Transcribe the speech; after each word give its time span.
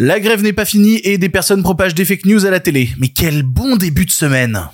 La 0.00 0.20
grève 0.20 0.44
n'est 0.44 0.52
pas 0.52 0.64
finie 0.64 1.00
et 1.02 1.18
des 1.18 1.28
personnes 1.28 1.64
propagent 1.64 1.96
des 1.96 2.04
fake 2.04 2.24
news 2.24 2.46
à 2.46 2.50
la 2.50 2.60
télé. 2.60 2.90
Mais 2.98 3.08
quel 3.08 3.42
bon 3.42 3.74
début 3.74 4.04
de 4.04 4.12
semaine 4.12 4.68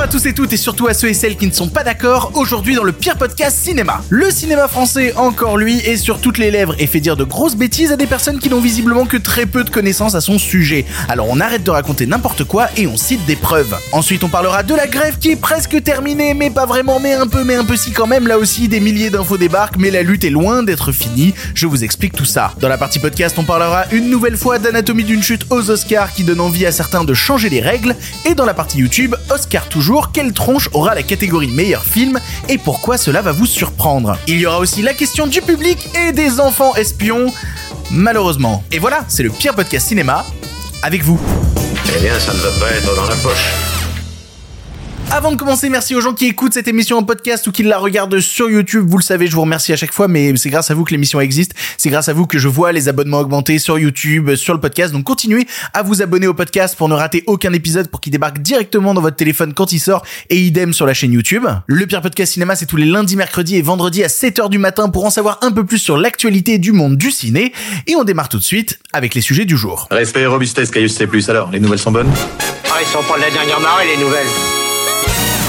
à 0.00 0.08
tous 0.08 0.24
et 0.24 0.32
toutes 0.32 0.54
et 0.54 0.56
surtout 0.56 0.86
à 0.86 0.94
ceux 0.94 1.08
et 1.08 1.14
celles 1.14 1.36
qui 1.36 1.46
ne 1.46 1.52
sont 1.52 1.68
pas 1.68 1.84
d'accord 1.84 2.32
aujourd'hui 2.34 2.74
dans 2.74 2.84
le 2.84 2.92
pire 2.92 3.18
podcast 3.18 3.58
cinéma. 3.58 4.00
Le 4.08 4.30
cinéma 4.30 4.66
français, 4.66 5.12
encore 5.16 5.58
lui, 5.58 5.76
est 5.80 5.98
sur 5.98 6.20
toutes 6.22 6.38
les 6.38 6.50
lèvres 6.50 6.74
et 6.78 6.86
fait 6.86 7.00
dire 7.00 7.18
de 7.18 7.24
grosses 7.24 7.54
bêtises 7.54 7.92
à 7.92 7.96
des 7.96 8.06
personnes 8.06 8.38
qui 8.38 8.48
n'ont 8.48 8.60
visiblement 8.60 9.04
que 9.04 9.18
très 9.18 9.44
peu 9.44 9.62
de 9.62 9.68
connaissances 9.68 10.14
à 10.14 10.22
son 10.22 10.38
sujet. 10.38 10.86
Alors 11.10 11.26
on 11.28 11.38
arrête 11.38 11.64
de 11.64 11.70
raconter 11.70 12.06
n'importe 12.06 12.44
quoi 12.44 12.68
et 12.78 12.86
on 12.86 12.96
cite 12.96 13.26
des 13.26 13.36
preuves. 13.36 13.76
Ensuite 13.92 14.24
on 14.24 14.28
parlera 14.28 14.62
de 14.62 14.74
la 14.74 14.86
grève 14.86 15.18
qui 15.18 15.32
est 15.32 15.36
presque 15.36 15.82
terminée, 15.82 16.32
mais 16.32 16.48
pas 16.48 16.64
vraiment, 16.64 16.98
mais 16.98 17.12
un 17.12 17.26
peu, 17.26 17.44
mais 17.44 17.56
un 17.56 17.64
peu 17.66 17.76
si 17.76 17.90
quand 17.90 18.06
même. 18.06 18.26
Là 18.26 18.38
aussi 18.38 18.68
des 18.68 18.80
milliers 18.80 19.10
d'infos 19.10 19.36
débarquent, 19.36 19.76
mais 19.76 19.90
la 19.90 20.02
lutte 20.02 20.24
est 20.24 20.30
loin 20.30 20.62
d'être 20.62 20.92
finie. 20.92 21.34
Je 21.54 21.66
vous 21.66 21.84
explique 21.84 22.14
tout 22.14 22.24
ça. 22.24 22.54
Dans 22.58 22.68
la 22.68 22.78
partie 22.78 23.00
podcast 23.00 23.36
on 23.38 23.44
parlera 23.44 23.84
une 23.92 24.08
nouvelle 24.08 24.38
fois 24.38 24.58
d'anatomie 24.58 25.04
d'une 25.04 25.22
chute 25.22 25.44
aux 25.50 25.68
Oscars 25.68 26.14
qui 26.14 26.24
donne 26.24 26.40
envie 26.40 26.64
à 26.64 26.72
certains 26.72 27.04
de 27.04 27.12
changer 27.12 27.50
les 27.50 27.60
règles. 27.60 27.94
Et 28.24 28.34
dans 28.34 28.46
la 28.46 28.54
partie 28.54 28.78
YouTube, 28.78 29.14
Oscar 29.28 29.68
toujours, 29.68 29.89
quelle 30.12 30.32
tronche 30.32 30.68
aura 30.72 30.94
la 30.94 31.02
catégorie 31.02 31.48
meilleur 31.48 31.82
film 31.82 32.20
et 32.48 32.58
pourquoi 32.58 32.96
cela 32.96 33.22
va 33.22 33.32
vous 33.32 33.46
surprendre? 33.46 34.16
Il 34.28 34.38
y 34.38 34.46
aura 34.46 34.58
aussi 34.58 34.82
la 34.82 34.94
question 34.94 35.26
du 35.26 35.42
public 35.42 35.88
et 35.96 36.12
des 36.12 36.38
enfants 36.38 36.76
espions, 36.76 37.32
malheureusement. 37.90 38.62
Et 38.70 38.78
voilà, 38.78 39.04
c'est 39.08 39.24
le 39.24 39.30
pire 39.30 39.54
podcast 39.54 39.88
cinéma 39.88 40.24
avec 40.82 41.02
vous. 41.02 41.18
Eh 41.96 42.00
bien, 42.00 42.18
ça 42.20 42.32
ne 42.32 42.38
va 42.38 42.50
pas 42.60 42.70
être 42.72 42.94
dans 42.94 43.06
la 43.06 43.16
poche. 43.16 43.79
Avant 45.12 45.32
de 45.32 45.36
commencer, 45.36 45.68
merci 45.70 45.96
aux 45.96 46.00
gens 46.00 46.14
qui 46.14 46.26
écoutent 46.26 46.54
cette 46.54 46.68
émission 46.68 46.96
en 46.96 47.02
podcast 47.02 47.44
ou 47.48 47.50
qui 47.50 47.64
la 47.64 47.78
regardent 47.78 48.20
sur 48.20 48.48
YouTube. 48.48 48.86
Vous 48.88 48.96
le 48.96 49.02
savez, 49.02 49.26
je 49.26 49.34
vous 49.34 49.40
remercie 49.40 49.72
à 49.72 49.76
chaque 49.76 49.92
fois, 49.92 50.06
mais 50.06 50.32
c'est 50.36 50.50
grâce 50.50 50.70
à 50.70 50.74
vous 50.74 50.84
que 50.84 50.92
l'émission 50.92 51.20
existe. 51.20 51.52
C'est 51.78 51.90
grâce 51.90 52.08
à 52.08 52.12
vous 52.12 52.28
que 52.28 52.38
je 52.38 52.46
vois 52.46 52.70
les 52.70 52.88
abonnements 52.88 53.18
augmenter 53.18 53.58
sur 53.58 53.76
YouTube, 53.76 54.36
sur 54.36 54.54
le 54.54 54.60
podcast. 54.60 54.92
Donc 54.92 55.02
continuez 55.02 55.48
à 55.74 55.82
vous 55.82 56.00
abonner 56.00 56.28
au 56.28 56.34
podcast 56.34 56.76
pour 56.76 56.88
ne 56.88 56.94
rater 56.94 57.24
aucun 57.26 57.52
épisode 57.52 57.88
pour 57.88 58.00
qu'il 58.00 58.12
débarque 58.12 58.38
directement 58.38 58.94
dans 58.94 59.00
votre 59.00 59.16
téléphone 59.16 59.52
quand 59.52 59.72
il 59.72 59.80
sort 59.80 60.06
et 60.30 60.38
idem 60.38 60.72
sur 60.72 60.86
la 60.86 60.94
chaîne 60.94 61.12
YouTube. 61.12 61.44
Le 61.66 61.86
pire 61.86 62.02
podcast 62.02 62.34
cinéma, 62.34 62.54
c'est 62.54 62.66
tous 62.66 62.76
les 62.76 62.86
lundis, 62.86 63.16
mercredis 63.16 63.56
et 63.56 63.62
vendredis 63.62 64.04
à 64.04 64.08
7h 64.08 64.48
du 64.48 64.58
matin 64.58 64.90
pour 64.90 65.04
en 65.04 65.10
savoir 65.10 65.40
un 65.42 65.50
peu 65.50 65.66
plus 65.66 65.78
sur 65.78 65.98
l'actualité 65.98 66.58
du 66.58 66.70
monde 66.70 66.96
du 66.96 67.10
ciné. 67.10 67.52
Et 67.88 67.96
on 67.96 68.04
démarre 68.04 68.28
tout 68.28 68.38
de 68.38 68.44
suite 68.44 68.78
avec 68.92 69.16
les 69.16 69.22
sujets 69.22 69.44
du 69.44 69.56
jour. 69.56 69.88
Respect 69.90 70.20
et 70.20 70.26
robustesse, 70.26 70.70
Caius 70.70 70.94
C+. 70.94 71.08
Alors, 71.28 71.50
les 71.50 71.58
nouvelles 71.58 71.80
sont 71.80 71.90
bonnes? 71.90 72.12
Ah, 72.70 72.78
ils 72.80 72.86
sont 72.86 73.02
pas 73.02 73.16
de 73.16 73.22
la 73.22 73.30
dernière 73.30 73.58
marée, 73.58 73.86
les 73.96 74.02
nouvelles. 74.02 74.59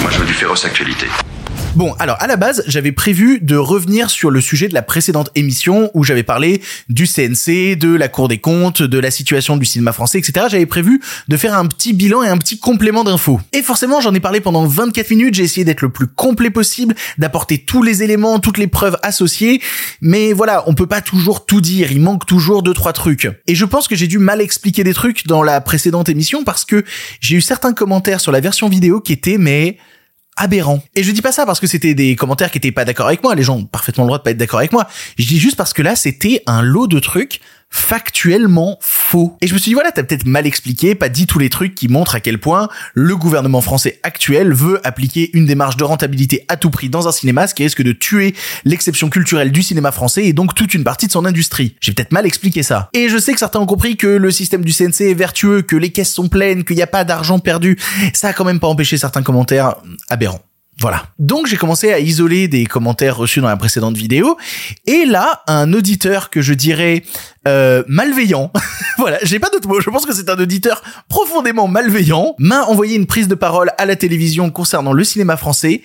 Moi, 0.01 0.09
je 0.09 0.17
veux 0.17 0.25
du 0.25 0.33
féroce 0.33 0.65
actualité. 0.65 1.05
Bon, 1.75 1.93
alors 1.99 2.17
à 2.19 2.27
la 2.27 2.35
base, 2.35 2.63
j'avais 2.67 2.91
prévu 2.91 3.39
de 3.39 3.55
revenir 3.55 4.09
sur 4.09 4.29
le 4.29 4.41
sujet 4.41 4.67
de 4.67 4.73
la 4.73 4.81
précédente 4.81 5.31
émission 5.35 5.89
où 5.93 6.03
j'avais 6.03 6.23
parlé 6.23 6.61
du 6.89 7.07
CNC, 7.07 7.77
de 7.77 7.95
la 7.95 8.09
Cour 8.09 8.27
des 8.27 8.39
comptes, 8.39 8.81
de 8.81 8.99
la 8.99 9.09
situation 9.09 9.55
du 9.55 9.65
cinéma 9.65 9.93
français, 9.93 10.19
etc. 10.19 10.47
J'avais 10.49 10.65
prévu 10.65 11.01
de 11.29 11.37
faire 11.37 11.53
un 11.53 11.65
petit 11.67 11.93
bilan 11.93 12.23
et 12.23 12.27
un 12.27 12.37
petit 12.37 12.59
complément 12.59 13.05
d'infos. 13.05 13.39
Et 13.53 13.61
forcément, 13.61 14.01
j'en 14.01 14.13
ai 14.13 14.19
parlé 14.19 14.41
pendant 14.41 14.65
24 14.65 15.11
minutes, 15.11 15.35
j'ai 15.35 15.43
essayé 15.43 15.63
d'être 15.63 15.81
le 15.81 15.89
plus 15.89 16.07
complet 16.07 16.49
possible, 16.49 16.93
d'apporter 17.17 17.59
tous 17.59 17.83
les 17.83 18.03
éléments, 18.03 18.39
toutes 18.39 18.57
les 18.57 18.67
preuves 18.67 18.97
associées, 19.01 19.61
mais 20.01 20.33
voilà, 20.33 20.65
on 20.67 20.73
peut 20.73 20.87
pas 20.87 20.99
toujours 20.99 21.45
tout 21.45 21.61
dire, 21.61 21.93
il 21.93 22.01
manque 22.01 22.25
toujours 22.25 22.63
deux 22.63 22.73
trois 22.73 22.91
trucs. 22.91 23.29
Et 23.47 23.55
je 23.55 23.63
pense 23.63 23.87
que 23.87 23.95
j'ai 23.95 24.07
dû 24.07 24.17
mal 24.17 24.41
expliquer 24.41 24.83
des 24.83 24.93
trucs 24.93 25.25
dans 25.25 25.41
la 25.41 25.61
précédente 25.61 26.09
émission 26.09 26.43
parce 26.43 26.65
que 26.65 26.83
j'ai 27.21 27.37
eu 27.37 27.41
certains 27.41 27.71
commentaires 27.71 28.19
sur 28.19 28.33
la 28.33 28.41
version 28.41 28.67
vidéo 28.67 28.99
qui 28.99 29.13
étaient 29.13 29.37
mais 29.37 29.77
aberrant. 30.41 30.81
Et 30.95 31.03
je 31.03 31.11
dis 31.11 31.21
pas 31.21 31.31
ça 31.31 31.45
parce 31.45 31.59
que 31.59 31.67
c'était 31.67 31.93
des 31.93 32.15
commentaires 32.15 32.51
qui 32.51 32.57
étaient 32.57 32.71
pas 32.71 32.83
d'accord 32.83 33.07
avec 33.07 33.21
moi, 33.23 33.35
les 33.35 33.43
gens 33.43 33.57
ont 33.57 33.65
parfaitement 33.65 34.03
le 34.03 34.07
droit 34.07 34.17
de 34.17 34.23
pas 34.23 34.31
être 34.31 34.37
d'accord 34.37 34.59
avec 34.59 34.71
moi. 34.71 34.87
Je 35.17 35.27
dis 35.27 35.39
juste 35.39 35.55
parce 35.55 35.71
que 35.71 35.83
là, 35.83 35.95
c'était 35.95 36.41
un 36.47 36.61
lot 36.61 36.87
de 36.87 36.99
trucs 36.99 37.41
factuellement 37.71 38.77
faux. 38.81 39.37
Et 39.41 39.47
je 39.47 39.53
me 39.53 39.59
suis 39.59 39.69
dit, 39.69 39.73
voilà, 39.73 39.91
t'as 39.91 40.03
peut-être 40.03 40.25
mal 40.25 40.45
expliqué, 40.45 40.93
pas 40.93 41.09
dit 41.09 41.25
tous 41.25 41.39
les 41.39 41.49
trucs 41.49 41.73
qui 41.73 41.87
montrent 41.87 42.15
à 42.15 42.19
quel 42.19 42.37
point 42.37 42.69
le 42.93 43.15
gouvernement 43.15 43.61
français 43.61 43.99
actuel 44.03 44.53
veut 44.53 44.85
appliquer 44.85 45.31
une 45.33 45.45
démarche 45.45 45.77
de 45.77 45.85
rentabilité 45.85 46.45
à 46.49 46.57
tout 46.57 46.69
prix 46.69 46.89
dans 46.89 47.07
un 47.07 47.11
cinéma, 47.11 47.47
ce 47.47 47.55
qui 47.55 47.63
risque 47.63 47.81
de 47.81 47.93
tuer 47.93 48.35
l'exception 48.65 49.09
culturelle 49.09 49.51
du 49.51 49.63
cinéma 49.63 49.91
français 49.91 50.25
et 50.25 50.33
donc 50.33 50.53
toute 50.53 50.73
une 50.73 50.83
partie 50.83 51.07
de 51.07 51.11
son 51.13 51.25
industrie. 51.25 51.75
J'ai 51.79 51.93
peut-être 51.93 52.11
mal 52.11 52.25
expliqué 52.25 52.61
ça. 52.61 52.89
Et 52.93 53.07
je 53.07 53.17
sais 53.17 53.31
que 53.31 53.39
certains 53.39 53.59
ont 53.59 53.65
compris 53.65 53.95
que 53.95 54.07
le 54.07 54.31
système 54.31 54.65
du 54.65 54.73
CNC 54.73 55.01
est 55.01 55.13
vertueux, 55.13 55.61
que 55.61 55.77
les 55.77 55.91
caisses 55.91 56.13
sont 56.13 56.27
pleines, 56.27 56.65
qu'il 56.65 56.75
n'y 56.75 56.81
a 56.81 56.87
pas 56.87 57.05
d'argent 57.05 57.39
perdu. 57.39 57.77
Ça 58.13 58.29
a 58.29 58.33
quand 58.33 58.45
même 58.45 58.59
pas 58.59 58.67
empêché 58.67 58.97
certains 58.97 59.23
commentaires 59.23 59.75
aberrants. 60.09 60.41
Voilà. 60.81 61.05
Donc 61.19 61.45
j'ai 61.45 61.57
commencé 61.57 61.93
à 61.93 61.99
isoler 61.99 62.47
des 62.47 62.65
commentaires 62.65 63.15
reçus 63.15 63.39
dans 63.39 63.47
la 63.47 63.57
précédente 63.57 63.95
vidéo. 63.95 64.37
Et 64.87 65.05
là, 65.05 65.43
un 65.47 65.73
auditeur 65.73 66.31
que 66.31 66.41
je 66.41 66.55
dirais 66.55 67.03
euh, 67.47 67.83
malveillant, 67.87 68.51
voilà, 68.97 69.17
j'ai 69.23 69.39
pas 69.39 69.49
d'autre 69.49 69.67
mot, 69.67 69.79
je 69.81 69.89
pense 69.89 70.05
que 70.05 70.13
c'est 70.13 70.29
un 70.29 70.37
auditeur 70.37 70.83
profondément 71.09 71.67
malveillant, 71.67 72.35
m'a 72.37 72.63
envoyé 72.63 72.95
une 72.95 73.07
prise 73.07 73.27
de 73.27 73.35
parole 73.35 73.71
à 73.77 73.85
la 73.85 73.95
télévision 73.95 74.51
concernant 74.51 74.93
le 74.93 75.03
cinéma 75.03 75.37
français 75.37 75.81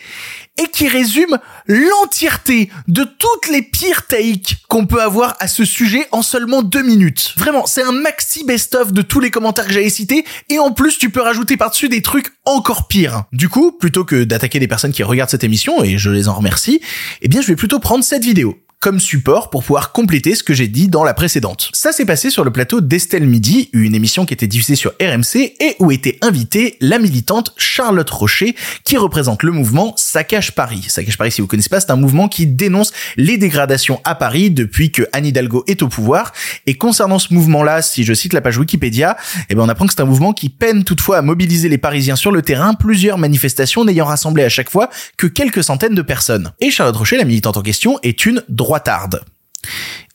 et 0.59 0.69
qui 0.69 0.89
résume 0.89 1.39
l'entièreté 1.67 2.71
de 2.89 3.05
toutes 3.05 3.49
les 3.51 3.63
pires 3.63 4.07
takes 4.07 4.57
qu'on 4.69 4.87
peut 4.87 5.03
avoir 5.03 5.37
à 5.41 5.49
ce 5.49 5.65
sujet 5.65 6.07
en 6.13 6.23
seulement 6.23 6.63
deux 6.63 6.83
minutes. 6.83 7.35
Vraiment, 7.37 7.67
c'est 7.67 7.83
un 7.83 7.93
maxi 7.93 8.45
best-of 8.45 8.93
de 8.93 9.03
tous 9.03 9.21
les 9.21 9.31
commentaires 9.31 9.67
que 9.67 9.73
j'avais 9.73 9.91
cités, 9.91 10.25
et 10.49 10.59
en 10.59 10.73
plus 10.73 10.99
tu 10.99 11.11
peux 11.11 11.21
rajouter 11.21 11.57
par-dessus 11.57 11.89
des 11.89 12.03
trucs 12.03 12.33
encore 12.45 12.89
pires. 12.89 13.25
Du 13.33 13.49
coup, 13.49 13.73
plutôt 13.73 14.05
que 14.05 14.25
d'attaquer 14.25 14.61
des 14.61 14.69
personnes 14.69 14.93
qui 14.93 15.03
regardent 15.03 15.31
cette 15.31 15.45
émission, 15.45 15.83
et 15.85 15.99
je 15.99 16.11
les 16.11 16.29
en 16.29 16.35
remercie, 16.35 16.81
eh 17.23 17.29
bien 17.29 17.41
je 17.41 17.47
vais 17.47 17.57
plutôt 17.57 17.79
prendre 17.79 18.05
cette 18.05 18.25
vidéo 18.25 18.57
comme 18.87 19.01
support 19.01 19.51
pour 19.51 19.65
pouvoir 19.65 19.91
compléter 19.91 20.37
ce 20.37 20.45
que 20.45 20.55
j'ai 20.55 20.69
dit 20.69 20.87
dans 20.87 21.03
la 21.03 21.13
précédente. 21.13 21.71
Ça 21.73 21.91
s'est 21.91 22.05
passé 22.05 22.31
sur 22.31 22.45
le 22.45 22.53
plateau 22.53 22.81
d'Estelle 22.81 23.27
Midi, 23.27 23.69
une 23.73 23.97
émission 23.97 24.25
qui 24.25 24.33
était 24.33 24.47
diffusée 24.47 24.77
sur 24.77 24.93
RMC 25.03 25.57
et 25.59 25.75
où 25.81 25.91
était 25.91 26.19
invitée 26.23 26.77
la 26.81 27.01
militante 27.01 27.53
Charlotte 27.57 28.09
Rocher 28.09 28.55
qui 28.85 28.97
représente 28.97 29.43
le 29.43 29.51
mouvement 29.51 29.93
Saccage 29.97 30.55
Paris. 30.55 30.85
Saccage 30.87 31.19
Paris, 31.19 31.33
si 31.33 31.41
vous 31.41 31.49
connaissez 31.49 31.69
pas, 31.69 31.81
c'est 31.81 31.91
un 31.91 31.97
mouvement 31.97 32.29
qui 32.29 32.47
dénonce 32.47 32.93
les 33.17 33.39
dégradations 33.39 34.01
à 34.05 34.15
Paris 34.15 34.53
depuis 34.53 34.93
que 34.93 35.03
Anne 35.13 35.27
Hidalgo 35.27 35.65
est 35.67 35.83
au 35.83 35.89
pouvoir. 35.89 36.33
Et 36.69 36.75
concernant 36.75 37.19
ce 37.19 37.35
mouvement-là, 37.35 37.83
si 37.83 38.05
je 38.05 38.15
cite 38.15 38.35
la 38.35 38.41
page 38.41 38.57
Wikipédia, 38.57 39.17
eh 39.51 39.57
ben 39.57 39.63
on 39.63 39.69
apprend 39.69 39.87
que 39.87 39.95
c'est 39.95 40.03
un 40.03 40.07
mouvement 40.07 40.33
qui 40.33 40.49
peine 40.49 40.85
toutefois 40.85 41.19
à 41.19 41.23
mobiliser 41.23 41.69
les 41.69 41.79
Parisiens 41.79 42.15
sur 42.15 42.31
le 42.31 42.41
terrain, 42.41 42.75
plusieurs 42.75 43.19
manifestations 43.19 43.85
n'ayant 43.85 44.05
rassemblé 44.05 44.45
à 44.45 44.49
chaque 44.49 44.71
fois 44.71 44.91
que 45.17 45.27
quelques 45.27 45.65
centaines 45.65 45.97
de 45.97 46.03
personnes. 46.03 46.53
Et 46.61 46.71
Charlotte 46.71 46.97
Rocher, 46.97 47.17
la 47.17 47.25
militante 47.25 47.57
en 47.57 47.63
question, 47.63 47.99
est 48.05 48.27
une 48.27 48.45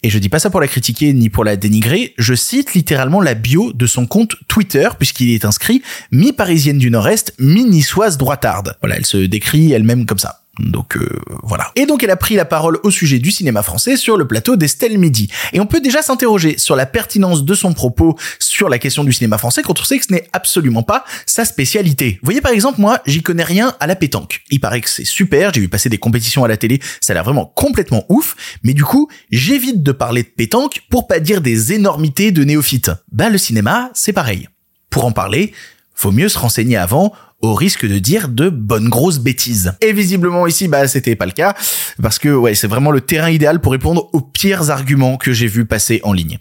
Et 0.04 0.10
je 0.10 0.18
dis 0.18 0.30
pas 0.30 0.40
ça 0.40 0.50
pour 0.50 0.62
la 0.62 0.68
critiquer 0.68 1.14
ni 1.14 1.30
pour 1.30 1.44
la 1.44 1.56
dénigrer, 1.56 2.14
je 2.18 2.34
cite 2.34 2.74
littéralement 2.74 3.22
la 3.22 3.36
bio 3.36 3.72
de 3.72 3.86
son 3.86 4.08
compte 4.08 4.36
Twitter, 4.48 4.90
puisqu'il 4.98 5.30
est 5.30 5.46
inscrit 5.46 5.84
mi-parisienne 6.12 6.80
du 6.80 6.90
Nord-Est, 6.90 7.36
mi-niçoise 7.38 8.18
droitarde. 8.18 8.76
Voilà, 8.82 8.98
elle 8.98 9.06
se 9.06 9.18
décrit 9.18 9.72
elle-même 9.72 10.08
comme 10.08 10.18
ça. 10.18 10.41
Donc 10.60 10.98
euh, 10.98 11.08
voilà. 11.44 11.72
Et 11.76 11.86
donc 11.86 12.04
elle 12.04 12.10
a 12.10 12.18
pris 12.18 12.36
la 12.36 12.44
parole 12.44 12.80
au 12.84 12.92
sujet 12.92 13.20
du 13.20 13.32
cinéma 13.32 13.64
français 13.64 13.96
sur 13.96 14.18
le 14.18 14.28
plateau 14.28 14.58
d'Estelle 14.58 14.98
Midi. 14.98 15.30
Et 15.54 15.62
on 15.62 15.66
peut 15.66 15.80
déjà 15.80 16.02
s'interroger 16.02 16.58
sur 16.58 16.76
la 16.76 16.86
pertinence 16.86 17.46
de 17.46 17.54
son 17.54 17.74
propos 17.74 18.18
sur 18.40 18.68
la 18.68 18.78
question 18.78 19.04
du 19.04 19.14
cinéma 19.14 19.38
français 19.38 19.62
quand 19.62 19.80
on 19.80 19.84
sait 19.84 19.98
que 19.98 20.06
ce 20.06 20.12
n'est 20.12 20.28
absolument 20.34 20.84
pas 20.84 21.06
sa 21.26 21.46
spécialité. 21.46 22.20
Vous 22.22 22.26
voyez 22.26 22.42
par 22.42 22.52
exemple 22.52 22.82
moi, 22.82 23.02
j'y 23.06 23.22
connais 23.22 23.44
rien 23.44 23.76
à 23.80 23.88
la 23.88 23.96
pétanque. 23.96 24.42
Il 24.50 24.60
paraît 24.60 24.82
que 24.82 24.90
c'est 24.90 25.06
super, 25.06 25.54
j'ai 25.54 25.62
vu 25.62 25.70
passer 25.70 25.90
des 25.90 25.98
compétitions 25.98 26.44
à 26.44 26.48
la 26.48 26.58
télé, 26.58 26.82
ça 27.00 27.14
a 27.14 27.14
l'air 27.14 27.24
vraiment 27.24 27.46
complètement 27.46 28.04
ouf, 28.10 28.36
mais 28.64 28.74
du 28.74 28.84
coup, 28.84 29.10
j'évite 29.32 29.84
de 29.84 29.92
parler 29.92 30.24
de 30.24 30.30
pétanque 30.30 30.82
pour 30.90 31.08
pas 31.08 31.20
dire 31.20 31.42
des 31.42 31.74
énormités 31.74 32.32
de 32.32 32.44
néophytes. 32.44 32.92
Bah 33.12 33.30
le 33.30 33.38
cinéma, 33.38 33.90
c'est 33.94 34.14
pareil. 34.14 34.50
Pour 34.90 35.06
en 35.06 35.12
parler, 35.12 35.54
faut 35.94 36.12
mieux 36.12 36.30
se 36.30 36.38
renseigner 36.38 36.78
avant 36.78 37.14
au 37.42 37.54
risque 37.54 37.86
de 37.86 38.00
dire 38.00 38.28
de 38.28 38.50
bonnes 38.50 38.90
grosses 38.90 39.20
bêtises. 39.20 39.74
Et 39.82 39.94
visiblement 39.94 40.48
ici, 40.48 40.68
bah 40.68 40.88
c'était 40.88 41.16
pas 41.16 41.26
le 41.26 41.32
cas, 41.32 41.56
parce 42.02 42.20
que 42.20 42.30
ouais, 42.30 42.56
c'est 42.56 42.68
vraiment 42.68 42.92
le 42.92 43.02
terrain 43.02 43.30
idéal 43.30 43.60
pour 43.60 43.72
répondre 43.72 44.10
aux 44.14 44.22
pires 44.22 44.70
arguments 44.70 45.18
que 45.18 45.34
j'ai 45.34 45.48
vu 45.48 45.66
passer 45.66 46.00
en 46.04 46.14
ligne. 46.14 46.40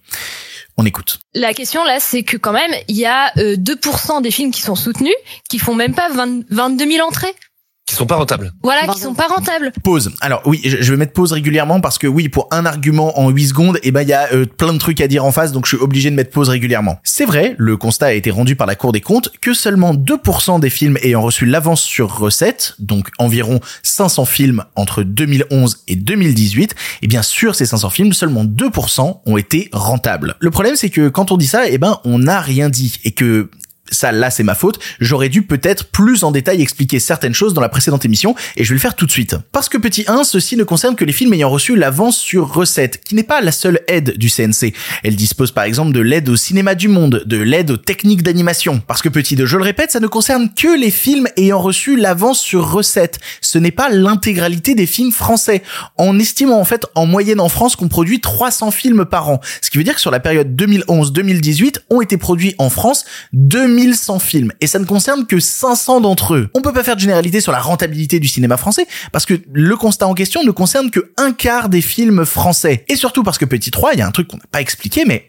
On 0.77 0.87
écoute. 0.87 1.19
La 1.35 1.53
question 1.53 1.85
là, 1.85 1.99
c'est 2.01 2.23
que 2.23 2.37
quand 2.37 2.53
même, 2.53 2.71
il 2.89 2.97
y 2.97 3.05
a 3.05 3.33
euh, 3.39 3.57
2% 3.57 4.23
des 4.23 4.31
films 4.31 4.51
qui 4.51 4.63
sont 4.63 4.77
soutenus, 4.77 5.15
qui 5.49 5.59
font 5.59 5.75
même 5.75 5.95
pas 5.95 6.09
20 6.09 6.45
22 6.51 6.93
000 6.93 7.07
entrées. 7.07 7.35
Qui 7.91 7.97
sont 7.97 8.07
pas 8.07 8.17
rentables. 8.17 8.53
Voilà, 8.63 8.87
qui 8.87 9.01
sont 9.01 9.15
pas 9.15 9.27
rentables. 9.27 9.73
Pause. 9.83 10.13
Alors 10.21 10.43
oui, 10.47 10.61
je 10.65 10.81
je 10.81 10.93
vais 10.93 10.97
mettre 10.97 11.13
pause 11.13 11.33
régulièrement 11.33 11.81
parce 11.81 11.99
que 11.99 12.07
oui, 12.07 12.29
pour 12.29 12.49
un 12.51 12.67
argument 12.67 13.19
en 13.19 13.31
8 13.31 13.49
secondes, 13.49 13.79
eh 13.83 13.91
ben 13.91 14.03
il 14.03 14.09
y 14.09 14.13
a 14.13 14.33
euh, 14.33 14.45
plein 14.45 14.73
de 14.73 14.79
trucs 14.79 15.01
à 15.01 15.09
dire 15.09 15.25
en 15.25 15.33
face, 15.33 15.53
donc 15.53 15.67
je 15.67 15.77
suis 15.77 15.83
obligé 15.83 16.11
de 16.11 16.17
mettre 16.17 16.31
pause 16.31 16.49
régulièrement. 16.49 16.99
C'est 17.05 17.25
vrai, 17.25 17.55
le 17.59 17.77
constat 17.77 18.07
a 18.07 18.13
été 18.13 18.31
rendu 18.31 18.57
par 18.57 18.67
la 18.67 18.75
Cour 18.75 18.93
des 18.93 19.01
comptes 19.01 19.31
que 19.41 19.55
seulement 19.55 19.95
2% 19.95 20.61
des 20.61 20.71
films 20.71 20.99
ayant 21.03 21.21
reçu 21.21 21.47
l'avance 21.47 21.83
sur 21.83 22.17
recette, 22.17 22.75
donc 22.79 23.09
environ 23.19 23.61
500 23.83 24.25
films 24.25 24.65
entre 24.77 25.03
2011 25.03 25.79
et 25.89 25.97
2018, 25.97 26.75
et 27.03 27.07
bien 27.07 27.23
sur 27.23 27.55
ces 27.55 27.67
500 27.67 27.91
films, 27.91 28.13
seulement 28.13 28.45
2% 28.45 29.21
ont 29.27 29.37
été 29.37 29.69
rentables. 29.73 30.37
Le 30.41 30.51
problème 30.51 30.77
c'est 30.77 30.91
que 30.91 31.09
quand 31.09 31.33
on 31.33 31.37
dit 31.37 31.47
ça, 31.47 31.69
eh 31.69 31.79
ben 31.79 31.99
on 32.05 32.19
n'a 32.21 32.41
rien 32.41 32.69
dit 32.69 32.99
et 33.05 33.13
que 33.13 33.51
ça 33.91 34.13
là 34.13 34.31
c'est 34.31 34.43
ma 34.43 34.55
faute, 34.55 34.79
j'aurais 35.01 35.29
dû 35.29 35.43
peut-être 35.43 35.87
plus 35.87 36.25
en 36.25 36.31
détail 36.31 36.63
expliquer 36.63 36.99
certaines 36.99 37.35
choses 37.35 37.55
dans 37.55 37.61
la 37.61 37.69
précédente 37.69 38.05
émission 38.05 38.35
et 38.57 38.65
je 38.65 38.71
vais 38.71 38.75
le 38.75 38.81
faire 38.81 38.95
tout 38.95 39.07
de 39.07 39.11
suite. 39.11 39.37
Parce 39.53 39.69
que 39.69 39.79
petit 39.79 40.05
1, 40.07 40.25
ceci 40.25 40.57
ne 40.57 40.65
concerne 40.65 40.97
que 40.97 41.05
les 41.05 41.13
films 41.13 41.35
ayant 41.35 41.51
reçu 41.51 41.77
l'avance 41.77 42.19
sur 42.19 42.53
recette, 42.53 43.03
qui 43.05 43.15
n'est 43.15 43.23
pas 43.23 43.41
la 43.41 43.53
seule 43.53 43.81
aide 43.89 44.17
du 44.17 44.31
CNC. 44.31 44.75
Elle 45.03 45.17
dispose 45.17 45.53
par 45.53 45.65
exemple 45.65 45.93
de 45.93 46.01
l'aide 46.01 46.29
au 46.29 46.37
cinéma 46.37 46.75
du 46.75 46.89
monde, 46.89 47.23
de 47.27 47.37
l'aide 47.37 47.71
aux 47.71 47.77
techniques 47.77 48.23
d'animation. 48.23 48.81
Parce 48.87 49.03
que 49.03 49.09
petit 49.09 49.37
2, 49.37 49.47
je 49.47 49.57
le 49.57 49.63
répète, 49.63 49.91
ça 49.91 50.01
ne 50.01 50.07
concerne 50.07 50.51
que 50.55 50.79
les 50.79 50.91
films 50.91 51.29
ayant 51.37 51.61
reçu 51.61 51.97
l'avance 51.97 52.41
sur 52.41 52.71
recette. 52.71 53.19
Ce 53.41 53.59
n'est 53.59 53.71
pas 53.71 53.89
l'intégralité 53.89 54.75
des 54.75 54.87
films 54.87 55.13
français. 55.13 55.63
En 55.97 56.19
estimant 56.19 56.61
en 56.61 56.65
fait 56.65 56.87
en 56.95 57.07
moyenne 57.07 57.41
en 57.41 57.49
France 57.49 57.77
qu'on 57.77 57.89
produit 57.89 58.21
300 58.21 58.71
films 58.71 59.05
par 59.05 59.29
an. 59.29 59.41
Ce 59.61 59.71
qui 59.71 59.79
veut 59.79 59.85
dire 59.85 59.95
que 59.95 60.01
sur 60.01 60.11
la 60.11 60.21
période 60.21 60.55
2011-2018 60.55 61.81
ont 61.91 62.01
été 62.01 62.17
produits 62.17 62.55
en 62.59 62.71
France 62.71 63.05
2100 63.81 64.19
films. 64.19 64.53
Et 64.61 64.67
ça 64.67 64.79
ne 64.79 64.85
concerne 64.85 65.27
que 65.27 65.41
500 65.41 66.01
d'entre 66.01 66.35
eux. 66.35 66.49
On 66.55 66.61
peut 66.61 66.73
pas 66.73 66.85
faire 66.85 66.97
de 66.97 67.01
généralité 67.01 67.41
sur 67.41 67.53
la 67.53 67.61
rentabilité 67.61 68.21
du 68.21 68.29
cinéma 68.29 68.57
français 68.57 68.87
parce 69.13 69.27
que 69.27 69.35
le 69.53 69.77
constat 69.77 70.07
en 70.07 70.15
question 70.15 70.43
ne 70.43 70.51
concerne 70.51 70.91
que 70.91 71.13
un 71.17 71.33
quart 71.33 71.69
des 71.69 71.81
films 71.81 72.25
français. 72.25 72.85
Et 72.89 72.97
surtout 72.97 73.23
parce 73.23 73.39
que 73.39 73.45
petit 73.45 73.71
3, 73.71 73.95
il 73.95 73.99
y 73.99 74.03
a 74.03 74.07
un 74.07 74.11
truc 74.11 74.29
qu'on 74.29 74.37
n'a 74.37 74.45
pas 74.51 74.61
expliqué, 74.61 75.05
mais 75.07 75.27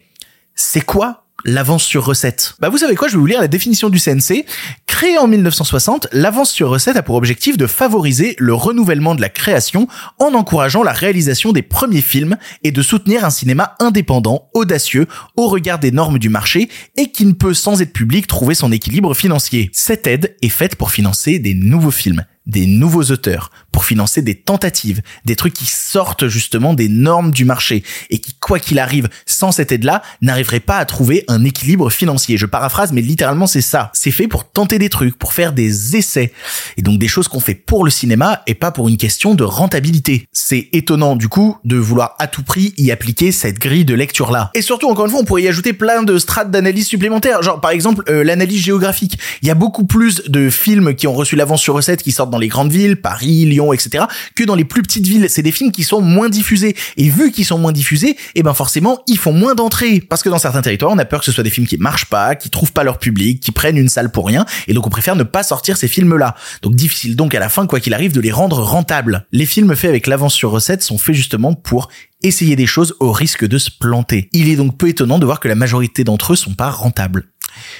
c'est 0.54 0.84
quoi 0.84 1.21
l'avance 1.44 1.84
sur 1.84 2.04
recette 2.04 2.54
Bah 2.60 2.68
vous 2.68 2.78
savez 2.78 2.94
quoi, 2.94 3.08
je 3.08 3.14
vais 3.14 3.18
vous 3.18 3.26
lire 3.26 3.40
la 3.40 3.48
définition 3.48 3.88
du 3.88 3.98
CNC. 3.98 4.44
Créé 4.86 5.18
en 5.18 5.26
1960, 5.26 6.08
l'avance 6.12 6.50
sur 6.50 6.68
recette 6.68 6.96
a 6.96 7.02
pour 7.02 7.16
objectif 7.16 7.56
de 7.56 7.66
favoriser 7.66 8.36
le 8.38 8.54
renouvellement 8.54 9.14
de 9.14 9.20
la 9.20 9.28
création 9.28 9.88
en 10.18 10.34
encourageant 10.34 10.82
la 10.82 10.92
réalisation 10.92 11.52
des 11.52 11.62
premiers 11.62 12.02
films 12.02 12.36
et 12.62 12.72
de 12.72 12.82
soutenir 12.82 13.24
un 13.24 13.30
cinéma 13.30 13.74
indépendant, 13.80 14.48
audacieux, 14.54 15.06
au 15.36 15.48
regard 15.48 15.78
des 15.78 15.90
normes 15.90 16.18
du 16.18 16.28
marché 16.28 16.68
et 16.96 17.10
qui 17.10 17.26
ne 17.26 17.32
peut 17.32 17.54
sans 17.54 17.80
aide 17.82 17.92
publique 17.92 18.26
trouver 18.26 18.54
son 18.54 18.72
équilibre 18.72 19.14
financier. 19.14 19.70
Cette 19.72 20.06
aide 20.06 20.36
est 20.42 20.48
faite 20.48 20.76
pour 20.76 20.90
financer 20.90 21.38
des 21.38 21.54
nouveaux 21.54 21.90
films 21.90 22.24
des 22.46 22.66
nouveaux 22.66 23.04
auteurs, 23.04 23.50
pour 23.82 23.88
financer 23.88 24.22
des 24.22 24.36
tentatives, 24.36 25.02
des 25.24 25.34
trucs 25.34 25.54
qui 25.54 25.66
sortent 25.66 26.28
justement 26.28 26.72
des 26.72 26.88
normes 26.88 27.32
du 27.32 27.44
marché 27.44 27.82
et 28.10 28.20
qui, 28.20 28.32
quoi 28.38 28.60
qu'il 28.60 28.78
arrive, 28.78 29.08
sans 29.26 29.50
cette 29.50 29.72
aide-là, 29.72 30.02
n'arriveraient 30.20 30.60
pas 30.60 30.76
à 30.76 30.84
trouver 30.84 31.24
un 31.26 31.42
équilibre 31.42 31.90
financier. 31.90 32.36
Je 32.36 32.46
paraphrase, 32.46 32.92
mais 32.92 33.00
littéralement 33.00 33.48
c'est 33.48 33.60
ça. 33.60 33.90
C'est 33.92 34.12
fait 34.12 34.28
pour 34.28 34.48
tenter 34.48 34.78
des 34.78 34.88
trucs, 34.88 35.18
pour 35.18 35.32
faire 35.32 35.52
des 35.52 35.96
essais. 35.96 36.32
Et 36.76 36.82
donc 36.82 37.00
des 37.00 37.08
choses 37.08 37.26
qu'on 37.26 37.40
fait 37.40 37.56
pour 37.56 37.84
le 37.84 37.90
cinéma 37.90 38.44
et 38.46 38.54
pas 38.54 38.70
pour 38.70 38.88
une 38.88 38.96
question 38.96 39.34
de 39.34 39.42
rentabilité. 39.42 40.28
C'est 40.30 40.68
étonnant 40.72 41.16
du 41.16 41.28
coup 41.28 41.58
de 41.64 41.74
vouloir 41.74 42.14
à 42.20 42.28
tout 42.28 42.44
prix 42.44 42.74
y 42.76 42.92
appliquer 42.92 43.32
cette 43.32 43.58
grille 43.58 43.84
de 43.84 43.94
lecture-là. 43.94 44.52
Et 44.54 44.62
surtout, 44.62 44.88
encore 44.88 45.06
une 45.06 45.10
fois, 45.10 45.20
on 45.20 45.24
pourrait 45.24 45.42
y 45.42 45.48
ajouter 45.48 45.72
plein 45.72 46.04
de 46.04 46.18
strates 46.18 46.52
d'analyse 46.52 46.86
supplémentaires. 46.86 47.42
Genre 47.42 47.60
par 47.60 47.72
exemple 47.72 48.04
euh, 48.08 48.22
l'analyse 48.22 48.62
géographique. 48.62 49.18
Il 49.42 49.48
y 49.48 49.50
a 49.50 49.56
beaucoup 49.56 49.86
plus 49.86 50.22
de 50.28 50.50
films 50.50 50.94
qui 50.94 51.08
ont 51.08 51.14
reçu 51.14 51.34
l'avance 51.34 51.62
sur 51.62 51.74
recette 51.74 52.04
qui 52.04 52.12
sortent 52.12 52.30
dans 52.30 52.38
les 52.38 52.46
grandes 52.48 52.70
villes, 52.70 52.94
Paris, 52.94 53.44
Lyon, 53.44 53.72
etc., 53.72 53.81
que 54.34 54.44
dans 54.44 54.54
les 54.54 54.64
plus 54.64 54.82
petites 54.82 55.06
villes. 55.06 55.26
C'est 55.28 55.42
des 55.42 55.52
films 55.52 55.72
qui 55.72 55.84
sont 55.84 56.00
moins 56.00 56.28
diffusés. 56.28 56.76
Et 56.96 57.08
vu 57.08 57.32
qu'ils 57.32 57.44
sont 57.44 57.58
moins 57.58 57.72
diffusés, 57.72 58.16
eh 58.34 58.42
ben 58.42 58.54
forcément, 58.54 59.02
ils 59.06 59.18
font 59.18 59.32
moins 59.32 59.54
d'entrées. 59.54 60.00
Parce 60.00 60.22
que 60.22 60.28
dans 60.28 60.38
certains 60.38 60.62
territoires, 60.62 60.92
on 60.92 60.98
a 60.98 61.04
peur 61.04 61.20
que 61.20 61.26
ce 61.26 61.32
soit 61.32 61.44
des 61.44 61.50
films 61.50 61.66
qui 61.66 61.76
marchent 61.76 62.06
pas, 62.06 62.34
qui 62.34 62.50
trouvent 62.50 62.72
pas 62.72 62.84
leur 62.84 62.98
public, 62.98 63.40
qui 63.40 63.52
prennent 63.52 63.76
une 63.76 63.88
salle 63.88 64.10
pour 64.10 64.26
rien. 64.26 64.46
Et 64.68 64.74
donc 64.74 64.86
on 64.86 64.90
préfère 64.90 65.16
ne 65.16 65.22
pas 65.22 65.42
sortir 65.42 65.76
ces 65.76 65.88
films-là. 65.88 66.34
Donc 66.62 66.74
difficile 66.74 67.16
donc 67.16 67.34
à 67.34 67.40
la 67.40 67.48
fin, 67.48 67.66
quoi 67.66 67.80
qu'il 67.80 67.94
arrive, 67.94 68.12
de 68.12 68.20
les 68.20 68.32
rendre 68.32 68.60
rentables. 68.60 69.26
Les 69.32 69.46
films 69.46 69.74
faits 69.74 69.90
avec 69.90 70.06
l'avance 70.06 70.34
sur 70.34 70.50
recette 70.50 70.82
sont 70.82 70.98
faits 70.98 71.14
justement 71.14 71.54
pour 71.54 71.88
essayer 72.22 72.56
des 72.56 72.66
choses 72.66 72.94
au 73.00 73.12
risque 73.12 73.46
de 73.46 73.58
se 73.58 73.70
planter. 73.70 74.28
Il 74.32 74.48
est 74.48 74.56
donc 74.56 74.76
peu 74.78 74.88
étonnant 74.88 75.18
de 75.18 75.24
voir 75.24 75.40
que 75.40 75.48
la 75.48 75.54
majorité 75.54 76.04
d'entre 76.04 76.32
eux 76.32 76.36
sont 76.36 76.54
pas 76.54 76.70
rentables. 76.70 77.31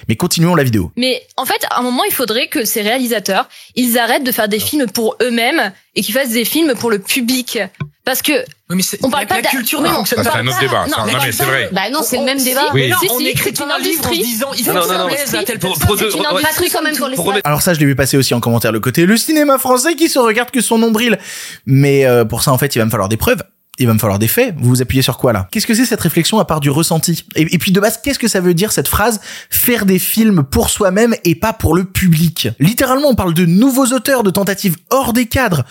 Mais 0.09 0.17
continuons 0.17 0.55
la 0.55 0.65
vidéo. 0.65 0.93
Mais 0.97 1.23
en 1.37 1.45
fait, 1.45 1.65
à 1.71 1.79
un 1.79 1.83
moment, 1.83 2.05
il 2.05 2.13
faudrait 2.13 2.49
que 2.49 2.65
ces 2.65 2.83
réalisateurs, 2.83 3.49
ils 3.75 3.99
arrêtent 3.99 4.25
de 4.25 4.33
faire 4.33 4.49
des 4.49 4.61
films 4.61 4.87
pour 4.91 5.17
eux-mêmes 5.23 5.73
et 5.95 6.03
qu'ils 6.03 6.15
fassent 6.15 6.31
des 6.31 6.45
films 6.45 6.75
pour 6.75 6.91
le 6.91 6.99
public. 6.99 7.59
Parce 8.05 8.21
que 8.21 8.33
Oui, 8.69 8.77
mais 8.77 8.83
on 9.03 9.11
parle 9.11 9.23
la- 9.23 9.29
pas 9.29 9.37
la 9.37 9.43
d'a- 9.43 9.51
culture 9.51 9.81
Non, 9.81 9.91
ne 9.91 9.95
non, 9.99 10.05
c'est 10.05 10.19
un 10.19 10.47
autre 10.47 10.59
débat. 10.59 10.87
Non, 10.89 10.97
mais 11.07 11.13
Non, 11.13 11.19
mais 11.25 11.31
c'est 11.33 11.45
vrai. 11.45 11.69
Bah 11.71 11.89
non, 11.91 12.03
c'est 12.03 12.19
le 12.19 12.25
même 12.25 12.43
débat. 12.43 12.67
Mais 12.75 12.89
non, 12.89 12.97
Si, 13.01 13.09
on 13.11 13.19
si, 13.19 13.29
écrit 13.29 13.51
un 13.51 13.53
une 13.53 13.55
livre 13.55 13.73
en 13.73 13.77
industrie. 13.79 14.19
disant 14.23 14.49
il 14.59 14.65
faut 14.65 14.73
Non, 14.73 14.87
non, 14.87 15.07
à 15.07 15.45
telle 15.45 15.59
Pour- 15.61 15.79
pour 15.79 15.93
industrie 15.93 16.71
quand 16.71 16.83
même 16.83 16.97
pour 16.97 17.09
les 17.09 17.41
Alors 17.45 17.63
ça, 17.63 17.75
je 17.75 17.79
l'ai 17.79 17.87
vu 17.87 17.95
passer 17.95 18.17
aussi 18.17 18.35
en 18.35 18.41
commentaire 18.41 18.73
le 18.73 18.81
côté 18.81 19.07
le 19.07 19.17
cinéma 19.17 19.59
français 19.59 19.95
qui 19.95 20.09
se 20.09 20.19
regarde 20.19 20.51
que 20.51 20.61
son 20.61 20.79
nombril. 20.79 21.19
Mais 21.65 22.05
euh, 22.05 22.25
pour 22.25 22.43
ça, 22.43 22.51
en 22.53 22.59
fait, 22.59 22.75
il 22.75 22.79
va 22.81 22.87
me 22.87 22.91
falloir 22.91 23.09
des 23.09 23.17
preuves. 23.17 23.43
Il 23.79 23.87
va 23.87 23.95
me 23.95 23.99
falloir 23.99 24.19
des 24.19 24.29
faits. 24.29 24.55
Vous 24.59 24.69
vous 24.69 24.83
appuyez 24.83 25.03
sur 25.03 25.17
quoi 25.17 25.33
là? 25.33 25.49
Qu'est-ce 25.51 25.67
que 25.67 25.75
c'est 25.75 25.87
cette 25.87 26.01
réflexion 26.01 26.39
à 26.39 26.45
part 26.45 26.61
du 26.61 26.69
ressenti? 26.69 27.25
Et, 27.35 27.55
et 27.55 27.59
puis 27.59 27.73
de 27.73 27.81
base, 27.81 28.01
qu'est-ce 28.03 28.19
que 28.19 28.29
ça 28.29 28.41
veut 28.41 28.55
dire 28.55 28.71
cette 28.71 28.89
phrase 28.89 29.21
faire 29.51 29.87
des 29.87 29.99
films 29.99 30.43
pour 30.45 30.69
soi-même 30.69 31.15
et 31.25 31.35
pas 31.35 31.53
pour 31.53 31.75
le 31.75 31.85
public 31.85 32.49
Littéralement, 32.61 33.09
on 33.09 33.15
parle 33.15 33.35
de 33.35 33.47
nouveaux 33.47 33.87
auteurs, 33.87 34.23
de 34.23 34.31
tentatives 34.31 34.77
hors 34.91 35.13
des 35.13 35.27
cadres. 35.27 35.65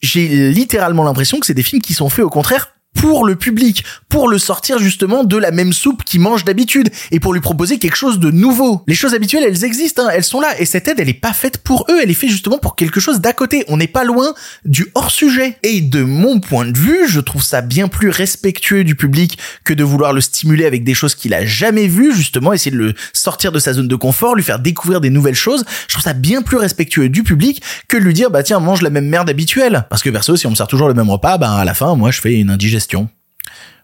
J'ai 0.00 0.50
littéralement 0.50 1.04
l'impression 1.04 1.38
que 1.38 1.46
c'est 1.46 1.54
des 1.54 1.62
films 1.62 1.82
qui 1.82 1.94
sont 1.94 2.08
faits 2.08 2.24
au 2.24 2.30
contraire 2.30 2.73
pour 2.94 3.26
le 3.26 3.36
public, 3.36 3.84
pour 4.08 4.28
le 4.28 4.38
sortir 4.38 4.78
justement 4.78 5.24
de 5.24 5.36
la 5.36 5.50
même 5.50 5.72
soupe 5.72 6.04
qu'il 6.04 6.20
mange 6.20 6.44
d'habitude 6.44 6.90
et 7.10 7.20
pour 7.20 7.34
lui 7.34 7.40
proposer 7.40 7.78
quelque 7.78 7.96
chose 7.96 8.18
de 8.18 8.30
nouveau. 8.30 8.82
Les 8.86 8.94
choses 8.94 9.14
habituelles, 9.14 9.44
elles 9.46 9.64
existent, 9.64 10.04
hein, 10.06 10.10
elles 10.12 10.24
sont 10.24 10.40
là 10.40 10.48
et 10.58 10.64
cette 10.64 10.88
aide, 10.88 10.98
elle 11.00 11.08
est 11.08 11.14
pas 11.14 11.32
faite 11.32 11.58
pour 11.58 11.86
eux, 11.90 12.00
elle 12.02 12.10
est 12.10 12.14
faite 12.14 12.30
justement 12.30 12.58
pour 12.58 12.76
quelque 12.76 13.00
chose 13.00 13.20
d'à 13.20 13.32
côté. 13.32 13.64
On 13.68 13.76
n'est 13.76 13.86
pas 13.86 14.04
loin 14.04 14.34
du 14.64 14.86
hors-sujet. 14.94 15.58
Et 15.62 15.80
de 15.80 16.02
mon 16.02 16.40
point 16.40 16.66
de 16.66 16.76
vue, 16.76 17.08
je 17.08 17.20
trouve 17.20 17.42
ça 17.42 17.60
bien 17.60 17.88
plus 17.88 18.08
respectueux 18.08 18.84
du 18.84 18.94
public 18.94 19.38
que 19.64 19.74
de 19.74 19.84
vouloir 19.84 20.12
le 20.12 20.20
stimuler 20.20 20.64
avec 20.64 20.84
des 20.84 20.94
choses 20.94 21.14
qu'il 21.14 21.34
a 21.34 21.44
jamais 21.44 21.86
vues, 21.86 22.14
justement 22.14 22.52
essayer 22.52 22.70
de 22.70 22.76
le 22.76 22.94
sortir 23.12 23.52
de 23.52 23.58
sa 23.58 23.72
zone 23.72 23.88
de 23.88 23.96
confort, 23.96 24.34
lui 24.34 24.42
faire 24.42 24.58
découvrir 24.58 25.00
des 25.00 25.10
nouvelles 25.10 25.34
choses. 25.34 25.64
Je 25.88 25.94
trouve 25.94 26.04
ça 26.04 26.12
bien 26.12 26.42
plus 26.42 26.56
respectueux 26.56 27.08
du 27.08 27.22
public 27.22 27.62
que 27.88 27.96
de 27.96 28.02
lui 28.02 28.14
dire 28.14 28.30
bah 28.30 28.42
tiens 28.42 28.60
mange 28.60 28.82
la 28.82 28.90
même 28.90 29.08
merde 29.08 29.28
habituelle. 29.28 29.86
Parce 29.90 30.02
que 30.02 30.10
perso, 30.10 30.36
si 30.36 30.46
on 30.46 30.50
me 30.50 30.54
sert 30.54 30.66
toujours 30.66 30.88
le 30.88 30.94
même 30.94 31.10
repas, 31.10 31.38
bah 31.38 31.52
à 31.52 31.64
la 31.64 31.74
fin, 31.74 31.94
moi 31.96 32.10
je 32.10 32.20
fais 32.20 32.34
une 32.34 32.50
indigestion. 32.50 32.83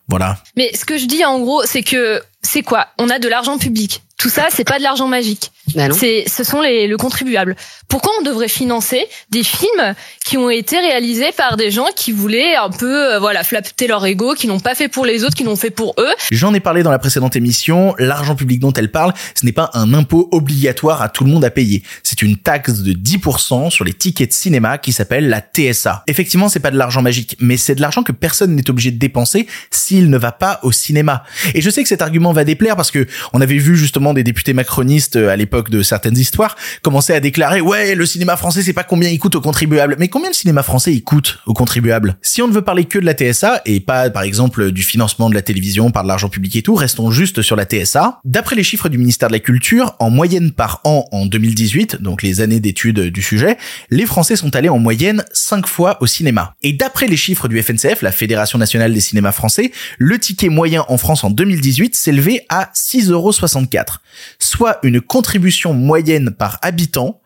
Voilà. 0.09 0.43
Mais 0.57 0.75
ce 0.75 0.85
que 0.85 0.99
je 0.99 1.07
dis 1.07 1.25
en 1.25 1.39
gros, 1.39 1.65
c'est 1.65 1.83
que 1.83 2.23
c'est 2.43 2.63
quoi? 2.63 2.89
On 2.99 3.09
a 3.11 3.19
de 3.19 3.29
l'argent 3.29 3.59
public. 3.59 4.03
Tout 4.21 4.29
ça, 4.29 4.49
c'est 4.51 4.65
pas 4.65 4.77
de 4.77 4.83
l'argent 4.83 5.09
magique. 5.09 5.51
Bah. 5.75 5.89
C'est, 5.93 6.25
ce 6.29 6.45
sont 6.45 6.61
les 6.61 6.87
le 6.87 6.99
contribuable. 6.99 7.57
Pourquoi 7.89 8.13
on 8.21 8.23
devrait 8.23 8.49
financer 8.49 9.07
des 9.31 9.43
films 9.43 9.95
qui 10.27 10.37
ont 10.37 10.51
été 10.51 10.79
réalisés 10.79 11.31
par 11.35 11.57
des 11.57 11.71
gens 11.71 11.87
qui 11.97 12.13
voulaient 12.13 12.55
un 12.55 12.69
peu, 12.69 13.15
euh, 13.15 13.19
voilà, 13.19 13.45
flatter 13.45 13.87
leur 13.87 14.05
ego, 14.05 14.35
qui 14.35 14.47
n'ont 14.47 14.61
pas 14.61 14.75
fait 14.75 14.89
pour 14.89 15.07
les 15.07 15.25
autres, 15.25 15.35
qui 15.35 15.45
l'ont 15.45 15.57
fait 15.57 15.71
pour 15.71 15.95
eux? 15.99 16.13
J'en 16.31 16.53
ai 16.53 16.61
parlé 16.61 16.83
dans 16.83 16.91
la 16.91 16.99
précédente 16.99 17.35
émission, 17.35 17.95
l'argent 17.99 18.35
public 18.35 18.61
dont 18.61 18.75
elle 18.75 18.91
parle, 18.91 19.15
ce 19.35 19.47
n'est 19.47 19.53
pas 19.53 19.71
un 19.73 19.95
impôt 19.95 20.29
obligatoire 20.33 21.01
à 21.01 21.09
tout 21.09 21.25
le 21.25 21.31
monde 21.31 21.45
à 21.45 21.51
payer. 21.51 21.83
C'est 22.03 22.21
une 22.21 22.37
taxe 22.37 22.81
de 22.81 22.93
10% 22.93 23.71
sur 23.71 23.85
les 23.87 23.95
tickets 23.95 24.29
de 24.29 24.35
cinéma 24.35 24.77
qui 24.77 24.93
s'appelle 24.93 25.31
la 25.31 25.41
TSA. 25.41 26.05
Effectivement, 26.09 26.51
c'est 26.51 26.61
pas 26.61 26.71
de 26.71 26.77
l'argent 26.77 27.01
magique, 27.01 27.37
mais 27.41 27.57
c'est 27.57 27.75
de 27.75 27.81
l'argent 27.81 28.03
que 28.03 28.13
personne 28.13 28.55
n'est 28.55 28.69
obligé 28.69 28.91
de 28.91 28.99
dépenser 28.99 29.47
s'il 29.71 30.11
ne 30.11 30.19
va 30.19 30.33
pas 30.33 30.61
au 30.63 30.73
cinéma. 30.73 31.23
Et 31.55 31.63
je 31.63 31.71
sais 31.71 31.83
que 31.83 31.89
cet 31.89 32.03
argument 32.03 32.30
va 32.33 32.45
déplaire 32.45 32.77
parce 32.77 32.91
que 32.91 33.07
on 33.33 33.41
avait 33.41 33.59
vu 33.59 33.77
justement 33.77 34.15
des 34.15 34.25
députés 34.25 34.53
macronistes 34.53 35.17
euh, 35.17 35.31
à 35.31 35.37
l'époque 35.37 35.71
de 35.71 35.83
certaines 35.83 36.19
histoires 36.19 36.57
commencer 36.83 37.13
à 37.13 37.21
déclarer 37.21 37.61
ouais, 37.61 37.95
le 37.95 38.07
cinéma 38.07 38.37
français 38.37 38.63
c'est 38.63 38.73
pas 38.73 38.85
combien 38.85 39.09
il 39.09 39.19
coûte 39.19 39.35
aux 39.35 39.41
contribuables. 39.41 39.97
Mais 39.99 40.09
combien 40.09 40.31
le 40.31 40.35
cinéma 40.35 40.63
français 40.63 40.93
il 40.93 41.03
coûte 41.03 41.39
aux 41.47 41.55
contribuables 41.55 42.17
Si 42.23 42.43
on 42.43 42.49
ne 42.49 42.53
veut 42.53 42.63
parler 42.63 42.85
que 42.85 42.99
de 42.99 43.05
la 43.05 43.15
TSA 43.15 43.63
et 43.67 43.81
pas 43.81 44.11
par 44.11 44.23
exemple 44.23 44.73
du 44.73 44.83
financement 44.83 45.31
de 45.31 45.35
la 45.35 45.43
télévision 45.43 45.91
par 45.91 46.03
de 46.03 46.09
l'argent 46.09 46.29
public 46.29 46.57
et 46.57 46.63
tout, 46.63 46.75
restons 46.75 47.11
juste 47.11 47.43
sur 47.43 47.57
la 47.57 47.65
TSA. 47.65 48.21
D'après 48.25 48.57
les 48.57 48.63
chiffres 48.63 48.89
du 48.89 48.99
ministère 48.99 49.29
de 49.29 49.35
la 49.35 49.41
Culture, 49.41 49.95
en 49.99 50.11
moyenne 50.11 50.53
par 50.53 50.81
an 50.85 51.07
en 51.13 51.27
2018, 51.27 52.03
donc 52.03 52.23
les 52.23 52.41
années 52.41 52.61
d'études 52.61 53.01
du 53.01 53.23
sujet, 53.23 53.57
les 53.91 54.07
Français 54.07 54.37
sont 54.37 54.55
allés 54.55 54.69
en 54.69 54.79
moyenne 54.79 55.25
5 55.33 55.67
fois 55.67 55.99
au 56.01 56.07
cinéma. 56.07 56.55
Et 56.63 56.73
d'après 56.73 57.07
les 57.07 57.17
chiffres 57.17 57.49
du 57.49 57.61
FNCF, 57.63 58.03
la 58.03 58.13
Fédération 58.13 58.59
nationale 58.59 58.93
des 58.93 59.01
cinémas 59.01 59.33
français, 59.33 59.73
le 59.99 60.19
ticket 60.19 60.49
moyen 60.49 60.85
en 60.89 60.99
France 60.99 61.25
en 61.25 61.31
2018 61.31 61.95
s'élevait 61.95 62.20
à 62.49 62.71
6,64€, 62.75 63.99
soit 64.39 64.79
une 64.83 65.01
contribution 65.01 65.75
moyenne 65.75 66.31
par 66.31 66.59
habitant 66.63 67.21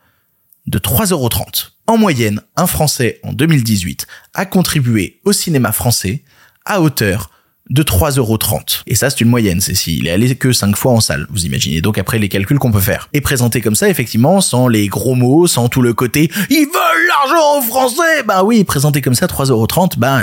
de 0.67 0.79
3,30€. 0.79 1.71
En 1.87 1.99
moyenne, 1.99 2.41
un 2.57 2.67
Français 2.67 3.21
en 3.23 3.33
2018 3.33 4.07
a 4.33 4.47
contribué 4.47 5.21
au 5.25 5.33
cinéma 5.33 5.73
français 5.73 6.25
à 6.65 6.81
hauteur 6.81 7.31
de 7.71 7.83
3,30€. 7.83 8.83
Et 8.87 8.95
ça, 8.95 9.09
c'est 9.11 9.23
une 9.23 9.29
moyenne, 9.29 9.61
c'est 9.61 9.75
s'il 9.75 10.07
est 10.07 10.11
allé 10.11 10.35
que 10.37 10.53
5 10.53 10.77
fois 10.77 10.93
en 10.93 11.01
salle, 11.01 11.27
vous 11.31 11.47
imaginez 11.47 11.81
donc 11.81 11.97
après 11.99 12.19
les 12.19 12.29
calculs 12.29 12.59
qu'on 12.59 12.73
peut 12.73 12.81
faire. 12.81 13.09
Et 13.13 13.21
présenté 13.21 13.61
comme 13.63 13.75
ça, 13.75 13.89
effectivement, 13.89 14.41
sans 14.41 14.69
les 14.69 14.87
gros 14.89 15.15
mots, 15.15 15.47
sans 15.47 15.69
tout 15.69 15.83
le 15.83 15.95
côté 15.95 16.31
«ils 16.51 16.67
veulent 16.67 17.09
l'argent 17.09 17.59
aux 17.59 17.63
Français!» 17.63 18.23
Bah 18.27 18.45
oui, 18.45 18.65
présenté 18.65 19.01
comme 19.01 19.15
ça, 19.15 19.27
3,30€, 19.27 19.99
bah 19.99 20.23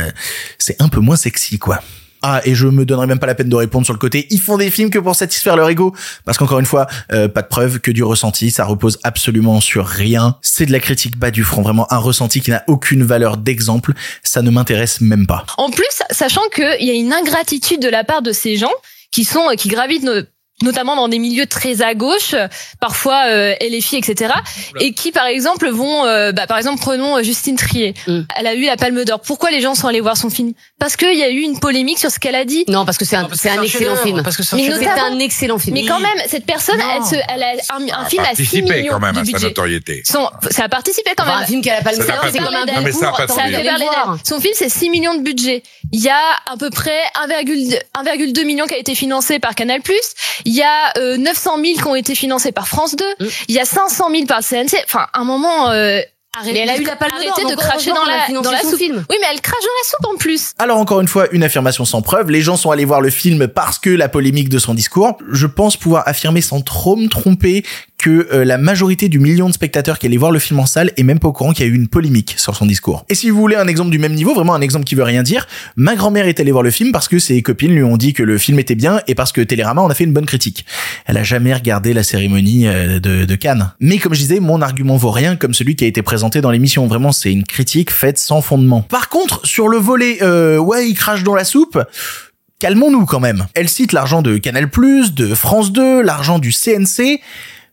c'est 0.60 0.82
un 0.82 0.90
peu 0.90 1.00
moins 1.00 1.16
sexy, 1.16 1.58
quoi. 1.58 1.82
Ah, 2.22 2.42
et 2.46 2.56
je 2.56 2.68
me 2.68 2.86
donnerai 2.86 3.08
même 3.08 3.20
pas 3.20 3.28
la 3.28 3.36
peine 3.36 3.50
de 3.50 3.56
répondre 3.56 3.86
sur 3.86 3.94
le 3.94 4.00
côté. 4.00 4.28
Ils 4.30 4.40
font 4.40 4.58
des 4.58 4.70
films 4.70 4.90
que 4.90 5.00
pour 5.00 5.16
satisfaire 5.16 5.56
leur 5.56 5.70
ego. 5.70 5.96
Parce 6.26 6.38
qu'encore 6.38 6.60
une 6.60 6.66
fois, 6.66 6.88
euh, 7.12 7.28
pas 7.28 7.42
de 7.42 7.48
preuve, 7.48 7.80
que 7.80 7.92
du 7.92 8.04
ressenti. 8.04 8.52
Ça 8.52 8.66
repose 8.66 9.00
absolument 9.04 9.60
sur 9.62 9.86
rien. 9.86 10.38
C'est 10.42 10.66
de 10.66 10.72
la 10.72 10.80
critique 10.80 11.18
bas 11.18 11.32
du 11.32 11.44
front. 11.44 11.62
Vraiment 11.62 11.92
un 11.92 11.98
ressenti 11.98 12.42
qui 12.42 12.52
n'a 12.52 12.64
aucune 12.68 13.04
valeur 13.04 13.38
d'exemple. 13.38 13.94
Ça 14.24 14.42
ne 14.42 14.52
m'intéresse 14.52 15.02
même 15.02 15.26
pas. 15.26 15.46
En 15.58 15.70
plus, 15.70 15.86
sachant 16.12 16.48
qu'il 16.54 16.86
y 16.86 16.92
a 16.92 16.94
une 16.94 17.14
ingratitude 17.14 17.82
de 17.82 17.90
la 17.90 18.04
part 18.04 18.22
de 18.22 18.32
ces 18.32 18.58
gens 18.58 18.72
qui 19.12 19.26
sont 19.26 19.42
qui 19.58 19.68
gravitent 19.68 20.08
notamment 20.62 20.96
dans 20.96 21.08
des 21.08 21.20
milieux 21.20 21.46
très 21.46 21.82
à 21.82 21.94
gauche, 21.94 22.36
parfois 22.80 23.24
euh, 23.28 23.54
LFI, 23.62 23.98
etc. 23.98 24.34
Et 24.80 24.94
qui, 24.94 25.12
par 25.12 25.26
exemple, 25.26 25.70
vont, 25.70 26.06
euh, 26.06 26.32
bah, 26.32 26.48
par 26.48 26.58
exemple, 26.58 26.80
prenons 26.82 27.18
euh, 27.18 27.24
Justine 27.24 27.56
Trier. 27.56 27.94
Mm. 28.08 28.22
Elle 28.38 28.48
a 28.48 28.54
eu 28.56 28.66
la 28.66 28.78
Palme 28.78 29.04
d'Or. 29.04 29.22
Pourquoi 29.22 29.52
les 29.52 29.62
gens 29.62 29.76
sont 29.76 29.88
allés 29.88 30.02
voir 30.02 30.18
son 30.18 30.30
film? 30.30 30.54
Parce 30.80 30.96
qu'il 30.96 31.16
y 31.18 31.24
a 31.24 31.30
eu 31.30 31.40
une 31.42 31.60
polémique 31.60 32.00
sur 32.00 32.12
ce 32.12 32.20
qu'elle 32.20 32.36
a 32.36 32.46
dit. 32.46 32.66
Non, 32.68 32.86
parce 32.86 32.98
que 32.98 33.06
c'est 33.06 33.16
un, 33.16 33.28
c'est 33.34 33.50
un 33.50 33.60
un 33.60 33.64
excellent 33.64 33.96
film. 33.96 34.24
parce 34.24 34.38
que 34.38 34.44
c'est 34.44 34.56
un 34.56 34.58
Mais 34.60 34.70
C'est 34.80 34.88
un 34.88 35.20
excellent 35.20 35.60
film. 35.60 35.74
Mais 35.76 35.86
quand 35.86 36.00
même, 36.00 36.18
cette 36.28 36.46
personne, 36.46 36.78
Non. 36.78 36.86
elle, 36.98 37.04
se, 37.04 37.16
elle 37.30 37.44
a 37.44 37.52
un, 37.76 38.02
un 38.04 38.06
film 38.06 38.24
à 38.24 38.30
6 38.36 38.36
participé 38.44 38.62
millions 38.82 38.94
quand 38.94 39.00
même 39.00 39.16
de 39.16 39.20
à 39.20 39.26
sa 39.26 39.32
budget. 39.32 39.48
notoriété. 39.48 40.02
Son, 40.06 40.28
ça 40.50 40.64
a 40.66 40.70
participé 40.70 41.12
quand 41.16 41.24
Enfin, 41.24 41.34
même. 41.36 41.44
un 41.44 41.46
film 41.48 41.62
qui 41.62 41.70
a 41.70 41.76
la 41.76 41.82
palme 41.82 41.98
d'or, 42.00 42.08
c'est 42.26 42.32
de- 42.40 42.44
comme 42.44 42.56
un 42.56 42.66
Non, 42.66 42.82
mais 42.84 42.92
ça 42.92 43.10
a 43.10 43.12
pas 43.12 43.18
de 43.18 43.24
Attends, 43.24 43.36
Ça 43.36 43.42
a 43.42 43.46
prix. 43.46 43.56
fait. 43.56 44.28
Son 44.28 44.40
film, 44.40 44.54
c'est 44.56 44.70
6 44.70 44.90
millions 44.90 45.16
de 45.16 45.22
budget. 45.22 45.64
Il 45.92 46.00
y 46.02 46.10
a 46.10 46.16
à 46.52 46.58
peu 46.58 46.70
près 46.70 46.98
1,2 47.28 47.78
1,2 47.96 48.44
million 48.46 48.66
qui 48.66 48.74
a 48.74 48.78
été 48.78 48.96
financé 48.96 49.40
par 49.40 49.56
Canal+. 49.56 49.82
Il 50.46 50.51
y 50.54 50.64
a 50.64 50.92
euh, 50.98 51.18
900 51.18 51.64
000 51.64 51.78
qui 51.78 51.88
ont 51.88 51.96
été 51.96 52.16
financés 52.16 52.52
par 52.52 52.68
France 52.68 52.96
2. 52.96 53.06
Mm. 53.20 53.28
Il 53.48 53.56
y 53.56 53.60
a 53.60 53.66
500 53.66 54.10
000 54.12 54.26
par 54.26 54.40
le 54.40 54.44
CNC. 54.44 54.84
Enfin, 54.86 55.08
un 55.14 55.24
moment, 55.24 55.70
euh, 55.70 56.02
arrêtez, 56.38 56.54
Mais 56.54 56.60
elle 56.60 56.70
a 56.70 56.78
eu 56.78 56.84
la 56.84 56.96
palme 56.96 57.12
d'or. 57.26 57.50
de 57.52 57.56
cracher 57.56 57.92
dans 57.92 58.06
la, 58.06 58.42
dans 58.42 58.52
la 58.52 58.62
soupe. 58.62 58.78
film. 58.78 59.04
Oui, 59.10 59.16
mais 59.22 59.28
elle 59.32 59.42
crache 59.42 59.60
dans 59.62 59.66
la 59.66 59.90
soupe 59.90 60.14
en 60.16 60.18
plus. 60.18 60.52
Alors 60.60 60.78
encore 60.78 61.02
une 61.02 61.08
fois, 61.08 61.28
une 61.32 61.44
affirmation 61.44 61.86
sans 61.86 62.02
preuve, 62.02 62.30
les 62.32 62.42
gens 62.42 62.56
sont 62.58 62.72
allés 62.72 62.86
voir 62.86 63.02
le 63.02 63.10
film 63.10 63.48
parce 63.48 63.80
que 63.80 63.90
la 63.90 64.10
polémique 64.10 64.50
de 64.50 64.60
son 64.60 64.74
discours. 64.74 65.18
Je 65.32 65.48
pense 65.48 65.78
pouvoir 65.78 66.08
affirmer 66.08 66.42
sans 66.42 66.62
trop 66.62 66.96
me 66.96 67.08
tromper 67.08 67.64
que 67.98 68.28
euh, 68.34 68.44
la 68.46 68.58
majorité 68.58 69.10
du 69.10 69.20
million 69.20 69.48
de 69.48 69.54
spectateurs 69.54 70.00
qui 70.00 70.08
allaient 70.08 70.18
voir 70.18 70.32
le 70.32 70.40
film 70.40 70.60
en 70.60 70.66
salle 70.66 70.92
est 70.98 71.04
même 71.04 71.20
pas 71.20 71.28
au 71.28 71.34
courant 71.34 71.54
qu'il 71.54 71.68
y 71.68 71.70
a 71.70 71.72
eu 71.72 71.76
une 71.76 71.88
polémique 71.88 72.34
sur 72.38 72.56
son 72.56 72.66
discours. 72.66 73.06
Et 73.10 73.14
si 73.16 73.30
vous 73.30 73.40
voulez 73.40 73.56
un 73.56 73.68
exemple 73.68 73.92
du 73.92 74.00
même 74.00 74.16
niveau, 74.16 74.34
vraiment 74.34 74.56
un 74.56 74.62
exemple 74.62 74.86
qui 74.86 74.96
veut 74.96 75.04
rien 75.04 75.22
dire, 75.22 75.48
ma 75.76 75.96
grand-mère 75.96 76.26
est 76.26 76.40
allée 76.40 76.52
voir 76.52 76.64
le 76.64 76.72
film 76.72 76.92
parce 76.92 77.08
que 77.08 77.20
ses 77.20 77.40
copines 77.44 77.76
lui 77.76 77.84
ont 77.84 77.98
dit 77.98 78.14
que 78.14 78.24
le 78.24 78.40
film 78.40 78.58
était 78.58 78.74
bien 78.74 79.02
et 79.08 79.14
parce 79.14 79.32
que 79.32 79.42
Télérama 79.42 79.84
en 79.84 79.90
a 79.92 79.94
fait 79.94 80.06
une 80.06 80.14
bonne 80.14 80.26
critique. 80.26 80.66
Elle 81.06 81.18
a 81.18 81.24
jamais 81.24 81.54
regardé 81.54 81.94
la 81.94 82.02
cérémonie 82.02 82.66
euh, 82.68 83.00
de, 83.00 83.26
de 83.26 83.36
Cannes. 83.36 83.72
Mais 83.80 84.00
comme 84.00 84.16
je 84.16 84.20
disais, 84.22 84.40
mon 84.40 84.64
argument 84.64 84.98
vaut 84.98 85.12
rien 85.12 85.36
comme 85.36 85.54
celui 85.54 85.76
qui 85.76 85.84
a 85.84 85.88
été 85.88 86.02
présenté 86.02 86.21
dans 86.30 86.52
l'émission. 86.52 86.88
Vraiment, 86.88 87.12
c'est 87.12 87.32
une 87.32 87.44
critique 87.44 87.92
faite 87.92 88.18
sans 88.18 88.42
fondement. 88.42 88.82
Par 88.82 89.10
contre, 89.10 89.46
sur 89.46 89.68
le 89.68 89.78
volet, 89.78 90.20
euh, 90.22 90.58
ouais, 90.58 90.90
il 90.90 90.96
crache 90.96 91.24
dans 91.24 91.36
la 91.36 91.44
soupe. 91.44 91.82
Calmons-nous 92.60 93.06
quand 93.06 93.20
même. 93.20 93.48
Elle 93.56 93.70
cite 93.70 93.92
l'argent 93.92 94.22
de 94.22 94.38
Canal+, 94.38 94.70
de 94.70 95.36
France 95.36 95.72
2, 95.72 96.02
l'argent 96.02 96.38
du 96.38 96.52
CNC, 96.52 97.20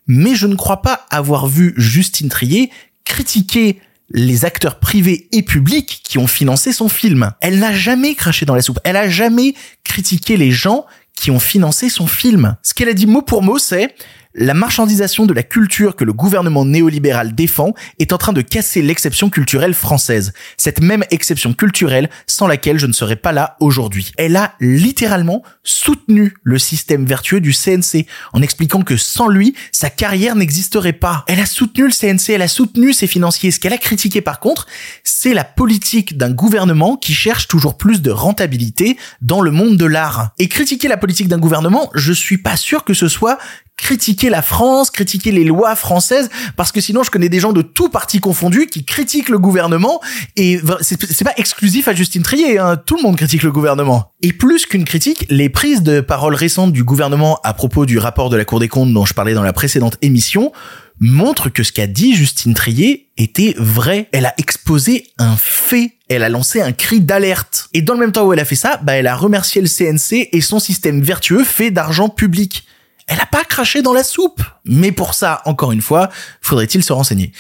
mais 0.07 0.35
je 0.35 0.47
ne 0.47 0.55
crois 0.55 0.81
pas 0.81 1.07
avoir 1.11 1.47
vu 1.47 1.75
Justine 1.77 2.31
Trier 2.31 2.71
critiquer 3.05 3.81
les 4.11 4.47
acteurs 4.47 4.79
privés 4.79 5.29
et 5.33 5.43
publics 5.43 6.01
qui 6.03 6.17
ont 6.17 6.27
financé 6.27 6.73
son 6.73 6.89
film. 6.89 7.33
Elle 7.41 7.59
n'a 7.59 7.75
jamais 7.75 8.15
craché 8.15 8.47
dans 8.47 8.55
la 8.55 8.63
soupe. 8.63 8.81
Elle 8.85 8.97
a 8.97 9.09
jamais 9.09 9.55
critiqué 9.85 10.39
les 10.39 10.51
gens 10.51 10.87
qui 11.15 11.31
ont 11.31 11.41
financé 11.41 11.91
son 11.91 12.07
film. 12.07 12.57
Ce 12.63 12.73
qu'elle 12.73 12.89
a 12.89 12.95
dit 12.95 13.07
mot 13.07 13.23
pour 13.23 13.43
mot, 13.43 13.59
c'est 13.59 13.95
la 14.39 14.55
marchandisation 14.55 15.27
de 15.27 15.35
la 15.35 15.43
culture 15.43 15.97
que 15.97 16.05
le 16.05 16.13
gouvernement 16.13 16.65
néolibéral 16.65 17.35
défend 17.35 17.75
est 17.99 18.13
en 18.13 18.19
train 18.19 18.33
de 18.33 18.41
casser 18.41 18.83
l'exception 18.83 19.31
culturelle 19.31 19.75
française. 19.75 20.33
Cette 20.57 20.81
même 20.81 21.05
exception 21.11 21.53
culturelle 21.53 22.09
sans 22.27 22.47
laquelle 22.47 22.79
je 22.79 22.87
ne 22.87 22.93
serais 22.93 23.17
pas 23.17 23.33
là 23.33 23.57
aujourd'hui. 23.61 24.13
Elle 24.17 24.37
a 24.37 24.55
littéralement 24.61 25.43
soutenu 25.65 26.35
le 26.45 26.59
système 26.59 27.05
vertueux 27.05 27.41
du 27.41 27.53
CNC 27.53 28.07
en 28.33 28.41
expliquant 28.41 28.83
que 28.83 28.97
sans 28.97 29.29
lui, 29.29 29.55
sa 29.73 29.91
carrière 29.91 30.37
n'existerait 30.37 30.93
pas. 30.93 31.25
Elle 31.27 31.41
a 31.41 31.47
soutenu 31.47 31.87
le 31.87 31.93
CNC, 31.93 32.31
elle 32.35 32.43
a 32.43 32.49
soutenu 32.49 32.93
ses 32.93 33.09
financiers. 33.09 33.51
Ce 33.51 33.59
qu'elle 33.59 33.73
a 33.73 33.79
critiqué 33.79 34.21
par 34.21 34.39
contre, 34.39 34.67
c'est 35.03 35.35
la 35.35 35.45
politique 35.45 36.17
d'un 36.17 36.31
gouvernement 36.31 36.97
qui 36.97 37.13
cherche 37.13 37.49
toujours 37.49 37.77
plus 37.77 38.03
de 38.03 38.13
rentabilité 38.13 38.97
dans 39.21 39.41
le 39.41 39.51
monde 39.51 39.77
de 39.77 39.85
l'art. 39.85 40.31
Et 40.39 40.49
critiquer 40.49 40.87
la 40.87 40.97
politique 40.97 41.29
d'un 41.29 41.39
gouvernement, 41.39 41.91
je 41.95 42.13
suis 42.13 42.39
pas 42.39 42.57
sûr 42.57 42.85
que 42.85 42.95
ce 42.95 43.09
soit 43.09 43.39
critiquer 43.79 44.29
la 44.29 44.43
France, 44.43 44.91
critiquer 44.91 45.33
les 45.33 45.45
lois 45.45 45.75
françaises, 45.75 46.29
parce 46.57 46.73
que 46.73 46.81
sinon 46.83 47.03
je 47.03 47.11
connais 47.11 47.31
des 47.31 47.41
gens 47.41 47.53
de 47.53 47.63
tout 47.63 47.89
parti 47.89 48.21
confondus 48.21 48.67
qui 48.67 48.85
critiquent 48.85 49.31
le 49.31 49.39
gouvernement, 49.39 50.01
et 50.37 50.61
c'est 50.83 51.25
pas 51.25 51.33
exclusif 51.39 51.89
à 51.89 51.95
Justine 51.95 52.23
Trier, 52.23 52.59
hein, 52.59 52.77
tout 52.77 52.97
le 52.97 53.03
monde 53.03 53.17
critique 53.17 53.43
le 53.43 53.53
gouvernement. 53.53 54.13
Et 54.21 54.33
plus 54.33 54.67
qu'une 54.67 54.85
critique, 54.85 55.25
les 55.31 55.49
prises 55.49 55.83
de 55.83 56.01
parole 56.01 56.35
récentes 56.35 56.73
du 56.73 56.85
gouvernement 56.85 57.39
à 57.45 57.55
propos 57.55 57.87
du 57.87 57.99
rapport 57.99 58.29
de 58.29 58.37
la 58.37 58.45
Cour 58.45 58.61
des 58.61 58.69
comptes 58.69 58.93
dont 58.93 59.07
je 59.07 59.15
parlais 59.15 59.35
dans 59.35 59.43
la 59.43 59.53
précédente 59.53 59.97
émission, 60.03 60.53
montrent 61.01 61.49
que 61.49 61.63
ce 61.63 61.73
qu'a 61.73 61.87
dit 61.87 62.15
Justine 62.15 62.55
Trier 62.55 63.09
était 63.17 63.55
vrai. 63.59 64.09
Elle 64.13 64.27
a 64.27 64.35
exposé 64.39 65.07
un 65.19 65.37
fait. 65.37 65.93
Elle 66.09 66.23
a 66.23 66.29
lancé 66.29 66.61
un 66.61 66.73
cri 66.73 67.01
d'alerte. 67.01 67.69
Et 67.75 67.83
dans 67.83 67.95
le 67.95 68.01
même 68.01 68.13
temps 68.13 68.25
où 68.25 68.33
elle 68.33 68.41
a 68.41 68.45
fait 68.45 68.57
ça, 68.57 68.81
bah, 68.83 68.95
elle 68.95 69.07
a 69.07 69.15
remercié 69.15 69.61
le 69.61 69.69
CNC 69.69 70.29
et 70.33 70.41
son 70.41 70.59
système 70.59 71.01
vertueux 71.03 71.45
fait 71.45 71.71
d'argent 71.71 72.09
public. 72.09 72.67
Elle 73.09 73.21
a 73.21 73.27
pas 73.27 73.43
craché 73.45 73.83
dans 73.83 73.93
la 73.93 74.03
soupe. 74.05 74.43
Mais 74.65 74.93
pour 74.93 75.15
ça, 75.15 75.41
encore 75.47 75.73
une 75.73 75.81
fois, 75.81 76.11
faudrait-il 76.43 76.83
se 76.85 76.93
renseigner. 76.93 77.33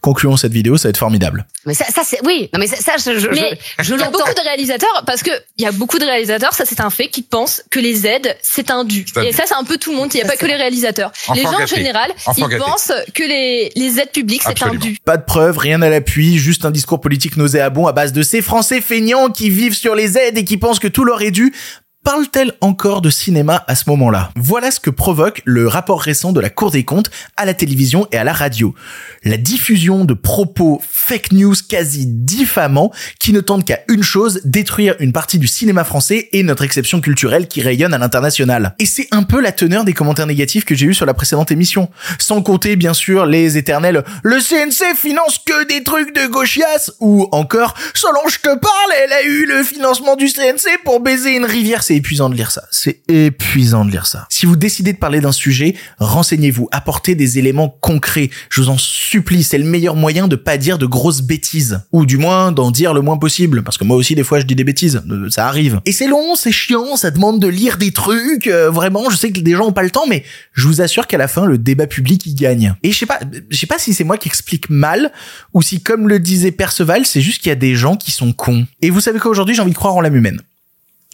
Concluons 0.00 0.36
cette 0.36 0.52
vidéo, 0.52 0.76
ça 0.76 0.88
va 0.88 0.90
être 0.90 0.98
formidable. 0.98 1.46
Mais 1.64 1.74
ça, 1.74 1.84
ça 1.84 2.02
c'est 2.04 2.18
oui. 2.26 2.50
Non 2.52 2.58
mais 2.58 2.66
ça, 2.66 2.76
ça, 2.76 2.92
je, 2.98 3.18
je, 3.20 3.28
Mais 3.28 3.56
je, 3.78 3.84
je 3.84 3.94
il 3.94 4.00
y 4.00 4.02
a 4.02 4.06
l'entends. 4.06 4.18
beaucoup 4.18 4.34
de 4.34 4.40
réalisateurs, 4.42 5.02
parce 5.06 5.22
que 5.22 5.30
il 5.58 5.64
y 5.64 5.66
a 5.66 5.72
beaucoup 5.72 5.98
de 6.00 6.04
réalisateurs, 6.04 6.52
ça 6.54 6.64
c'est 6.64 6.80
un 6.80 6.90
fait, 6.90 7.06
qui 7.08 7.22
pensent 7.22 7.62
que 7.70 7.78
les 7.78 8.04
aides, 8.06 8.36
c'est 8.42 8.70
un 8.72 8.84
dû. 8.84 9.04
Et 9.24 9.32
ça 9.32 9.44
c'est 9.46 9.54
un 9.54 9.62
peu 9.64 9.78
tout 9.78 9.92
le 9.92 9.96
monde, 9.96 10.12
il 10.12 10.16
n'y 10.16 10.22
a 10.24 10.26
pas 10.26 10.36
que 10.36 10.46
les 10.46 10.56
réalisateurs. 10.56 11.12
Enfant 11.28 11.34
les 11.34 11.42
gens 11.42 11.62
en 11.62 11.66
général, 11.66 12.10
Enfant 12.26 12.46
ils 12.48 12.50
gâté. 12.50 12.64
pensent 12.64 12.92
que 13.14 13.22
les, 13.22 13.70
les 13.76 14.00
aides 14.00 14.10
publiques, 14.12 14.42
c'est 14.44 14.60
un 14.64 14.74
dû. 14.74 14.98
Pas 15.04 15.16
de 15.18 15.24
preuves, 15.24 15.56
rien 15.58 15.80
à 15.82 15.88
l'appui, 15.88 16.38
juste 16.38 16.64
un 16.64 16.72
discours 16.72 17.00
politique 17.00 17.36
nauséabond 17.36 17.86
à 17.86 17.92
base 17.92 18.12
de 18.12 18.22
ces 18.22 18.42
Français 18.42 18.80
feignants 18.80 19.30
qui 19.30 19.50
vivent 19.50 19.76
sur 19.76 19.94
les 19.94 20.18
aides 20.18 20.36
et 20.36 20.44
qui 20.44 20.56
pensent 20.56 20.80
que 20.80 20.88
tout 20.88 21.04
leur 21.04 21.22
est 21.22 21.30
dû. 21.30 21.54
Parle-t-elle 22.04 22.52
encore 22.60 23.00
de 23.00 23.10
cinéma 23.10 23.64
à 23.68 23.76
ce 23.76 23.84
moment-là? 23.90 24.32
Voilà 24.34 24.72
ce 24.72 24.80
que 24.80 24.90
provoque 24.90 25.40
le 25.44 25.68
rapport 25.68 26.00
récent 26.00 26.32
de 26.32 26.40
la 26.40 26.50
Cour 26.50 26.72
des 26.72 26.82
comptes 26.82 27.12
à 27.36 27.44
la 27.44 27.54
télévision 27.54 28.08
et 28.10 28.16
à 28.16 28.24
la 28.24 28.32
radio. 28.32 28.74
La 29.22 29.36
diffusion 29.36 30.04
de 30.04 30.12
propos 30.12 30.82
fake 30.90 31.30
news 31.30 31.54
quasi 31.68 32.06
diffamants 32.06 32.90
qui 33.20 33.32
ne 33.32 33.40
tentent 33.40 33.64
qu'à 33.64 33.78
une 33.88 34.02
chose, 34.02 34.40
détruire 34.44 34.96
une 34.98 35.12
partie 35.12 35.38
du 35.38 35.46
cinéma 35.46 35.84
français 35.84 36.28
et 36.32 36.42
notre 36.42 36.64
exception 36.64 37.00
culturelle 37.00 37.46
qui 37.46 37.62
rayonne 37.62 37.94
à 37.94 37.98
l'international. 37.98 38.74
Et 38.80 38.86
c'est 38.86 39.06
un 39.12 39.22
peu 39.22 39.40
la 39.40 39.52
teneur 39.52 39.84
des 39.84 39.92
commentaires 39.92 40.26
négatifs 40.26 40.64
que 40.64 40.74
j'ai 40.74 40.86
eu 40.86 40.94
sur 40.94 41.06
la 41.06 41.14
précédente 41.14 41.52
émission. 41.52 41.88
Sans 42.18 42.42
compter, 42.42 42.74
bien 42.74 42.94
sûr, 42.94 43.26
les 43.26 43.58
éternels 43.58 44.02
«Le 44.24 44.40
CNC 44.40 44.96
finance 44.96 45.38
que 45.38 45.68
des 45.68 45.84
trucs 45.84 46.16
de 46.16 46.26
gauchias» 46.26 46.90
ou 46.98 47.28
encore 47.30 47.74
«Solange 47.94 48.40
te 48.42 48.58
parle, 48.58 48.92
elle 49.04 49.12
a 49.12 49.22
eu 49.22 49.46
le 49.46 49.62
financement 49.62 50.16
du 50.16 50.26
CNC 50.26 50.82
pour 50.84 50.98
baiser 50.98 51.36
une 51.36 51.44
rivière». 51.44 51.84
C'est 51.92 51.98
épuisant 51.98 52.30
de 52.30 52.34
lire 52.34 52.50
ça. 52.50 52.62
C'est 52.70 53.02
épuisant 53.08 53.84
de 53.84 53.90
lire 53.90 54.06
ça. 54.06 54.26
Si 54.30 54.46
vous 54.46 54.56
décidez 54.56 54.94
de 54.94 54.98
parler 54.98 55.20
d'un 55.20 55.30
sujet, 55.30 55.74
renseignez-vous, 55.98 56.68
apportez 56.72 57.14
des 57.14 57.38
éléments 57.38 57.68
concrets. 57.68 58.30
Je 58.48 58.62
vous 58.62 58.70
en 58.70 58.78
supplie, 58.78 59.42
c'est 59.44 59.58
le 59.58 59.64
meilleur 59.64 59.94
moyen 59.94 60.26
de 60.26 60.36
pas 60.36 60.56
dire 60.56 60.78
de 60.78 60.86
grosses 60.86 61.20
bêtises. 61.20 61.80
Ou 61.92 62.06
du 62.06 62.16
moins, 62.16 62.50
d'en 62.50 62.70
dire 62.70 62.94
le 62.94 63.02
moins 63.02 63.18
possible. 63.18 63.62
Parce 63.62 63.76
que 63.76 63.84
moi 63.84 63.96
aussi, 63.98 64.14
des 64.14 64.24
fois, 64.24 64.40
je 64.40 64.46
dis 64.46 64.54
des 64.54 64.64
bêtises. 64.64 65.02
Euh, 65.10 65.28
Ça 65.28 65.46
arrive. 65.48 65.80
Et 65.84 65.92
c'est 65.92 66.06
long, 66.08 66.34
c'est 66.34 66.50
chiant, 66.50 66.96
ça 66.96 67.10
demande 67.10 67.40
de 67.40 67.48
lire 67.48 67.76
des 67.76 67.92
trucs. 67.92 68.46
euh, 68.46 68.70
vraiment, 68.70 69.10
je 69.10 69.16
sais 69.16 69.30
que 69.30 69.40
des 69.40 69.52
gens 69.52 69.66
ont 69.66 69.72
pas 69.72 69.82
le 69.82 69.90
temps, 69.90 70.06
mais 70.08 70.24
je 70.54 70.66
vous 70.66 70.80
assure 70.80 71.06
qu'à 71.06 71.18
la 71.18 71.28
fin, 71.28 71.44
le 71.44 71.58
débat 71.58 71.86
public, 71.86 72.24
il 72.24 72.34
gagne. 72.34 72.74
Et 72.82 72.90
je 72.92 72.98
sais 72.98 73.06
pas, 73.06 73.20
je 73.50 73.56
sais 73.56 73.66
pas 73.66 73.78
si 73.78 73.92
c'est 73.92 74.04
moi 74.04 74.16
qui 74.16 74.28
explique 74.28 74.70
mal, 74.70 75.12
ou 75.52 75.60
si, 75.60 75.82
comme 75.82 76.08
le 76.08 76.18
disait 76.18 76.52
Perceval, 76.52 77.04
c'est 77.04 77.20
juste 77.20 77.42
qu'il 77.42 77.50
y 77.50 77.52
a 77.52 77.56
des 77.56 77.74
gens 77.74 77.96
qui 77.96 78.12
sont 78.12 78.32
cons. 78.32 78.66
Et 78.80 78.88
vous 78.88 79.00
savez 79.00 79.18
qu'aujourd'hui, 79.18 79.54
j'ai 79.54 79.60
envie 79.60 79.72
de 79.72 79.76
croire 79.76 79.94
en 79.94 80.00
l'âme 80.00 80.16
humaine. 80.16 80.40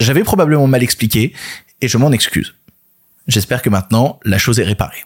J'avais 0.00 0.22
probablement 0.22 0.66
mal 0.66 0.82
expliqué, 0.82 1.32
et 1.80 1.88
je 1.88 1.98
m'en 1.98 2.12
excuse. 2.12 2.54
J'espère 3.26 3.62
que 3.62 3.68
maintenant, 3.68 4.20
la 4.24 4.38
chose 4.38 4.58
est 4.60 4.64
réparée. 4.64 5.04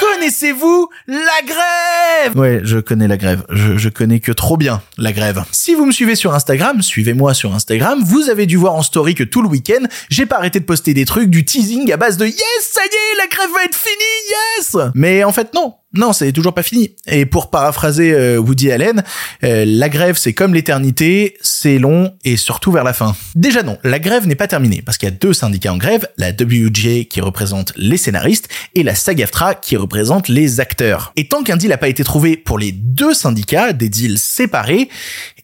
Connaissez-vous 0.00 0.88
la 1.06 1.42
grève? 1.46 2.36
Ouais, 2.36 2.60
je 2.64 2.78
connais 2.78 3.06
la 3.06 3.16
grève. 3.16 3.44
Je, 3.50 3.76
je 3.76 3.88
connais 3.88 4.20
que 4.20 4.32
trop 4.32 4.56
bien 4.56 4.82
la 4.98 5.12
grève. 5.12 5.44
Si 5.52 5.74
vous 5.74 5.86
me 5.86 5.92
suivez 5.92 6.16
sur 6.16 6.34
Instagram, 6.34 6.82
suivez-moi 6.82 7.32
sur 7.32 7.54
Instagram, 7.54 8.02
vous 8.04 8.28
avez 8.28 8.46
dû 8.46 8.56
voir 8.56 8.74
en 8.74 8.82
story 8.82 9.14
que 9.14 9.24
tout 9.24 9.40
le 9.40 9.48
week-end, 9.48 9.86
j'ai 10.10 10.26
pas 10.26 10.36
arrêté 10.36 10.58
de 10.58 10.64
poster 10.64 10.94
des 10.94 11.04
trucs, 11.04 11.30
du 11.30 11.44
teasing 11.44 11.92
à 11.92 11.96
base 11.96 12.16
de 12.16 12.26
yes, 12.26 12.36
ça 12.60 12.82
y 12.82 12.86
est, 12.86 13.18
la 13.18 13.26
grève 13.28 13.50
va 13.54 13.64
être 13.64 13.76
finie, 13.76 14.34
yes 14.58 14.76
Mais 14.94 15.22
en 15.22 15.32
fait, 15.32 15.54
non. 15.54 15.74
Non, 15.94 16.12
c'est 16.12 16.32
toujours 16.32 16.52
pas 16.52 16.62
fini. 16.62 16.96
Et 17.06 17.26
pour 17.26 17.48
paraphraser 17.48 18.12
euh, 18.12 18.38
Woody 18.38 18.70
Allen, 18.70 19.04
euh, 19.44 19.64
la 19.66 19.88
grève 19.88 20.16
c'est 20.18 20.34
comme 20.34 20.52
l'éternité, 20.52 21.36
c'est 21.40 21.78
long 21.78 22.14
et 22.24 22.36
surtout 22.36 22.72
vers 22.72 22.84
la 22.84 22.92
fin. 22.92 23.16
Déjà 23.34 23.62
non, 23.62 23.78
la 23.84 23.98
grève 23.98 24.26
n'est 24.26 24.34
pas 24.34 24.48
terminée 24.48 24.82
parce 24.82 24.98
qu'il 24.98 25.08
y 25.08 25.12
a 25.12 25.14
deux 25.14 25.32
syndicats 25.32 25.72
en 25.72 25.76
grève, 25.78 26.08
la 26.18 26.30
WJ 26.30 27.06
qui 27.08 27.20
représente 27.20 27.72
les 27.76 27.96
scénaristes 27.96 28.48
et 28.74 28.82
la 28.82 28.94
SAG-AFTRA 28.94 29.54
qui 29.54 29.76
représente 29.76 30.28
les 30.28 30.60
acteurs. 30.60 31.12
Et 31.16 31.28
tant 31.28 31.42
qu'un 31.42 31.56
deal 31.56 31.70
n'a 31.70 31.78
pas 31.78 31.88
été 31.88 32.04
trouvé 32.04 32.36
pour 32.36 32.58
les 32.58 32.72
deux 32.72 33.14
syndicats, 33.14 33.72
des 33.72 33.88
deals 33.88 34.18
séparés, 34.18 34.88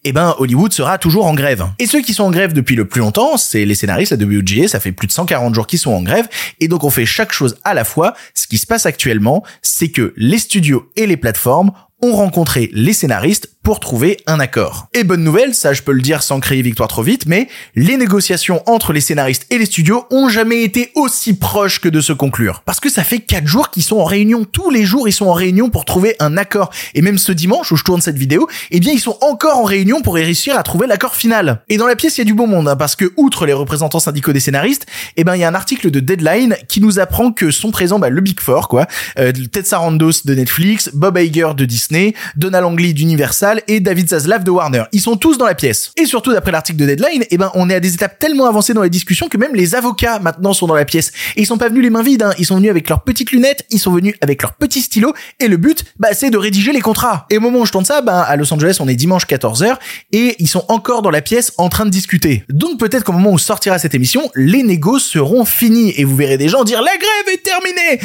eh 0.05 0.13
ben 0.13 0.35
Hollywood 0.39 0.73
sera 0.73 0.99
toujours 0.99 1.27
en 1.27 1.35
grève. 1.35 1.67
Et 1.79 1.87
ceux 1.87 2.03
qui 2.03 2.15
sont 2.15 2.25
en 2.25 2.31
grève 2.31 2.53
depuis 2.53 2.77
le 2.77 2.87
plus 2.87 3.01
longtemps, 3.01 3.37
c'est 3.37 3.65
les 3.65 3.75
scénaristes, 3.75 4.13
la 4.13 4.25
WGA, 4.25 4.69
ça 4.69 4.81
fait 4.81 4.93
plus 4.93 5.07
de 5.07 5.13
140 5.13 5.55
jours 5.55 5.67
qu'ils 5.67 5.79
sont 5.79 5.93
en 5.93 6.03
grève, 6.03 6.29
et 6.61 6.69
donc 6.69 6.85
on 6.85 6.91
fait 6.91 7.07
chaque 7.07 7.33
chose 7.33 7.57
à 7.65 7.75
la 7.75 7.85
fois. 7.85 8.15
Ce 8.35 8.47
qui 8.47 8.59
se 8.59 8.67
passe 8.67 8.87
actuellement, 8.87 9.45
c'est 9.63 9.89
que 9.89 10.13
les 10.17 10.39
studios 10.39 10.91
et 10.97 11.07
les 11.07 11.17
plateformes 11.17 11.73
ont 12.03 12.17
rencontré 12.17 12.69
les 12.73 12.93
scénaristes 12.93 13.49
pour 13.63 13.79
trouver 13.79 14.19
un 14.27 14.41
accord. 14.41 14.89
Et 14.93 15.05
bonne 15.05 15.23
nouvelle, 15.23 15.55
ça 15.55 15.73
je 15.73 15.83
peux 15.83 15.93
le 15.93 16.03
dire 16.03 16.23
sans 16.23 16.41
crier 16.41 16.63
victoire 16.63 16.89
trop 16.89 17.03
vite, 17.03 17.27
mais 17.27 17.47
les 17.77 17.97
négociations 17.97 18.61
entre 18.67 18.93
les 18.93 19.01
scénaristes 19.01 19.47
et 19.51 19.59
les 19.59 19.67
studios 19.67 20.05
ont 20.11 20.29
jamais 20.29 20.65
été 20.65 20.91
aussi 20.97 21.35
proches 21.35 21.81
que 21.81 21.89
de 21.89 22.01
se 22.01 22.13
conclure. 22.13 22.63
Parce 22.65 22.81
que 22.81 22.91
ça 22.91 23.05
fait 23.05 23.21
quatre 23.21 23.47
jours 23.47 23.71
qu'ils 23.71 23.85
sont 23.85 23.99
en 23.99 24.05
réunion, 24.05 24.45
tous 24.45 24.71
les 24.71 24.85
jours 24.85 25.09
ils 25.09 25.13
sont 25.13 25.27
en 25.27 25.33
réunion 25.33 25.71
pour 25.71 25.85
trouver 25.85 26.17
un 26.19 26.37
accord. 26.37 26.71
Et 26.95 27.03
même 27.03 27.19
ce 27.19 27.31
dimanche 27.31 27.71
où 27.71 27.77
je 27.77 27.85
tourne 27.85 28.01
cette 28.01 28.19
vidéo, 28.19 28.49
eh 28.73 28.81
bien 28.81 28.93
ils 28.93 29.01
sont 29.01 29.17
encore 29.21 29.59
en 29.59 29.65
réunion 29.65 30.03
pour 30.03 30.15
réussir 30.15 30.59
à 30.59 30.65
trouver 30.65 30.89
l'accord 30.89 31.15
final. 31.15 31.63
Et 31.69 31.77
dans 31.77 31.87
la 31.87 31.95
pièce 31.95 32.19
il 32.19 32.23
y 32.23 32.23
a 32.23 32.25
du 32.25 32.35
bon 32.35 32.49
monde, 32.49 32.69
hein, 32.69 32.77
parce 32.77 32.97
que 32.97 33.13
outre 33.17 33.47
les 33.47 33.53
représentants 33.53 34.01
syndicaux 34.01 34.33
des 34.33 34.41
scénaristes, 34.41 34.87
eh 35.17 35.23
ben 35.23 35.37
il 35.37 35.41
y 35.41 35.45
a 35.45 35.49
un 35.49 35.55
article 35.55 35.93
de 35.93 36.01
Deadline 36.01 36.57
qui 36.67 36.81
nous 36.81 36.99
apprend 36.99 37.31
que 37.31 37.53
sont 37.53 37.71
présents 37.71 38.01
bah, 38.01 38.11
le 38.11 38.21
Big 38.21 38.41
Four, 38.41 38.67
quoi, 38.67 38.89
euh, 39.21 39.31
Ted 39.31 39.65
Sarandos 39.65 40.25
de 40.25 40.35
Netflix, 40.35 40.91
Bob 40.95 41.17
Iger 41.17 41.51
de 41.57 41.65
Disney, 41.65 41.92
Donald 42.37 42.65
Langley 42.65 42.93
d'Universal 42.93 43.63
et 43.69 43.81
David 43.81 44.09
Zaslav 44.09 44.45
de 44.45 44.51
Warner. 44.51 44.85
Ils 44.93 45.01
sont 45.01 45.17
tous 45.17 45.39
dans 45.39 45.47
la 45.47 45.55
pièce. 45.55 45.93
Et 45.97 46.07
surtout 46.07 46.33
d'après 46.33 46.53
l'article 46.53 46.79
de 46.79 46.87
Deadline, 46.87 47.25
eh 47.31 47.39
ben 47.39 47.51
on 47.55 47.69
est 47.71 47.75
à 47.75 47.81
des 47.81 47.95
étapes 47.95 48.19
tellement 48.19 48.47
avancées 48.47 48.75
dans 48.75 48.83
les 48.83 48.91
discussions 48.91 49.29
que 49.29 49.37
même 49.37 49.55
les 49.55 49.75
avocats 49.75 50.19
maintenant 50.19 50.53
sont 50.53 50.67
dans 50.67 50.75
la 50.75 50.85
pièce. 50.85 51.13
Et 51.37 51.43
ils 51.43 51.47
sont 51.47 51.59
pas 51.59 51.69
venus 51.69 51.83
les 51.83 51.91
mains 51.91 52.03
vides, 52.03 52.23
hein. 52.23 52.33
ils 52.39 52.47
sont 52.47 52.57
venus 52.57 52.71
avec 52.71 52.89
leurs 52.89 53.03
petites 53.03 53.33
lunettes, 53.33 53.65
ils 53.71 53.79
sont 53.79 53.93
venus 53.93 54.15
avec 54.21 54.43
leurs 54.43 54.55
petits 54.55 54.83
stylos 54.83 55.13
et 55.41 55.49
le 55.49 55.57
but 55.57 55.85
bah 55.99 56.09
c'est 56.13 56.31
de 56.31 56.39
rédiger 56.39 56.73
les 56.73 56.81
contrats. 56.81 57.27
Et 57.31 57.39
au 57.39 57.41
moment 57.41 57.61
où 57.61 57.67
je 57.67 57.73
tourne 57.73 57.85
ça, 57.85 58.01
bah 58.01 58.23
à 58.23 58.37
Los 58.37 58.53
Angeles, 58.53 58.79
on 58.81 58.89
est 58.89 58.95
dimanche 58.95 59.27
14h 59.27 59.77
et 60.13 60.37
ils 60.39 60.49
sont 60.49 60.65
encore 60.69 61.03
dans 61.03 61.11
la 61.11 61.23
pièce 61.23 61.53
en 61.59 61.69
train 61.69 61.85
de 61.85 61.91
discuter. 61.91 62.45
Donc 62.49 62.79
peut-être 62.79 63.05
qu'au 63.05 63.13
moment 63.13 63.33
où 63.33 63.39
sortira 63.39 63.79
cette 63.79 63.95
émission, 63.95 64.31
les 64.35 64.63
négos 64.63 64.99
seront 64.99 65.45
finis 65.45 65.93
et 65.97 66.05
vous 66.05 66.17
verrez 66.17 66.39
des 66.39 66.49
gens 66.49 66.65
dire 66.65 66.81
la 66.83 66.97
grève 66.97 67.35
est 67.35 67.43
terminée. 67.43 68.01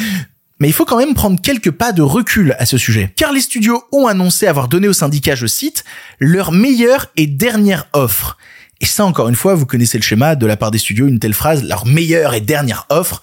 Mais 0.60 0.68
il 0.68 0.72
faut 0.72 0.84
quand 0.84 0.98
même 0.98 1.14
prendre 1.14 1.40
quelques 1.40 1.70
pas 1.70 1.92
de 1.92 2.02
recul 2.02 2.56
à 2.58 2.66
ce 2.66 2.78
sujet. 2.78 3.12
Car 3.16 3.32
les 3.32 3.40
studios 3.40 3.84
ont 3.92 4.06
annoncé 4.06 4.46
avoir 4.46 4.68
donné 4.68 4.88
au 4.88 4.92
syndicat, 4.92 5.34
je 5.34 5.46
cite, 5.46 5.84
leur 6.18 6.52
meilleure 6.52 7.06
et 7.16 7.26
dernière 7.26 7.86
offre. 7.92 8.36
Et 8.80 8.86
ça, 8.86 9.04
encore 9.04 9.28
une 9.28 9.34
fois, 9.34 9.54
vous 9.54 9.66
connaissez 9.66 9.98
le 9.98 10.02
schéma 10.02 10.36
de 10.36 10.46
la 10.46 10.56
part 10.56 10.70
des 10.70 10.78
studios, 10.78 11.08
une 11.08 11.18
telle 11.18 11.34
phrase, 11.34 11.64
leur 11.64 11.84
meilleure 11.84 12.34
et 12.34 12.40
dernière 12.40 12.86
offre, 12.90 13.22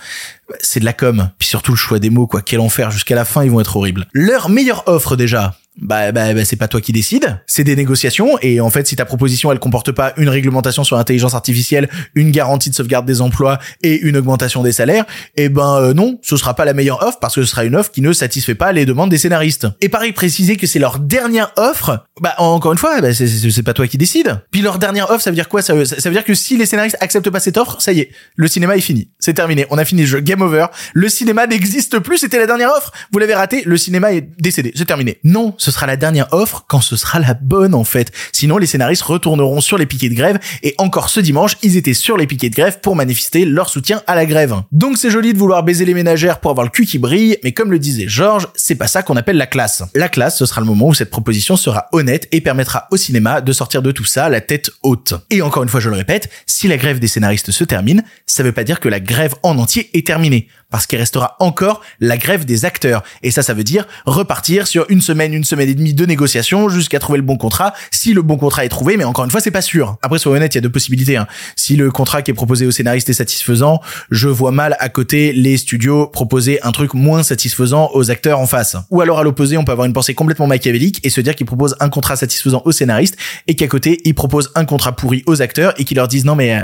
c'est 0.59 0.81
de 0.81 0.85
la 0.85 0.93
com. 0.93 1.29
Puis 1.39 1.47
surtout 1.47 1.71
le 1.71 1.77
choix 1.77 1.99
des 1.99 2.09
mots, 2.09 2.27
quoi. 2.27 2.41
Quel 2.41 2.59
enfer. 2.59 2.91
Jusqu'à 2.91 3.15
la 3.15 3.25
fin, 3.25 3.43
ils 3.43 3.51
vont 3.51 3.61
être 3.61 3.77
horribles. 3.77 4.07
Leur 4.11 4.49
meilleure 4.49 4.83
offre, 4.87 5.15
déjà 5.15 5.55
bah, 5.81 6.11
bah, 6.11 6.33
bah 6.33 6.45
c'est 6.45 6.55
pas 6.55 6.67
toi 6.67 6.81
qui 6.81 6.91
décide, 6.91 7.39
c'est 7.47 7.63
des 7.63 7.75
négociations 7.75 8.37
et 8.41 8.61
en 8.61 8.69
fait 8.69 8.87
si 8.87 8.95
ta 8.95 9.05
proposition 9.05 9.51
elle 9.51 9.59
comporte 9.59 9.91
pas 9.91 10.13
une 10.17 10.29
réglementation 10.29 10.83
sur 10.83 10.95
l'intelligence 10.95 11.33
artificielle, 11.33 11.89
une 12.15 12.31
garantie 12.31 12.69
de 12.69 12.75
sauvegarde 12.75 13.05
des 13.05 13.21
emplois 13.21 13.59
et 13.81 13.99
une 13.99 14.17
augmentation 14.17 14.63
des 14.63 14.71
salaires, 14.71 15.05
eh 15.35 15.49
ben 15.49 15.75
euh, 15.75 15.93
non, 15.93 16.19
ce 16.21 16.37
sera 16.37 16.53
pas 16.53 16.65
la 16.65 16.73
meilleure 16.73 17.03
offre 17.03 17.19
parce 17.19 17.35
que 17.35 17.41
ce 17.43 17.47
sera 17.47 17.65
une 17.65 17.75
offre 17.75 17.91
qui 17.91 18.01
ne 18.01 18.13
satisfait 18.13 18.55
pas 18.55 18.71
les 18.71 18.85
demandes 18.85 19.09
des 19.09 19.17
scénaristes. 19.17 19.67
Et 19.81 19.89
pareil 19.89 20.11
préciser 20.11 20.57
que 20.57 20.67
c'est 20.67 20.79
leur 20.79 20.99
dernière 20.99 21.51
offre, 21.57 22.05
bah 22.21 22.35
encore 22.37 22.71
une 22.71 22.77
fois, 22.77 23.01
bah, 23.01 23.13
c'est, 23.13 23.63
pas 23.63 23.73
toi 23.73 23.87
qui 23.87 23.97
décide. 23.97 24.41
Puis 24.51 24.61
leur 24.61 24.79
dernière 24.79 25.09
offre, 25.09 25.21
ça 25.21 25.29
veut 25.29 25.35
dire 25.35 25.49
quoi? 25.49 25.61
Ça 25.61 25.73
veut, 25.73 25.85
ça 25.85 25.97
veut 26.09 26.15
dire 26.15 26.23
que 26.23 26.33
si 26.33 26.57
les 26.57 26.65
scénaristes 26.65 26.97
acceptent 27.01 27.29
pas 27.29 27.39
cette 27.39 27.57
offre, 27.57 27.81
ça 27.81 27.91
y 27.91 27.99
est, 27.99 28.11
le 28.35 28.47
cinéma 28.47 28.77
est 28.77 28.81
fini, 28.81 29.09
c'est 29.19 29.33
terminé, 29.33 29.65
on 29.69 29.77
a 29.77 29.85
fini 29.85 30.01
le 30.01 30.07
jeu, 30.07 30.19
game 30.19 30.41
over, 30.41 30.67
le 30.93 31.09
cinéma 31.09 31.47
n'existe 31.47 31.99
plus, 31.99 32.17
c'était 32.17 32.39
la 32.39 32.47
dernière 32.47 32.69
offre, 32.69 32.91
vous 33.11 33.19
l'avez 33.19 33.33
raté, 33.33 33.63
le 33.65 33.77
cinéma 33.77 34.13
est 34.13 34.29
décédé, 34.39 34.71
c'est 34.75 34.85
terminé. 34.85 35.19
Non, 35.23 35.55
ce 35.65 35.71
sera 35.71 35.87
la 35.87 35.97
dernière 35.97 36.31
offre 36.31 36.63
quand 36.67 36.79
ce 36.79 36.95
sera 36.95 37.19
la 37.19 37.33
bonne 37.33 37.73
en 37.73 37.83
fait. 37.83 38.11
Sinon 38.31 38.59
les 38.59 38.67
scénaristes 38.67 39.01
retourneront 39.01 39.61
sur 39.61 39.79
les 39.79 39.87
piquets 39.87 40.09
de 40.09 40.13
grève 40.13 40.37
et 40.61 40.75
encore 40.77 41.09
ce 41.09 41.19
dimanche, 41.19 41.57
ils 41.63 41.75
étaient 41.75 41.95
sur 41.95 42.17
les 42.17 42.27
piquets 42.27 42.51
de 42.51 42.55
grève 42.55 42.79
pour 42.81 42.95
manifester 42.95 43.45
leur 43.45 43.67
soutien 43.69 44.03
à 44.05 44.13
la 44.13 44.27
grève. 44.27 44.61
Donc 44.71 44.99
c'est 44.99 45.09
joli 45.09 45.33
de 45.33 45.39
vouloir 45.39 45.63
baiser 45.63 45.83
les 45.85 45.95
ménagères 45.95 46.39
pour 46.39 46.51
avoir 46.51 46.65
le 46.65 46.69
cul 46.69 46.85
qui 46.85 46.99
brille, 46.99 47.39
mais 47.43 47.51
comme 47.51 47.71
le 47.71 47.79
disait 47.79 48.07
Georges, 48.07 48.47
c'est 48.53 48.75
pas 48.75 48.85
ça 48.85 49.01
qu'on 49.01 49.15
appelle 49.15 49.37
la 49.37 49.47
classe. 49.47 49.81
La 49.95 50.07
classe, 50.07 50.37
ce 50.37 50.45
sera 50.45 50.61
le 50.61 50.67
moment 50.67 50.89
où 50.89 50.93
cette 50.93 51.09
proposition 51.09 51.57
sera 51.57 51.87
honnête 51.91 52.27
et 52.31 52.41
permettra 52.41 52.87
au 52.91 52.97
cinéma 52.97 53.41
de 53.41 53.51
sortir 53.51 53.81
de 53.81 53.91
tout 53.91 54.05
ça 54.05 54.29
la 54.29 54.41
tête 54.41 54.69
haute. 54.83 55.15
Et 55.31 55.41
encore 55.41 55.63
une 55.63 55.69
fois, 55.69 55.79
je 55.79 55.89
le 55.89 55.95
répète, 55.95 56.29
si 56.45 56.67
la 56.67 56.77
grève 56.77 56.99
des 56.99 57.07
scénaristes 57.07 57.49
se 57.49 57.63
termine, 57.63 58.03
ça 58.27 58.43
veut 58.43 58.51
pas 58.51 58.63
dire 58.63 58.79
que 58.79 58.89
la 58.89 58.99
grève 58.99 59.33
en 59.41 59.57
entier 59.57 59.89
est 59.97 60.05
terminée 60.05 60.47
parce 60.75 60.87
qu'il 60.87 60.99
restera 60.99 61.37
encore 61.39 61.81
la 62.01 62.17
grève 62.17 62.43
des 62.43 62.65
acteurs. 62.65 63.01
Et 63.23 63.31
ça, 63.31 63.43
ça 63.43 63.53
veut 63.53 63.63
dire 63.63 63.87
repartir 64.05 64.67
sur 64.67 64.85
une 64.89 64.99
semaine, 64.99 65.33
une 65.33 65.45
semaine 65.45 65.54
et 65.59 65.73
demie 65.73 65.93
de 65.93 66.05
négociations 66.05 66.69
jusqu'à 66.69 66.99
trouver 66.99 67.17
le 67.17 67.23
bon 67.23 67.37
contrat, 67.37 67.73
si 67.91 68.13
le 68.13 68.21
bon 68.21 68.37
contrat 68.37 68.65
est 68.65 68.69
trouvé, 68.69 68.97
mais 68.97 69.03
encore 69.03 69.25
une 69.25 69.31
fois, 69.31 69.41
c'est 69.41 69.51
pas 69.51 69.61
sûr. 69.61 69.97
Après, 70.01 70.19
soyons 70.19 70.37
honnêtes, 70.37 70.55
il 70.55 70.57
y 70.57 70.59
a 70.59 70.61
deux 70.61 70.71
possibilités. 70.71 71.17
Hein. 71.17 71.27
Si 71.55 71.75
le 71.75 71.91
contrat 71.91 72.21
qui 72.21 72.31
est 72.31 72.33
proposé 72.33 72.65
au 72.65 72.71
scénariste 72.71 73.09
est 73.09 73.13
satisfaisant, 73.13 73.81
je 74.11 74.29
vois 74.29 74.51
mal 74.51 74.75
à 74.79 74.89
côté 74.89 75.33
les 75.33 75.57
studios 75.57 76.07
proposer 76.07 76.61
un 76.63 76.71
truc 76.71 76.93
moins 76.93 77.23
satisfaisant 77.23 77.89
aux 77.93 78.11
acteurs 78.11 78.39
en 78.39 78.47
face. 78.47 78.75
Ou 78.91 79.01
alors 79.01 79.19
à 79.19 79.23
l'opposé, 79.23 79.57
on 79.57 79.65
peut 79.65 79.71
avoir 79.71 79.85
une 79.85 79.93
pensée 79.93 80.13
complètement 80.13 80.47
machiavélique 80.47 80.99
et 81.03 81.09
se 81.09 81.21
dire 81.21 81.35
qu'ils 81.35 81.45
proposent 81.45 81.75
un 81.79 81.89
contrat 81.89 82.15
satisfaisant 82.15 82.61
aux 82.65 82.71
scénaristes 82.71 83.17
et 83.47 83.55
qu'à 83.55 83.67
côté, 83.67 84.01
ils 84.05 84.15
proposent 84.15 84.51
un 84.55 84.65
contrat 84.65 84.95
pourri 84.95 85.23
aux 85.25 85.41
acteurs 85.41 85.73
et 85.77 85.83
qu'ils 85.83 85.97
leur 85.97 86.07
disent 86.07 86.25
non 86.25 86.35
mais... 86.35 86.55
Euh, 86.55 86.61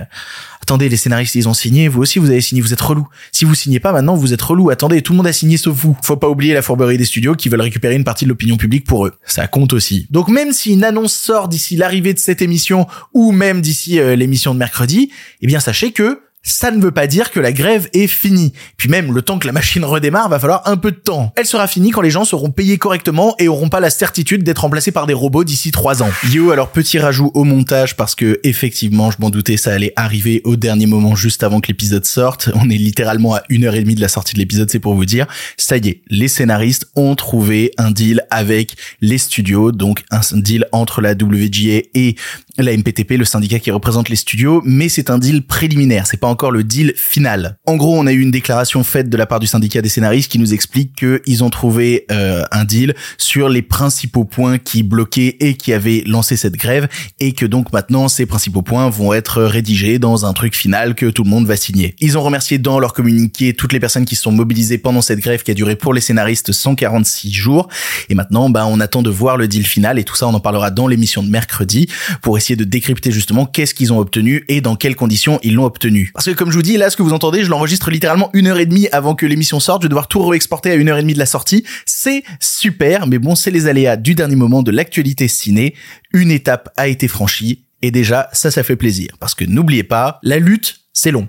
attendez, 0.62 0.90
les 0.90 0.98
scénaristes, 0.98 1.36
ils 1.36 1.50
ont 1.50 1.54
signé, 1.54 1.88
vous 1.88 2.02
aussi, 2.02 2.20
vous 2.20 2.30
avez 2.30 2.42
signé, 2.42 2.62
vous 2.62 2.74
êtes 2.74 2.82
relou. 2.82 3.08
Si 3.32 3.46
vous 3.46 3.56
signez 3.56 3.80
pas 3.80 3.92
maintenant, 3.92 4.16
vous 4.16 4.34
êtes 4.34 4.42
relou. 4.42 4.70
Attendez, 4.70 5.02
tout 5.02 5.14
le 5.14 5.18
monde 5.18 5.28
a 5.28 5.34
signé 5.34 5.58
sauf 5.58 5.76
vous. 5.76 5.98
Faut 6.04 6.18
pas 6.18 6.30
oublier 6.30 6.54
la 6.54 6.62
fourberie 6.62 6.98
des 6.98 7.06
studios 7.06 7.36
qui 7.36 7.50
veulent 7.50 7.62
récupérer 7.62 7.96
une 7.96 8.04
partie 8.04 8.26
de 8.26 8.30
l'opinion 8.30 8.58
publique 8.58 8.86
pour 8.86 9.06
eux. 9.06 9.14
Ça 9.26 9.48
compte 9.48 9.74
aussi. 9.74 10.08
Donc 10.10 10.30
même 10.30 10.54
si 10.54 10.74
une 10.74 10.84
annonce 10.84 11.14
sort 11.14 11.48
d'ici 11.48 11.76
l'arrivée 11.76 12.14
de 12.14 12.20
cette 12.20 12.42
émission 12.42 12.88
ou 13.14 13.32
même 13.32 13.62
d'ici 13.62 14.00
euh, 14.00 14.16
l'émission 14.16 14.54
de 14.54 14.60
mercredi, 14.60 15.12
eh 15.42 15.48
bien 15.48 15.60
sachez 15.60 15.92
que 15.92 16.22
ça 16.44 16.72
ne 16.72 16.82
veut 16.82 16.92
pas 16.92 17.08
dire 17.08 17.32
que 17.32 17.40
la 17.40 17.52
grève 17.52 17.88
est 17.94 18.08
finie. 18.08 18.54
Puis 18.78 18.90
même 18.90 19.14
le 19.14 19.22
temps 19.22 19.38
que 19.38 19.46
la 19.46 19.54
machine 19.54 19.86
redémarre, 19.86 20.28
va 20.30 20.40
falloir 20.40 20.68
un 20.68 20.78
peu 20.78 20.92
de 20.92 20.98
temps. 20.98 21.32
Elle 21.36 21.46
sera 21.46 21.68
finie 21.68 21.92
quand 21.92 22.02
les 22.02 22.10
gens 22.10 22.26
seront 22.26 22.50
payés 22.50 22.78
correctement 22.78 23.36
et 23.38 23.48
auront 23.48 23.70
pas 23.70 23.80
la 23.80 23.90
certitude 23.90 24.44
d'être 24.44 24.60
remplacés 24.60 24.92
par 24.92 25.06
des 25.06 25.14
robots 25.14 25.44
d'ici 25.44 25.72
trois 25.72 26.02
ans. 26.02 26.10
Yo, 26.32 26.52
alors 26.52 26.70
petit 26.70 26.98
rajout 26.98 27.32
au 27.36 27.44
montage 27.44 27.96
parce 27.96 28.16
que 28.16 28.40
effectivement, 28.44 29.12
je 29.12 29.18
m'en 29.20 29.30
doutais, 29.30 29.58
ça 29.58 29.72
allait 29.74 29.94
arriver 29.96 30.42
au 30.44 30.56
dernier 30.56 30.88
moment 30.88 31.16
juste 31.16 31.44
avant 31.44 31.60
que 31.60 31.68
l'épisode 31.68 32.06
sorte. 32.06 32.50
On 32.56 32.70
est 32.70 32.78
littéralement 32.78 33.36
à 33.36 33.44
une 33.50 33.66
heure 33.66 33.76
et 33.76 33.82
demie 33.82 33.96
de 33.96 34.02
la 34.02 34.08
sortie 34.08 34.34
de 34.34 34.40
l'épisode, 34.40 34.70
c'est 34.70 34.80
pour 34.80 34.96
vous 34.96 35.06
dire. 35.06 35.28
Ça 35.58 35.78
y 35.78 35.90
est, 35.90 36.02
les 36.10 36.28
scénaristes 36.28 36.88
ont 36.96 37.16
trouvé 37.16 37.72
un 37.78 37.92
deal 37.92 38.26
avec 38.32 38.76
les 39.02 39.18
studios, 39.18 39.72
donc 39.72 40.04
un 40.10 40.22
deal 40.34 40.66
entre 40.72 41.02
la 41.02 41.12
WGA 41.12 41.82
et 41.94 42.16
la 42.58 42.76
MPTP, 42.76 43.12
le 43.12 43.26
syndicat 43.26 43.60
qui 43.60 43.72
représente 43.72 44.10
les 44.10 44.16
studios, 44.16 44.62
mais 44.66 44.90
c'est 44.90 45.10
un 45.10 45.18
deal 45.18 45.44
préliminaire, 45.44 46.08
c'est 46.08 46.18
pas 46.18 46.31
encore 46.32 46.52
le 46.52 46.64
deal 46.64 46.94
final. 46.96 47.58
En 47.66 47.76
gros, 47.76 47.98
on 47.98 48.08
a 48.08 48.12
eu 48.12 48.20
une 48.20 48.32
déclaration 48.32 48.84
faite 48.84 49.10
de 49.10 49.18
la 49.18 49.26
part 49.26 49.40
du 49.40 49.48
syndicat 49.48 49.82
des 49.82 49.90
scénaristes 49.90 50.32
qui 50.32 50.40
nous 50.40 50.54
explique 50.54 50.96
qu'ils 50.96 51.44
ont 51.44 51.50
trouvé 51.50 52.06
euh, 52.12 52.44
un 52.52 52.66
deal 52.66 52.96
sur 53.18 53.50
les 53.50 53.62
principaux 53.62 54.26
points 54.26 54.58
qui 54.58 54.84
bloquaient 54.84 55.38
et 55.40 55.54
qui 55.56 55.74
avaient 55.74 56.04
lancé 56.06 56.38
cette 56.38 56.56
grève 56.56 56.88
et 57.20 57.34
que 57.34 57.46
donc 57.46 57.74
maintenant 57.74 58.08
ces 58.08 58.26
principaux 58.26 58.62
points 58.62 58.90
vont 58.90 59.14
être 59.14 59.44
rédigés 59.44 60.00
dans 60.00 60.26
un 60.26 60.34
truc 60.34 60.56
final 60.56 60.96
que 60.96 61.06
tout 61.08 61.24
le 61.24 61.30
monde 61.30 61.46
va 61.46 61.56
signer. 61.56 61.96
Ils 62.00 62.18
ont 62.18 62.22
remercié 62.22 62.58
dans 62.58 62.80
leur 62.80 62.94
communiqué 62.94 63.54
toutes 63.54 63.74
les 63.74 63.80
personnes 63.80 64.06
qui 64.06 64.16
se 64.16 64.24
sont 64.24 64.32
mobilisées 64.32 64.78
pendant 64.78 65.02
cette 65.02 65.20
grève 65.20 65.44
qui 65.44 65.52
a 65.52 65.54
duré 65.54 65.76
pour 65.76 65.94
les 65.94 66.02
scénaristes 66.02 66.52
146 66.52 67.32
jours 67.32 67.68
et 68.10 68.16
maintenant 68.16 68.50
bah 68.50 68.66
on 68.66 68.80
attend 68.80 69.02
de 69.02 69.10
voir 69.10 69.38
le 69.38 69.48
deal 69.48 69.66
final 69.66 70.00
et 70.00 70.04
tout 70.04 70.16
ça 70.16 70.28
on 70.28 70.34
en 70.34 70.40
parlera 70.40 70.72
dans 70.72 70.88
l'émission 70.88 71.24
de 71.24 71.30
mercredi 71.30 71.88
pour 72.22 72.38
essayer 72.38 72.56
de 72.56 72.64
décrypter 72.64 73.12
justement 73.12 73.46
qu'est-ce 73.46 73.74
qu'ils 73.74 73.92
ont 73.94 74.00
obtenu 74.00 74.46
et 74.48 74.62
dans 74.62 74.76
quelles 74.76 74.96
conditions 74.96 75.40
ils 75.44 75.56
l'ont 75.56 75.66
obtenu. 75.66 76.12
Parce 76.22 76.36
que 76.36 76.38
comme 76.38 76.52
je 76.52 76.56
vous 76.56 76.62
dis, 76.62 76.78
là, 76.78 76.92
ce 76.92 76.96
que 76.96 77.02
vous 77.02 77.14
entendez, 77.14 77.44
je 77.44 77.50
l'enregistre 77.50 77.90
littéralement 77.90 78.30
une 78.34 78.46
heure 78.46 78.60
et 78.60 78.68
demie 78.68 78.88
avant 78.92 79.16
que 79.16 79.26
l'émission 79.26 79.60
sorte. 79.60 79.82
Je 79.82 79.88
vais 79.88 79.90
devoir 79.90 80.08
tout 80.08 80.24
réexporter 80.24 80.70
à 80.70 80.76
une 80.76 80.88
heure 80.88 81.00
et 81.00 81.02
demie 81.02 81.16
de 81.16 81.20
la 81.20 81.26
sortie. 81.26 81.66
C'est 81.88 82.22
super, 82.40 83.08
mais 83.08 83.18
bon, 83.18 83.34
c'est 83.34 83.50
les 83.50 83.66
aléas 83.66 83.98
du 83.98 84.14
dernier 84.14 84.36
moment 84.36 84.62
de 84.62 84.70
l'actualité 84.70 85.28
ciné. 85.28 85.74
Une 86.14 86.30
étape 86.30 86.70
a 86.78 86.88
été 86.90 87.08
franchie 87.08 87.66
et 87.82 87.90
déjà, 87.90 88.30
ça, 88.34 88.52
ça 88.52 88.62
fait 88.62 88.76
plaisir. 88.76 89.16
Parce 89.20 89.34
que 89.34 89.46
n'oubliez 89.46 89.82
pas, 89.82 90.20
la 90.22 90.38
lutte, 90.38 90.82
c'est 90.94 91.10
long. 91.10 91.28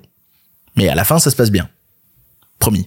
Mais 0.77 0.91
à 0.91 0.95
la 0.95 1.05
fin, 1.05 1.19
ça 1.19 1.31
se 1.31 1.37
passe 1.37 1.51
bien. 1.51 1.71
Promis. 2.59 2.87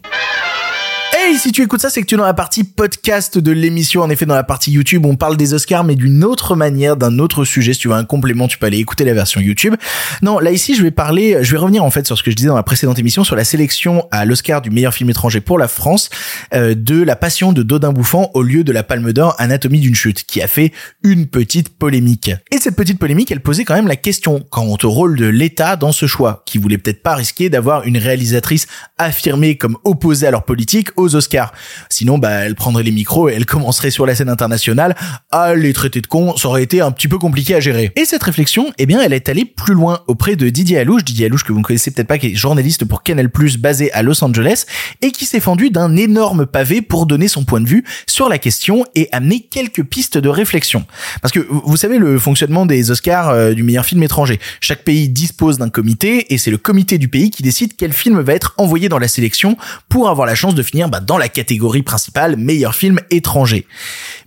Hey, 1.27 1.39
si 1.39 1.51
tu 1.51 1.63
écoutes 1.63 1.81
ça, 1.81 1.89
c'est 1.89 2.01
que 2.01 2.05
tu 2.05 2.13
es 2.13 2.17
dans 2.19 2.23
la 2.23 2.35
partie 2.35 2.63
podcast 2.63 3.39
de 3.39 3.51
l'émission. 3.51 4.03
En 4.03 4.11
effet, 4.11 4.27
dans 4.27 4.35
la 4.35 4.43
partie 4.43 4.69
YouTube, 4.69 5.07
on 5.07 5.15
parle 5.15 5.37
des 5.37 5.55
Oscars, 5.55 5.83
mais 5.83 5.95
d'une 5.95 6.23
autre 6.23 6.55
manière, 6.55 6.97
d'un 6.97 7.17
autre 7.17 7.45
sujet. 7.45 7.73
Si 7.73 7.79
tu 7.79 7.87
veux 7.87 7.95
un 7.95 8.03
complément, 8.03 8.47
tu 8.47 8.59
peux 8.59 8.67
aller 8.67 8.77
écouter 8.77 9.05
la 9.05 9.15
version 9.15 9.41
YouTube. 9.41 9.73
Non, 10.21 10.37
là 10.37 10.51
ici, 10.51 10.75
je 10.75 10.83
vais 10.83 10.91
parler, 10.91 11.39
je 11.41 11.51
vais 11.51 11.57
revenir 11.57 11.83
en 11.83 11.89
fait 11.89 12.05
sur 12.05 12.15
ce 12.15 12.21
que 12.21 12.29
je 12.29 12.35
disais 12.35 12.49
dans 12.49 12.55
la 12.55 12.61
précédente 12.61 12.99
émission 12.99 13.23
sur 13.23 13.35
la 13.35 13.43
sélection 13.43 14.07
à 14.11 14.23
l'Oscar 14.25 14.61
du 14.61 14.69
meilleur 14.69 14.93
film 14.93 15.09
étranger 15.09 15.41
pour 15.41 15.57
la 15.57 15.67
France 15.67 16.11
euh, 16.53 16.75
de 16.75 17.01
La 17.01 17.15
Passion 17.15 17.53
de 17.53 17.63
Dodin 17.63 17.91
Bouffant 17.91 18.29
au 18.35 18.43
lieu 18.43 18.63
de 18.63 18.71
la 18.71 18.83
Palme 18.83 19.11
d'Or 19.11 19.33
Anatomie 19.39 19.79
d'une 19.79 19.95
chute, 19.95 20.25
qui 20.25 20.43
a 20.43 20.47
fait 20.47 20.73
une 21.01 21.25
petite 21.25 21.69
polémique. 21.75 22.29
Et 22.51 22.59
cette 22.59 22.75
petite 22.75 22.99
polémique, 22.99 23.31
elle 23.31 23.41
posait 23.41 23.63
quand 23.63 23.73
même 23.73 23.87
la 23.87 23.95
question 23.95 24.45
quant 24.51 24.67
au 24.67 24.89
rôle 24.91 25.17
de 25.17 25.25
l'État 25.25 25.75
dans 25.75 25.91
ce 25.91 26.05
choix, 26.05 26.43
qui 26.45 26.59
voulait 26.59 26.77
peut-être 26.77 27.01
pas 27.01 27.15
risquer 27.15 27.49
d'avoir 27.49 27.83
une 27.85 27.97
réalisatrice 27.97 28.67
affirmée 28.99 29.57
comme 29.57 29.75
opposée 29.85 30.27
à 30.27 30.31
leur 30.31 30.43
politique 30.43 30.89
aux 30.97 31.14
Oscars. 31.15 31.53
Sinon, 31.89 32.17
bah, 32.17 32.31
elle 32.31 32.55
prendrait 32.55 32.83
les 32.83 32.91
micros 32.91 33.29
et 33.29 33.33
elle 33.33 33.45
commencerait 33.45 33.91
sur 33.91 34.05
la 34.05 34.15
scène 34.15 34.29
internationale 34.29 34.95
à 35.31 35.55
les 35.55 35.73
traiter 35.73 36.01
de 36.01 36.07
cons. 36.07 36.35
Ça 36.37 36.47
aurait 36.47 36.63
été 36.63 36.81
un 36.81 36.91
petit 36.91 37.07
peu 37.07 37.17
compliqué 37.17 37.55
à 37.55 37.59
gérer. 37.59 37.91
Et 37.95 38.05
cette 38.05 38.23
réflexion, 38.23 38.71
eh 38.77 38.85
bien, 38.85 39.01
elle 39.01 39.13
est 39.13 39.29
allée 39.29 39.45
plus 39.45 39.73
loin 39.73 40.01
auprès 40.07 40.35
de 40.35 40.49
Didier 40.49 40.79
Alouche. 40.79 41.03
Didier 41.03 41.27
Alouche 41.27 41.43
que 41.43 41.53
vous 41.53 41.59
ne 41.59 41.63
connaissez 41.63 41.91
peut-être 41.91 42.07
pas, 42.07 42.17
qui 42.17 42.27
est 42.27 42.35
journaliste 42.35 42.85
pour 42.85 43.03
Canal+, 43.03 43.29
basé 43.59 43.91
à 43.93 44.01
Los 44.01 44.23
Angeles 44.23 44.65
et 45.01 45.11
qui 45.11 45.25
s'est 45.25 45.39
fendu 45.39 45.69
d'un 45.69 45.95
énorme 45.95 46.45
pavé 46.45 46.81
pour 46.81 47.05
donner 47.05 47.27
son 47.27 47.43
point 47.43 47.61
de 47.61 47.67
vue 47.67 47.83
sur 48.07 48.29
la 48.29 48.37
question 48.37 48.85
et 48.95 49.09
amener 49.11 49.41
quelques 49.41 49.83
pistes 49.83 50.17
de 50.17 50.29
réflexion. 50.29 50.85
Parce 51.21 51.31
que 51.31 51.39
vous 51.49 51.77
savez 51.77 51.97
le 51.97 52.19
fonctionnement 52.19 52.65
des 52.65 52.91
Oscars 52.91 53.29
euh, 53.29 53.53
du 53.53 53.63
meilleur 53.63 53.85
film 53.85 54.03
étranger. 54.03 54.39
Chaque 54.61 54.83
pays 54.83 55.09
dispose 55.09 55.57
d'un 55.57 55.69
comité 55.69 56.33
et 56.33 56.37
c'est 56.37 56.51
le 56.51 56.57
comité 56.57 56.97
du 56.97 57.07
pays 57.07 57.29
qui 57.29 57.43
décide 57.43 57.75
quel 57.77 57.93
film 57.93 58.19
va 58.21 58.33
être 58.33 58.53
envoyé 58.57 58.89
dans 58.89 58.99
la 58.99 59.07
sélection 59.07 59.57
pour 59.89 60.09
avoir 60.09 60.27
la 60.27 60.35
chance 60.35 60.55
de 60.55 60.63
finir 60.63 60.89
bah, 60.89 60.99
dans 61.05 61.17
la 61.17 61.29
catégorie 61.29 61.83
principale 61.83 62.35
meilleur 62.35 62.75
film 62.75 62.99
étranger. 63.11 63.67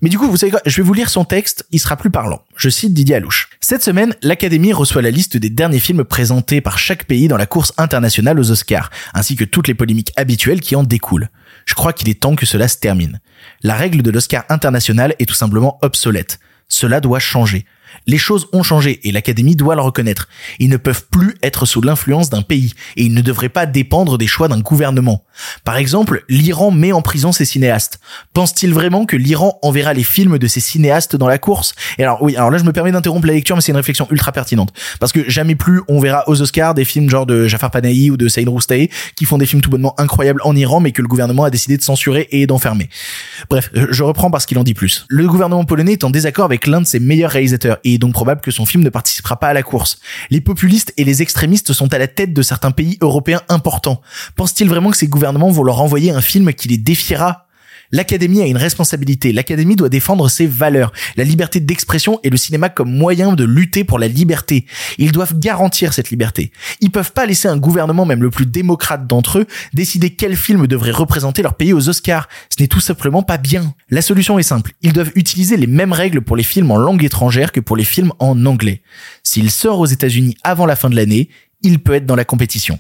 Mais 0.01 0.09
du 0.09 0.19
coup, 0.19 0.29
vous 0.29 0.37
savez 0.37 0.53
quoi 0.53 0.61
Je 0.65 0.77
vais 0.77 0.87
vous 0.87 0.95
lire 0.95 1.11
son 1.11 1.25
texte, 1.25 1.67
il 1.73 1.81
sera 1.81 1.97
plus 1.97 2.11
parlant. 2.11 2.43
Je 2.57 2.69
cite 2.69 2.95
Didier 2.95 3.17
Alouche. 3.17 3.49
Cette 3.61 3.83
semaine, 3.83 4.15
l'Académie 4.23 4.73
reçoit 4.73 5.03
la 5.03 5.11
liste 5.11 5.37
des 5.37 5.51
derniers 5.51 5.81
films 5.81 6.05
présentés 6.05 6.61
par 6.61 6.79
chaque 6.79 7.05
pays 7.05 7.29
dans 7.29 7.37
la 7.37 7.47
course 7.47 7.73
internationale 7.77 8.39
aux 8.39 8.51
Oscars, 8.51 8.91
ainsi 9.15 9.37
que 9.37 9.45
toutes 9.45 9.69
les 9.69 9.75
polémiques 9.75 10.13
habituelles 10.17 10.61
qui 10.61 10.77
en 10.77 10.85
découlent. 10.85 11.31
Je 11.67 11.75
crois 11.75 11.93
qu'il 11.93 12.09
est 12.09 12.21
temps 12.21 12.37
que 12.37 12.47
cela 12.47 12.69
se 12.69 12.79
termine. 12.79 13.21
La 13.63 13.75
règle 13.75 14.03
de 14.03 14.11
l'Oscar 14.11 14.45
international 14.49 15.15
est 15.19 15.27
tout 15.27 15.35
simplement 15.35 15.79
obsolète. 15.83 16.39
Cela 16.69 17.01
doit 17.01 17.19
changer. 17.19 17.65
Les 18.07 18.19
choses 18.19 18.49
ont 18.53 18.63
changé 18.63 19.01
et 19.07 19.13
l'Académie 19.13 19.57
doit 19.57 19.75
le 19.75 19.81
reconnaître. 19.81 20.29
Ils 20.59 20.69
ne 20.69 20.77
peuvent 20.77 21.07
plus 21.11 21.35
être 21.43 21.67
sous 21.67 21.81
l'influence 21.81 22.31
d'un 22.31 22.43
pays 22.43 22.75
et 22.97 23.05
ils 23.05 23.15
ne 23.15 23.21
devraient 23.21 23.49
pas 23.49 23.67
dépendre 23.67 24.19
des 24.19 24.27
choix 24.27 24.49
d'un 24.49 24.61
gouvernement. 24.61 25.25
Par 25.65 25.77
exemple, 25.77 26.25
l'Iran 26.29 26.71
met 26.71 26.93
en 26.93 27.03
prison 27.03 27.33
ses 27.33 27.45
cinéastes. 27.45 28.01
Pense-t-il 28.33 28.73
vraiment 28.73 29.05
que 29.05 29.17
l'Iran 29.17 29.59
enverra 29.63 29.93
les 29.93 30.03
films 30.03 30.39
de 30.39 30.47
ses 30.47 30.61
cinéastes 30.61 31.17
dans 31.17 31.29
la 31.29 31.39
course? 31.39 31.75
Et 31.99 32.03
alors 32.03 32.23
oui, 32.23 32.37
alors 32.37 32.51
là 32.51 32.59
je 32.59 32.65
me 32.65 32.73
permets 32.73 32.93
d'interrompre 32.93 33.27
la 33.27 33.35
lecture 33.35 33.57
mais 33.57 33.63
c'est 33.63 33.73
une 33.73 33.77
réflexion 33.77 34.07
ultra 34.11 34.33
pertinente 34.33 34.73
parce 35.01 35.13
que 35.13 35.29
jamais 35.29 35.55
plus 35.55 35.83
on 35.89 36.01
verra 36.01 36.25
aux 36.29 36.41
Oscars 36.41 36.75
des 36.75 36.85
films 36.85 37.09
genre 37.09 37.27
de 37.27 37.47
Jafar 37.47 37.71
Panahi 37.71 38.11
ou 38.11 38.17
de 38.17 38.29
Saïd 38.29 38.49
Roustay 38.49 38.91
qui 39.17 39.25
font 39.25 39.39
des 39.39 39.47
films 39.47 39.63
tout 39.63 39.71
bonnement 39.71 39.95
incroyables 39.99 40.41
en 40.45 40.55
Iran 40.57 40.81
mais 40.81 40.93
que 40.93 41.03
le 41.03 41.09
gouvernement 41.09 41.45
a 41.45 41.51
décidé 41.51 41.77
de 41.77 41.83
censurer 41.83 42.29
et 42.31 42.47
d'enfermer. 42.47 42.89
Bref, 43.51 43.71
je 43.73 44.03
reprends 44.03 44.31
parce 44.31 44.47
qu'il 44.47 44.59
en 44.59 44.65
dit 44.65 44.75
plus. 44.75 45.07
Le 45.09 45.27
gouvernement 45.27 45.65
polonais 45.65 45.93
est 45.93 46.05
en 46.05 46.11
désaccord 46.11 46.45
avec 46.45 46.67
l'un 46.67 46.81
de 46.81 46.87
ses 46.87 47.01
meilleurs 47.01 47.31
réalisateurs 47.31 47.79
et 47.85 47.95
est 47.95 47.99
donc 47.99 48.13
probable 48.13 48.41
que 48.41 48.51
son 48.51 48.67
film 48.67 48.83
ne 48.83 48.91
participera 48.91 49.39
pas 49.39 49.49
à 49.49 49.53
la 49.53 49.63
course. 49.63 49.99
Les 50.31 50.41
populistes 50.41 50.93
et 50.97 51.05
les 51.05 51.23
extrémistes 51.23 51.73
sont 51.73 51.93
à 51.93 51.99
la 51.99 52.09
tête 52.09 52.33
de 52.33 52.43
certains 52.43 52.71
pays 52.71 52.99
européens 53.01 53.43
importants. 53.49 54.01
Pense-t-il 54.37 54.69
vraiment 54.69 54.91
que 54.91 54.97
ces 54.97 55.09
gouvernements 55.09 55.28
vont 55.33 55.65
leur 55.65 55.81
envoyer 55.81 56.11
un 56.11 56.21
film 56.21 56.53
qui 56.53 56.69
les 56.69 56.79
défiera 56.79 57.49
L'Académie 57.91 58.43
a 58.43 58.47
une 58.47 58.57
responsabilité. 58.57 59.33
L'Académie 59.33 59.77
doit 59.77 59.89
défendre 59.89 60.29
ses 60.29 60.47
valeurs, 60.47 60.93
la 61.17 61.25
liberté 61.25 61.59
d'expression 61.61 62.21
et 62.23 62.29
le 62.29 62.37
cinéma 62.37 62.69
comme 62.69 62.95
moyen 62.95 63.33
de 63.33 63.45
lutter 63.45 63.83
pour 63.85 63.99
la 63.99 64.09
liberté. 64.09 64.67
Ils 64.99 65.13
doivent 65.13 65.39
garantir 65.39 65.95
cette 65.95 66.11
liberté. 66.11 66.53
Ils 66.81 66.91
peuvent 66.91 67.13
pas 67.13 67.25
laisser 67.25 67.49
un 67.49 67.57
gouvernement, 67.57 68.05
même 68.05 68.23
le 68.23 68.31
plus 68.31 68.45
démocrate 68.45 69.07
d'entre 69.07 69.39
eux, 69.39 69.47
décider 69.73 70.11
quel 70.11 70.37
film 70.37 70.67
devrait 70.67 70.91
représenter 70.91 71.43
leur 71.43 71.55
pays 71.55 71.73
aux 71.73 71.89
Oscars. 71.89 72.29
Ce 72.55 72.63
n'est 72.63 72.69
tout 72.69 72.81
simplement 72.81 73.23
pas 73.23 73.39
bien. 73.39 73.75
La 73.89 74.03
solution 74.03 74.39
est 74.39 74.43
simple. 74.43 74.73
Ils 74.83 74.93
doivent 74.93 75.13
utiliser 75.15 75.57
les 75.57 75.67
mêmes 75.67 75.93
règles 75.93 76.21
pour 76.21 76.37
les 76.37 76.43
films 76.43 76.71
en 76.71 76.77
langue 76.77 77.05
étrangère 77.05 77.53
que 77.53 77.61
pour 77.61 77.77
les 77.77 77.85
films 77.85 78.13
en 78.19 78.45
anglais. 78.45 78.83
S'il 79.23 79.51
sort 79.51 79.79
aux 79.79 79.87
États-Unis 79.87 80.37
avant 80.45 80.67
la 80.67 80.77
fin 80.77 80.91
de 80.91 80.97
l'année, 80.97 81.31
il 81.63 81.79
peut 81.79 81.95
être 81.95 82.07
dans 82.07 82.17
la 82.17 82.25
compétition. 82.25 82.79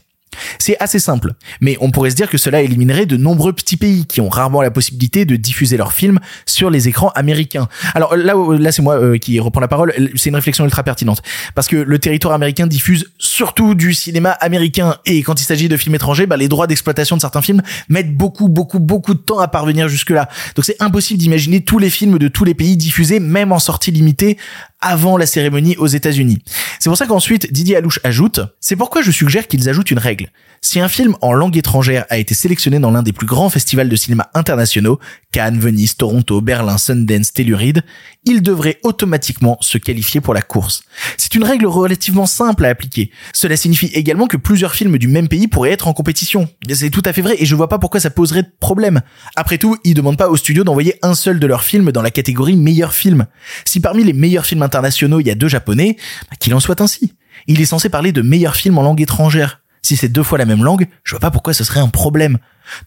C'est 0.58 0.76
assez 0.80 0.98
simple, 0.98 1.32
mais 1.60 1.76
on 1.80 1.90
pourrait 1.90 2.10
se 2.10 2.16
dire 2.16 2.28
que 2.28 2.38
cela 2.38 2.62
éliminerait 2.62 3.06
de 3.06 3.16
nombreux 3.16 3.52
petits 3.52 3.76
pays 3.76 4.06
qui 4.06 4.20
ont 4.20 4.28
rarement 4.28 4.62
la 4.62 4.70
possibilité 4.70 5.24
de 5.24 5.36
diffuser 5.36 5.76
leurs 5.76 5.92
films 5.92 6.18
sur 6.46 6.70
les 6.70 6.88
écrans 6.88 7.10
américains. 7.14 7.68
Alors 7.94 8.16
là, 8.16 8.34
là 8.58 8.72
c'est 8.72 8.82
moi 8.82 9.00
euh, 9.00 9.18
qui 9.18 9.38
reprends 9.40 9.60
la 9.60 9.68
parole, 9.68 9.92
c'est 10.16 10.30
une 10.30 10.36
réflexion 10.36 10.64
ultra 10.64 10.82
pertinente, 10.82 11.22
parce 11.54 11.68
que 11.68 11.76
le 11.76 11.98
territoire 11.98 12.34
américain 12.34 12.66
diffuse 12.66 13.10
surtout 13.18 13.74
du 13.74 13.94
cinéma 13.94 14.30
américain, 14.30 14.96
et 15.06 15.22
quand 15.22 15.40
il 15.40 15.44
s'agit 15.44 15.68
de 15.68 15.76
films 15.76 15.94
étrangers, 15.94 16.26
bah, 16.26 16.36
les 16.36 16.48
droits 16.48 16.66
d'exploitation 16.66 17.16
de 17.16 17.20
certains 17.20 17.42
films 17.42 17.62
mettent 17.88 18.14
beaucoup, 18.16 18.48
beaucoup, 18.48 18.78
beaucoup 18.78 19.14
de 19.14 19.20
temps 19.20 19.38
à 19.38 19.48
parvenir 19.48 19.88
jusque-là. 19.88 20.28
Donc 20.54 20.64
c'est 20.64 20.80
impossible 20.80 21.18
d'imaginer 21.18 21.62
tous 21.62 21.78
les 21.78 21.90
films 21.90 22.18
de 22.18 22.28
tous 22.28 22.44
les 22.44 22.54
pays 22.54 22.76
diffusés, 22.76 23.20
même 23.20 23.52
en 23.52 23.58
sortie 23.58 23.90
limitée, 23.90 24.38
avant 24.80 25.16
la 25.16 25.26
cérémonie 25.26 25.76
aux 25.76 25.86
États-Unis. 25.86 26.38
C'est 26.78 26.88
pour 26.88 26.96
ça 26.96 27.06
qu'ensuite 27.06 27.52
Didier 27.52 27.76
Alouche 27.76 28.00
ajoute, 28.04 28.40
c'est 28.60 28.76
pourquoi 28.76 29.02
je 29.02 29.10
suggère 29.10 29.48
qu'ils 29.48 29.68
ajoutent 29.68 29.90
une 29.90 29.98
règle. 29.98 30.30
Si 30.60 30.80
un 30.80 30.88
film 30.88 31.16
en 31.20 31.32
langue 31.32 31.56
étrangère 31.56 32.04
a 32.10 32.18
été 32.18 32.34
sélectionné 32.34 32.80
dans 32.80 32.90
l'un 32.90 33.02
des 33.02 33.12
plus 33.12 33.26
grands 33.26 33.48
festivals 33.48 33.88
de 33.88 33.96
cinéma 33.96 34.28
internationaux, 34.34 34.98
Cannes, 35.30 35.58
Venise, 35.58 35.96
Toronto, 35.96 36.40
Berlin, 36.40 36.78
Sundance, 36.78 37.32
Telluride, 37.32 37.82
il 38.24 38.42
devrait 38.42 38.78
automatiquement 38.82 39.56
se 39.60 39.78
qualifier 39.78 40.20
pour 40.20 40.34
la 40.34 40.42
course. 40.42 40.82
C'est 41.16 41.34
une 41.34 41.44
règle 41.44 41.66
relativement 41.66 42.26
simple 42.26 42.64
à 42.64 42.68
appliquer. 42.68 43.10
Cela 43.32 43.56
signifie 43.56 43.86
également 43.94 44.26
que 44.26 44.36
plusieurs 44.36 44.74
films 44.74 44.98
du 44.98 45.08
même 45.08 45.28
pays 45.28 45.46
pourraient 45.46 45.70
être 45.70 45.88
en 45.88 45.92
compétition. 45.92 46.48
C'est 46.68 46.90
tout 46.90 47.02
à 47.04 47.12
fait 47.12 47.22
vrai 47.22 47.36
et 47.38 47.46
je 47.46 47.54
vois 47.54 47.68
pas 47.68 47.78
pourquoi 47.78 48.00
ça 48.00 48.10
poserait 48.10 48.42
de 48.42 48.52
problème. 48.60 49.00
Après 49.36 49.58
tout, 49.58 49.76
ils 49.84 49.94
demandent 49.94 50.18
pas 50.18 50.28
au 50.28 50.36
studio 50.36 50.64
d'envoyer 50.64 50.96
un 51.02 51.14
seul 51.14 51.38
de 51.38 51.46
leurs 51.46 51.62
films 51.62 51.92
dans 51.92 52.02
la 52.02 52.10
catégorie 52.10 52.56
meilleur 52.56 52.92
film. 52.92 53.26
Si 53.64 53.80
parmi 53.80 54.04
les 54.04 54.12
meilleurs 54.12 54.46
films 54.46 54.62
internationaux 54.62 55.20
il 55.20 55.26
y 55.26 55.30
a 55.30 55.34
deux 55.34 55.48
japonais, 55.48 55.96
bah, 56.30 56.36
qu'il 56.38 56.54
en 56.54 56.60
soit 56.60 56.67
ainsi. 56.78 57.14
Il 57.46 57.60
est 57.60 57.66
censé 57.66 57.88
parler 57.88 58.12
de 58.12 58.22
meilleurs 58.22 58.56
films 58.56 58.78
en 58.78 58.82
langue 58.82 59.00
étrangère. 59.00 59.60
Si 59.82 59.96
c'est 59.96 60.08
deux 60.08 60.22
fois 60.22 60.38
la 60.38 60.44
même 60.44 60.64
langue, 60.64 60.86
je 61.04 61.12
vois 61.12 61.20
pas 61.20 61.30
pourquoi 61.30 61.54
ce 61.54 61.64
serait 61.64 61.80
un 61.80 61.88
problème. 61.88 62.38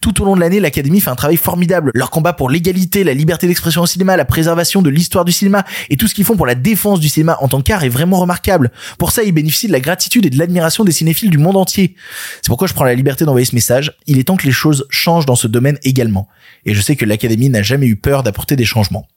Tout 0.01 0.21
au 0.21 0.25
long 0.25 0.35
de 0.35 0.39
l'année, 0.39 0.59
l'Académie 0.59 1.01
fait 1.01 1.09
un 1.09 1.15
travail 1.15 1.37
formidable. 1.37 1.91
Leur 1.95 2.11
combat 2.11 2.33
pour 2.33 2.49
l'égalité, 2.49 3.03
la 3.03 3.13
liberté 3.13 3.47
d'expression 3.47 3.81
au 3.81 3.85
cinéma, 3.87 4.17
la 4.17 4.25
préservation 4.25 4.81
de 4.81 4.89
l'histoire 4.89 5.25
du 5.25 5.31
cinéma 5.31 5.65
et 5.89 5.97
tout 5.97 6.07
ce 6.07 6.13
qu'ils 6.13 6.25
font 6.25 6.35
pour 6.35 6.45
la 6.45 6.55
défense 6.55 6.99
du 6.99 7.09
cinéma 7.09 7.37
en 7.41 7.47
tant 7.47 7.61
qu'art 7.61 7.83
est 7.83 7.89
vraiment 7.89 8.19
remarquable. 8.19 8.71
Pour 8.99 9.11
ça, 9.11 9.23
ils 9.23 9.31
bénéficient 9.31 9.67
de 9.67 9.71
la 9.71 9.79
gratitude 9.79 10.25
et 10.25 10.29
de 10.29 10.37
l'admiration 10.37 10.83
des 10.83 10.91
cinéphiles 10.91 11.29
du 11.29 11.37
monde 11.37 11.57
entier. 11.57 11.95
C'est 12.41 12.49
pourquoi 12.49 12.67
je 12.67 12.73
prends 12.73 12.85
la 12.85 12.93
liberté 12.93 13.25
d'envoyer 13.25 13.45
ce 13.45 13.55
message. 13.55 13.97
Il 14.05 14.19
est 14.19 14.25
temps 14.25 14.37
que 14.37 14.45
les 14.45 14.51
choses 14.51 14.85
changent 14.89 15.25
dans 15.25 15.35
ce 15.35 15.47
domaine 15.47 15.79
également. 15.83 16.27
Et 16.65 16.73
je 16.73 16.81
sais 16.81 16.95
que 16.95 17.05
l'Académie 17.05 17.49
n'a 17.49 17.63
jamais 17.63 17.87
eu 17.87 17.95
peur 17.95 18.23
d'apporter 18.23 18.55
des 18.55 18.65
changements. 18.65 19.07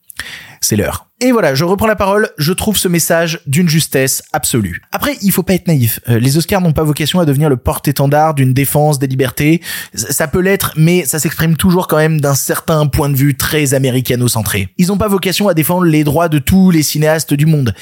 C'est 0.60 0.76
l'heure. 0.76 1.08
Et 1.20 1.30
voilà, 1.30 1.54
je 1.54 1.64
reprends 1.64 1.86
la 1.86 1.94
parole, 1.94 2.30
je 2.38 2.52
trouve 2.52 2.76
ce 2.76 2.88
message 2.88 3.40
d'une 3.46 3.68
justesse 3.68 4.22
absolue. 4.32 4.82
Après, 4.92 5.16
il 5.20 5.30
faut 5.30 5.42
pas 5.42 5.54
être 5.54 5.68
naïf. 5.68 6.00
Euh, 6.08 6.18
les 6.18 6.38
Oscars 6.38 6.60
n'ont 6.60 6.72
pas 6.72 6.84
vocation 6.84 7.20
à 7.20 7.24
devenir 7.24 7.48
le 7.48 7.56
porte-étendard 7.56 8.34
d'une 8.34 8.54
défense 8.54 8.98
des 8.98 9.06
libertés. 9.06 9.60
Ça 9.94 10.26
peut 10.26 10.40
l'être, 10.40 10.72
mais 10.76 11.04
ça 11.04 11.18
s'exprime 11.18 11.56
toujours 11.56 11.86
quand 11.86 11.98
même 11.98 12.20
d'un 12.20 12.34
certain 12.34 12.86
point 12.86 13.10
de 13.10 13.16
vue 13.16 13.36
très 13.36 13.74
américano-centré. 13.74 14.70
Ils 14.78 14.88
n'ont 14.88 14.98
pas 14.98 15.08
vocation 15.08 15.48
à 15.48 15.54
défendre 15.54 15.84
les 15.84 16.02
droits 16.02 16.28
de 16.28 16.38
tous 16.38 16.70
les 16.70 16.82
cinéastes 16.82 17.34
du 17.34 17.46
monde. 17.46 17.74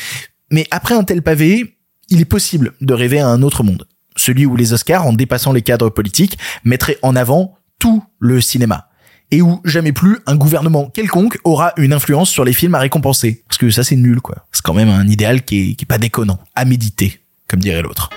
Mais 0.50 0.66
après 0.70 0.94
un 0.94 1.04
tel 1.04 1.22
pavé, 1.22 1.78
il 2.10 2.20
est 2.20 2.26
possible 2.26 2.72
de 2.80 2.94
rêver 2.94 3.20
à 3.20 3.28
un 3.28 3.42
autre 3.42 3.62
monde. 3.62 3.86
Celui 4.16 4.44
où 4.44 4.56
les 4.56 4.72
Oscars, 4.72 5.06
en 5.06 5.12
dépassant 5.12 5.52
les 5.52 5.62
cadres 5.62 5.88
politiques, 5.88 6.36
mettraient 6.64 6.98
en 7.02 7.16
avant 7.16 7.54
tout 7.78 8.02
le 8.18 8.40
cinéma 8.40 8.88
et 9.32 9.42
où 9.42 9.60
jamais 9.64 9.92
plus 9.92 10.20
un 10.26 10.36
gouvernement 10.36 10.88
quelconque 10.88 11.38
aura 11.42 11.72
une 11.76 11.92
influence 11.92 12.30
sur 12.30 12.44
les 12.44 12.52
films 12.52 12.76
à 12.76 12.78
récompenser. 12.78 13.42
Parce 13.48 13.58
que 13.58 13.70
ça 13.70 13.82
c'est 13.82 13.96
nul 13.96 14.20
quoi. 14.20 14.46
C'est 14.52 14.62
quand 14.62 14.74
même 14.74 14.90
un 14.90 15.08
idéal 15.08 15.42
qui 15.42 15.70
est, 15.70 15.74
qui 15.74 15.84
est 15.84 15.86
pas 15.86 15.98
déconnant, 15.98 16.38
à 16.54 16.64
méditer, 16.64 17.20
comme 17.48 17.58
dirait 17.58 17.82
l'autre. 17.82 18.10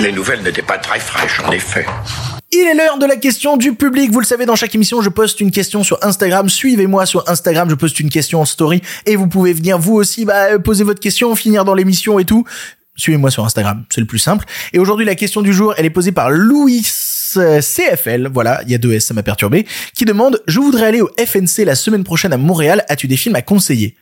Les 0.00 0.12
nouvelles 0.12 0.42
n'étaient 0.42 0.62
pas 0.62 0.78
très 0.78 0.98
fraîches, 0.98 1.40
en 1.46 1.52
effet. 1.52 1.86
Il 2.50 2.66
est 2.66 2.74
l'heure 2.74 2.98
de 2.98 3.06
la 3.06 3.16
question 3.16 3.56
du 3.56 3.74
public. 3.74 4.10
Vous 4.10 4.20
le 4.20 4.26
savez, 4.26 4.44
dans 4.44 4.56
chaque 4.56 4.74
émission, 4.74 5.00
je 5.00 5.08
poste 5.08 5.40
une 5.40 5.50
question 5.50 5.82
sur 5.84 5.98
Instagram. 6.02 6.48
Suivez-moi 6.48 7.06
sur 7.06 7.28
Instagram, 7.28 7.70
je 7.70 7.74
poste 7.74 8.00
une 8.00 8.10
question 8.10 8.40
en 8.40 8.44
story 8.44 8.82
et 9.06 9.16
vous 9.16 9.28
pouvez 9.28 9.52
venir 9.52 9.78
vous 9.78 9.94
aussi 9.94 10.24
bah, 10.24 10.58
poser 10.58 10.84
votre 10.84 11.00
question, 11.00 11.34
finir 11.36 11.64
dans 11.64 11.74
l'émission 11.74 12.18
et 12.18 12.24
tout. 12.24 12.44
Suivez-moi 12.96 13.30
sur 13.30 13.44
Instagram, 13.44 13.84
c'est 13.90 14.00
le 14.00 14.06
plus 14.06 14.18
simple. 14.18 14.44
Et 14.72 14.78
aujourd'hui, 14.78 15.04
la 15.04 15.16
question 15.16 15.42
du 15.42 15.52
jour, 15.52 15.74
elle 15.76 15.86
est 15.86 15.90
posée 15.90 16.12
par 16.12 16.30
Louis 16.30 16.82
CFL, 16.82 18.28
voilà, 18.32 18.60
il 18.64 18.70
y 18.70 18.74
a 18.74 18.78
deux 18.78 18.92
S, 18.92 19.06
ça 19.06 19.14
m'a 19.14 19.24
perturbé, 19.24 19.66
qui 19.94 20.04
demande 20.04 20.40
«Je 20.46 20.60
voudrais 20.60 20.86
aller 20.86 21.00
au 21.00 21.10
FNC 21.18 21.64
la 21.64 21.74
semaine 21.74 22.04
prochaine 22.04 22.32
à 22.32 22.36
Montréal, 22.36 22.84
as-tu 22.88 23.08
des 23.08 23.16
films 23.16 23.34
à 23.34 23.42
conseiller?» 23.42 23.96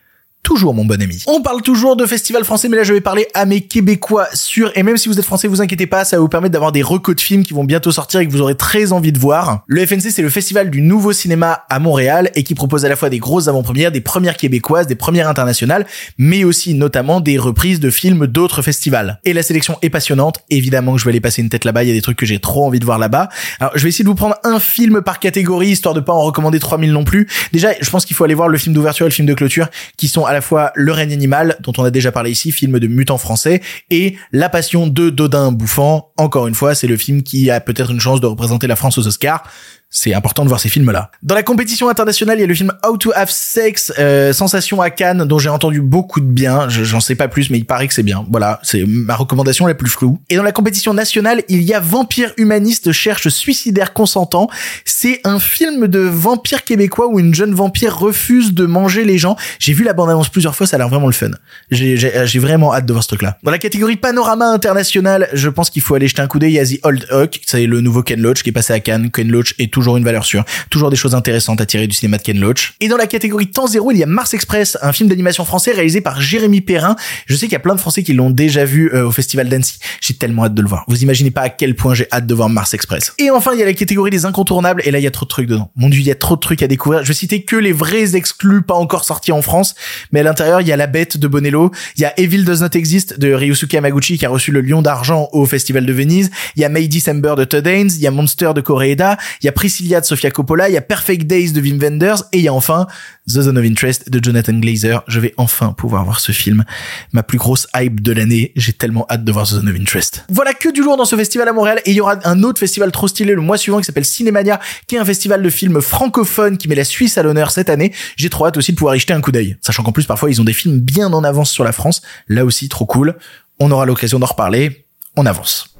Toujours 0.45 0.75
mon 0.75 0.85
bon 0.85 1.01
ami. 1.01 1.23
On 1.29 1.41
parle 1.41 1.63
toujours 1.63 1.95
de 1.95 2.05
festival 2.05 2.45
français, 2.45 2.69
mais 2.69 2.77
là 2.77 2.83
je 2.83 2.93
vais 2.93 3.01
parler 3.01 3.29
à 3.33 3.47
mes 3.47 3.61
Québécois 3.61 4.27
sûrs. 4.35 4.73
Et 4.75 4.83
même 4.83 4.97
si 4.97 5.09
vous 5.09 5.21
êtes 5.21 5.25
français, 5.25 5.47
vous 5.47 5.63
inquiétez 5.63 5.87
pas, 5.87 6.05
ça 6.05 6.17
va 6.17 6.21
vous 6.21 6.29
permettre 6.29 6.53
d'avoir 6.53 6.73
des 6.73 6.83
recos 6.83 7.15
de 7.15 7.21
films 7.21 7.45
qui 7.45 7.55
vont 7.55 7.63
bientôt 7.63 7.93
sortir 7.93 8.19
et 8.19 8.27
que 8.27 8.33
vous 8.33 8.41
aurez 8.41 8.57
très 8.57 8.91
envie 8.91 9.13
de 9.13 9.21
voir. 9.21 9.63
Le 9.69 9.87
FNC, 9.87 10.11
c'est 10.11 10.21
le 10.21 10.31
festival 10.31 10.69
du 10.69 10.83
nouveau 10.83 11.13
cinéma 11.13 11.65
à 11.71 11.79
Montréal 11.79 12.33
et 12.35 12.43
qui 12.43 12.57
propose 12.57 12.85
à 12.85 12.89
la 12.89 12.97
fois 12.97 13.09
des 13.09 13.21
grosses 13.21 13.47
avant-premières, 13.47 13.93
des 13.93 14.01
premières 14.01 14.37
québécoises, 14.37 14.89
des 14.89 14.97
premières 14.97 15.29
internationales, 15.29 15.87
mais 16.19 16.43
aussi 16.43 16.75
notamment 16.75 17.21
des 17.21 17.39
reprises 17.39 17.79
de 17.79 17.91
films 17.91 18.27
d'autres 18.27 18.63
festivals. 18.63 19.21
Et 19.25 19.35
la 19.35 19.45
sélection 19.45 19.79
est 19.81 19.91
passionnante. 19.91 20.41
Évidemment 20.51 20.95
que 20.95 20.99
je 20.99 21.05
vais 21.05 21.11
aller 21.11 21.21
passer 21.21 21.41
une 21.41 21.51
tête 21.51 21.65
là-bas. 21.65 21.85
Il 21.85 21.89
y 21.89 21.93
a 21.93 21.95
des 21.95 22.03
trucs 22.03 22.19
que 22.19 22.27
j'ai 22.27 22.41
trop 22.41 22.67
envie 22.67 22.81
de 22.81 22.85
voir 22.85 22.99
là-bas. 22.99 23.29
Alors 23.61 23.73
je 23.77 23.83
vais 23.85 23.91
essayer 23.91 24.03
de 24.03 24.09
vous 24.09 24.17
prendre 24.17 24.35
un 24.43 24.59
film 24.59 25.03
par 25.03 25.21
catégorie, 25.21 25.69
histoire 25.69 25.95
de 25.95 26.01
pas 26.01 26.13
en 26.13 26.23
recommander 26.23 26.59
3000 26.59 26.91
non 26.91 27.05
plus. 27.05 27.29
Déjà, 27.53 27.71
je 27.81 27.89
pense 27.89 28.05
qu'il 28.05 28.17
faut 28.17 28.25
aller 28.25 28.35
voir 28.35 28.49
le 28.49 28.59
film 28.59 28.75
d'ouverture 28.75 29.07
et 29.07 29.09
le 29.09 29.15
film 29.15 29.29
de 29.29 29.35
clôture, 29.35 29.69
qui 29.97 30.09
sont 30.09 30.27
à 30.33 30.35
la 30.35 30.41
fois 30.41 30.73
Le 30.75 30.93
règne 30.93 31.13
animal, 31.13 31.57
dont 31.61 31.73
on 31.77 31.85
a 31.85 31.91
déjà 31.91 32.11
parlé 32.11 32.31
ici, 32.31 32.53
film 32.53 32.79
de 32.79 32.87
mutant 32.87 33.19
français, 33.19 33.61
et 33.91 34.17
La 34.33 34.49
passion 34.49 34.87
de 34.87 35.11
Dodin 35.11 35.53
Bouffant. 35.53 36.13
Encore 36.17 36.49
une 36.49 36.55
fois, 36.55 36.75
c'est 36.75 36.87
le 36.87 36.97
film 36.97 37.23
qui 37.23 37.51
a 37.51 37.61
peut-être 37.61 37.91
une 37.91 38.01
chance 38.01 38.21
de 38.21 38.27
représenter 38.27 38.67
la 38.67 38.77
France 38.77 38.99
aux 38.99 39.07
Oscars. 39.07 39.45
C'est 39.93 40.15
important 40.15 40.43
de 40.43 40.49
voir 40.49 40.59
ces 40.59 40.69
films-là. 40.69 41.11
Dans 41.23 41.35
la 41.37 41.43
compétition 41.45 41.89
internationale, 41.89 42.39
il 42.39 42.41
y 42.41 42.45
a 42.45 42.47
le 42.49 42.55
film 42.55 42.73
How 42.85 42.97
to 42.97 43.13
Have 43.15 43.31
Sex, 43.31 43.93
euh, 44.01 44.33
Sensation 44.33 44.81
à 44.81 44.91
Cannes, 44.91 45.25
dont 45.25 45.39
j'ai 45.39 45.51
entendu 45.51 45.81
beaucoup 45.81 46.21
de 46.21 46.27
bien. 46.27 46.69
Je- 46.69 46.83
J'en 46.83 47.01
sais 47.01 47.15
pas 47.15 47.29
plus, 47.29 47.51
mais 47.51 47.59
il 47.59 47.65
paraît 47.65 47.87
que 47.87 47.95
c'est 47.95 48.03
bien. 48.03 48.25
Voilà, 48.31 48.59
c'est 48.65 48.85
ma 48.87 49.15
recommandation 49.15 49.67
la 49.67 49.75
plus 49.75 49.89
floue. 49.91 50.19
Et 50.31 50.37
dans 50.37 50.43
la 50.43 50.51
compétition 50.53 50.93
nationale, 50.95 51.43
il 51.49 51.63
y 51.63 51.73
a 51.75 51.81
Vampire 51.81 52.33
humaniste 52.39 52.91
cherche 52.93 53.29
suicidaire 53.29 53.93
consentant. 53.93 54.49
C'est 54.85 55.21
un 55.25 55.39
film 55.39 55.87
de 55.89 56.01
vampire 56.01 56.65
québécois 56.65 57.07
où 57.09 57.21
une 57.21 57.35
jeune 57.35 57.55
vampire 57.55 57.97
refuse 57.97 58.55
de 58.55 58.65
manger 58.67 59.05
les 59.05 59.19
gens. 59.19 59.37
J'ai 59.59 59.75
vu 59.75 59.85
la 59.85 59.93
bande-annonce 59.93 60.29
plusieurs 60.31 60.57
fois, 60.57 60.67
ça 60.67 60.77
a 60.77 60.79
l'air 60.79 60.89
vraiment 60.89 61.07
le 61.07 61.13
fun. 61.13 61.31
J'ai 61.71 62.39
vraiment 62.39 62.73
hâte 62.75 62.87
de 62.87 62.93
voir 62.93 63.03
ce 63.03 63.09
truc-là. 63.09 63.39
Dans 63.43 63.51
la 63.51 63.59
catégorie 63.59 63.97
panorama 63.97 64.47
international, 64.47 65.29
je 65.33 65.49
pense 65.49 65.71
qu'il 65.71 65.83
faut 65.83 65.95
aller 65.95 66.09
jeter 66.09 66.23
un 66.23 66.27
coup 66.27 66.39
d'œil 66.39 66.59
à 66.59 66.67
The 66.67 66.79
Old 66.83 67.07
Hawk. 67.11 67.41
C'est 67.47 67.67
le 67.67 67.81
nouveau 67.81 68.03
Ken 68.03 68.21
Loach 68.21 68.43
qui 68.43 68.51
est 68.51 68.53
passé 68.53 68.73
à 68.73 68.81
Cannes. 68.81 69.11
Ken 69.11 69.29
Loach 69.31 69.55
est 69.59 69.73
toujours 69.83 69.97
une 69.97 70.05
valeur 70.05 70.25
sûre. 70.25 70.45
Toujours 70.71 70.91
des 70.91 70.97
choses 70.97 71.15
intéressantes 71.15 71.61
à 71.61 71.67
tirer 71.67 71.89
du 71.89 71.95
cinéma 71.95 72.19
de 72.19 72.23
Ken 72.23 72.39
Loach. 72.39 72.75
Et 72.81 72.89
dans 72.89 72.97
la 72.97 73.09
catégorie 73.09 73.49
temps 73.49 73.67
zéro, 73.67 73.91
il 73.91 73.99
y 73.99 74.03
a 74.03 74.07
Mars 74.07 74.33
Express, 74.33 74.79
un 74.81 74.93
film 74.93 75.09
d'animation 75.09 75.45
français 75.45 75.73
réalisé 75.73 76.01
par 76.01 76.21
Jérémy 76.21 76.61
Perrin. 76.61 76.95
Je 77.27 77.35
sais 77.35 77.47
qu'il 77.47 77.53
y 77.53 77.57
a 77.57 77.61
plein 77.61 77.75
de 77.75 77.81
Français 77.81 78.05
qui 78.05 78.13
l'ont 78.13 78.31
déjà 78.31 78.65
vu 78.65 78.91
euh, 78.95 79.07
au 79.07 79.11
Festival 79.11 79.49
d'Annecy. 79.49 79.79
J'ai 80.01 80.15
tellement 80.15 80.45
hâte 80.45 80.55
de 80.55 80.63
le 80.63 80.69
voir. 80.69 80.85
Vous 80.87 81.03
imaginez 81.03 81.33
pas 81.33 81.43
à 81.43 81.49
quel 81.49 81.75
point 81.75 81.95
j'ai 81.95 82.07
hâte 82.13 82.27
de 82.27 82.35
voir 82.35 82.49
Mars 82.49 82.75
Express. 82.75 83.13
Et 83.19 83.31
enfin, 83.31 83.53
il 83.55 83.59
y 83.59 83.63
a 83.63 83.67
la 83.67 83.73
catégorie 83.73 84.11
des 84.11 84.25
incontournables. 84.25 84.83
Et 84.85 84.93
là, 84.93 85.01
il 85.01 85.03
y 85.03 85.07
a 85.07 85.11
trop 85.11 85.27
de 85.27 85.31
trucs 85.31 85.49
dedans. 85.49 85.73
Mon 85.75 85.89
dieu, 85.89 86.01
il 86.01 86.07
y 86.07 86.13
a 86.13 86.15
trop 86.15 86.37
de 86.37 86.41
trucs 86.41 86.63
à 86.63 86.69
découvrir. 86.69 87.03
Je 87.03 87.09
vais 87.09 87.15
citer 87.15 87.43
que 87.43 87.57
les 87.57 87.73
vrais 87.73 88.15
exclus 88.15 88.63
pas 88.63 88.75
encore 88.75 89.05
sortis 89.05 89.33
en 89.33 89.43
France. 89.43 89.75
Mais 90.13 90.21
à 90.21 90.23
l'intérieur, 90.23 90.61
il 90.61 90.69
y 90.69 90.73
a 90.73 90.77
La 90.77 90.87
Bête 90.87 91.17
de 91.17 91.27
Bonello. 91.27 91.73
Il 91.97 92.03
y 92.03 92.05
a 92.05 92.19
Evil 92.21 92.45
Does 92.45 92.61
Not 92.61 92.75
Exist 92.75 93.19
de 93.19 93.33
Ryusuke 93.33 93.75
Hamaguchi 93.75 94.17
qui 94.17 94.27
a 94.27 94.29
reçu 94.29 94.53
le 94.53 94.61
Lion 94.61 94.81
d'Argent 94.81 95.29
au 95.33 95.45
Festival 95.45 95.85
de 95.87 95.93
Venise. 95.93 96.31
Il 96.55 96.63
y 96.63 96.65
a 96.65 96.69
May 96.69 96.87
December 96.87 97.35
de 97.37 97.45
Todd 97.45 97.67
Haynes. 97.67 97.91
Il 97.97 98.01
y 98.01 98.07
a 98.07 98.13
Monster 98.13 98.53
de 98.55 98.61
Koreeda. 98.61 99.17
Il 99.43 99.47
y 99.47 99.49
a 99.49 99.53
Priscilla 99.73 100.03
de 100.03 100.05
Sofia 100.05 100.31
Coppola. 100.31 100.69
Il 100.69 100.75
y 100.75 100.77
a 100.77 100.83
Perfect 100.83 101.27
Days 101.27 101.53
de 101.53 101.61
Wim 101.63 101.79
Wenders. 101.79 102.25
Et 102.33 102.41
il 102.41 102.45
y 102.45 102.49
a 102.49 102.53
enfin 102.53 102.87
The 103.27 103.41
Zone 103.41 103.57
of 103.57 103.65
Interest 103.65 104.11
de 104.11 104.23
Jonathan 104.23 104.53
Glazer. 104.53 105.03
Je 105.09 105.19
vais 105.19 105.33
enfin 105.39 105.73
pouvoir 105.73 106.05
voir 106.05 106.21
ce 106.21 106.31
film. 106.31 106.65
Ma 107.13 107.23
plus 107.23 107.39
grosse 107.39 107.67
hype 107.75 108.03
de 108.03 108.13
l'année. 108.13 108.53
J'ai 108.55 108.75
tellement 108.75 109.07
hâte 109.09 109.25
de 109.25 109.33
voir 109.33 109.47
The 109.47 109.53
Zone 109.53 109.71
of 109.71 109.75
Interest. 109.75 110.27
Voilà 110.29 110.53
que 110.53 110.69
du 110.69 110.83
lourd 110.83 110.99
dans 110.99 111.07
ce 111.07 111.17
festival 111.17 111.49
à 111.49 111.55
Montréal. 111.55 111.81
Et 111.87 111.93
il 111.93 111.97
y 111.97 112.03
aura 112.03 112.19
un 112.25 112.43
autre 112.43 112.59
festival 112.59 112.93
trop 112.93 113.09
stylé 113.09 113.35
le 113.35 113.41
mois 113.41 113.57
suivant 113.57 113.79
qui 113.79 113.85
s'appelle 113.85 114.05
Cinémania, 114.05 114.61
qui 114.89 114.97
est 114.97 114.99
un 114.99 115.07
festival 115.07 115.43
de 115.43 115.49
films 115.49 115.81
francophones 115.81 116.59
qui 116.59 116.69
met 116.69 116.75
la 116.75 116.85
Suisse 116.85 117.17
à 117.17 117.23
l'honneur 117.23 117.51
cette 117.51 117.71
année. 117.71 117.95
J'ai 118.17 118.29
trop 118.29 118.45
hâte 118.45 118.59
aussi 118.59 118.73
de 118.73 118.77
pouvoir 118.77 118.95
y 118.95 118.99
jeter 118.99 119.15
un 119.15 119.23
coup 119.23 119.33
d'œil. 119.33 119.57
Sachant 119.63 119.83
qu'en 119.83 119.93
plus, 119.93 120.05
parfois, 120.05 120.29
ils 120.29 120.39
ont 120.39 120.45
des 120.45 120.53
films 120.53 120.81
bien 120.81 121.11
en 121.15 121.25
avance 121.25 121.51
sur 121.51 121.65
la 121.65 121.73
France. 121.73 122.03
Là 122.29 122.45
aussi, 122.45 122.69
trop 122.69 122.85
cool. 122.85 123.17
On 123.59 123.71
aura 123.71 123.87
l'occasion 123.87 124.19
d'en 124.19 124.27
reparler. 124.27 124.85
On 125.17 125.25
avance. 125.25 125.75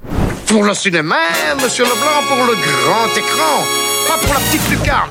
Pour 0.53 0.63
le 0.65 0.73
cinéma, 0.75 1.15
monsieur 1.63 1.83
Leblanc, 1.83 2.27
pour 2.27 2.37
le 2.45 2.53
grand 2.53 3.07
écran, 3.17 3.63
pas 4.07 4.19
pour 4.23 4.35
la 4.35 4.39
petite 4.39 4.69
lucarne. 4.69 5.09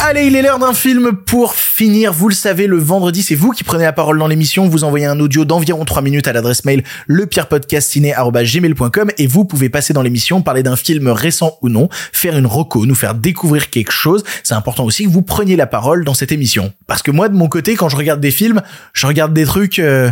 Allez, 0.00 0.26
il 0.26 0.34
est 0.36 0.42
l'heure 0.42 0.58
d'un 0.58 0.74
film 0.74 1.12
pour 1.12 1.54
finir. 1.54 2.12
Vous 2.12 2.28
le 2.28 2.34
savez, 2.34 2.66
le 2.66 2.76
vendredi, 2.76 3.22
c'est 3.22 3.36
vous 3.36 3.52
qui 3.52 3.64
prenez 3.64 3.84
la 3.84 3.94
parole 3.94 4.18
dans 4.18 4.26
l'émission. 4.26 4.68
Vous 4.68 4.84
envoyez 4.84 5.06
un 5.06 5.18
audio 5.18 5.46
d'environ 5.46 5.86
3 5.86 6.02
minutes 6.02 6.28
à 6.28 6.34
l'adresse 6.34 6.66
mail 6.66 6.84
lepierrepodcastciné.gmail.com 7.06 9.12
et 9.16 9.26
vous 9.26 9.46
pouvez 9.46 9.70
passer 9.70 9.94
dans 9.94 10.02
l'émission, 10.02 10.42
parler 10.42 10.62
d'un 10.62 10.76
film 10.76 11.08
récent 11.08 11.56
ou 11.62 11.70
non, 11.70 11.88
faire 12.12 12.36
une 12.36 12.44
reco, 12.44 12.84
nous 12.84 12.94
faire 12.94 13.14
découvrir 13.14 13.70
quelque 13.70 13.92
chose. 13.92 14.24
C'est 14.42 14.52
important 14.52 14.84
aussi 14.84 15.04
que 15.04 15.10
vous 15.10 15.22
preniez 15.22 15.56
la 15.56 15.66
parole 15.66 16.04
dans 16.04 16.12
cette 16.12 16.32
émission. 16.32 16.74
Parce 16.86 17.00
que 17.00 17.10
moi, 17.10 17.30
de 17.30 17.34
mon 17.34 17.48
côté, 17.48 17.76
quand 17.76 17.88
je 17.88 17.96
regarde 17.96 18.20
des 18.20 18.30
films, 18.30 18.60
je 18.92 19.06
regarde 19.06 19.32
des 19.32 19.46
trucs, 19.46 19.78
euh, 19.78 20.10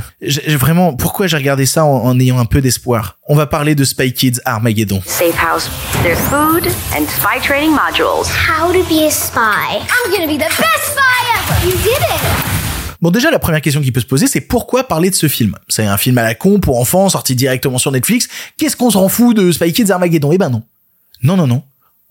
vraiment, 0.49 0.95
pourquoi 0.95 1.27
j'ai 1.27 1.37
regardé 1.37 1.66
ça 1.66 1.85
en 1.85 2.18
ayant 2.18 2.38
un 2.38 2.47
peu 2.47 2.62
d'espoir? 2.62 3.18
On 3.29 3.37
va 3.37 3.47
parler 3.47 3.77
de 3.77 3.85
Spy 3.85 4.13
Kids 4.13 4.41
Armageddon. 4.45 5.01
Safe 5.07 5.37
house. 5.37 5.71
There's 6.03 6.19
food 6.29 6.67
and 6.93 7.07
spy 7.07 7.39
training 7.41 7.71
modules. 7.71 8.27
How 8.29 8.73
to 8.73 8.83
be 8.89 9.07
a 9.07 9.11
spy. 9.13 9.79
I'm 9.79 10.11
gonna 10.11 10.27
be 10.27 10.37
the 10.37 10.51
best 10.59 10.91
spy 10.91 11.23
ever! 11.39 11.67
You 11.69 11.73
did 11.85 12.03
it! 12.03 12.21
Bon, 13.01 13.13
déjà, 13.13 13.31
la 13.31 13.39
première 13.39 13.61
question 13.61 13.81
qui 13.81 13.93
peut 13.93 14.01
se 14.01 14.07
poser, 14.07 14.27
c'est 14.27 14.41
pourquoi 14.41 14.83
parler 14.83 15.09
de 15.09 15.15
ce 15.15 15.29
film? 15.29 15.55
C'est 15.69 15.87
un 15.87 15.97
film 15.99 16.19
à 16.19 16.25
la 16.25 16.35
con 16.35 16.59
pour 16.59 16.81
enfants, 16.81 17.09
sorti 17.11 17.37
directement 17.37 17.79
sur 17.79 17.93
Netflix. 17.93 18.27
Qu'est-ce 18.57 18.77
qu'on 18.77 18.91
s'en 18.91 19.09
fout 19.09 19.37
de 19.37 19.53
Spy 19.53 19.73
Kids 19.73 19.93
Armageddon? 19.93 20.33
Eh 20.33 20.39
ben 20.39 20.51
non. 20.51 20.65
Non, 21.23 21.37
non, 21.37 21.47
non. 21.47 21.63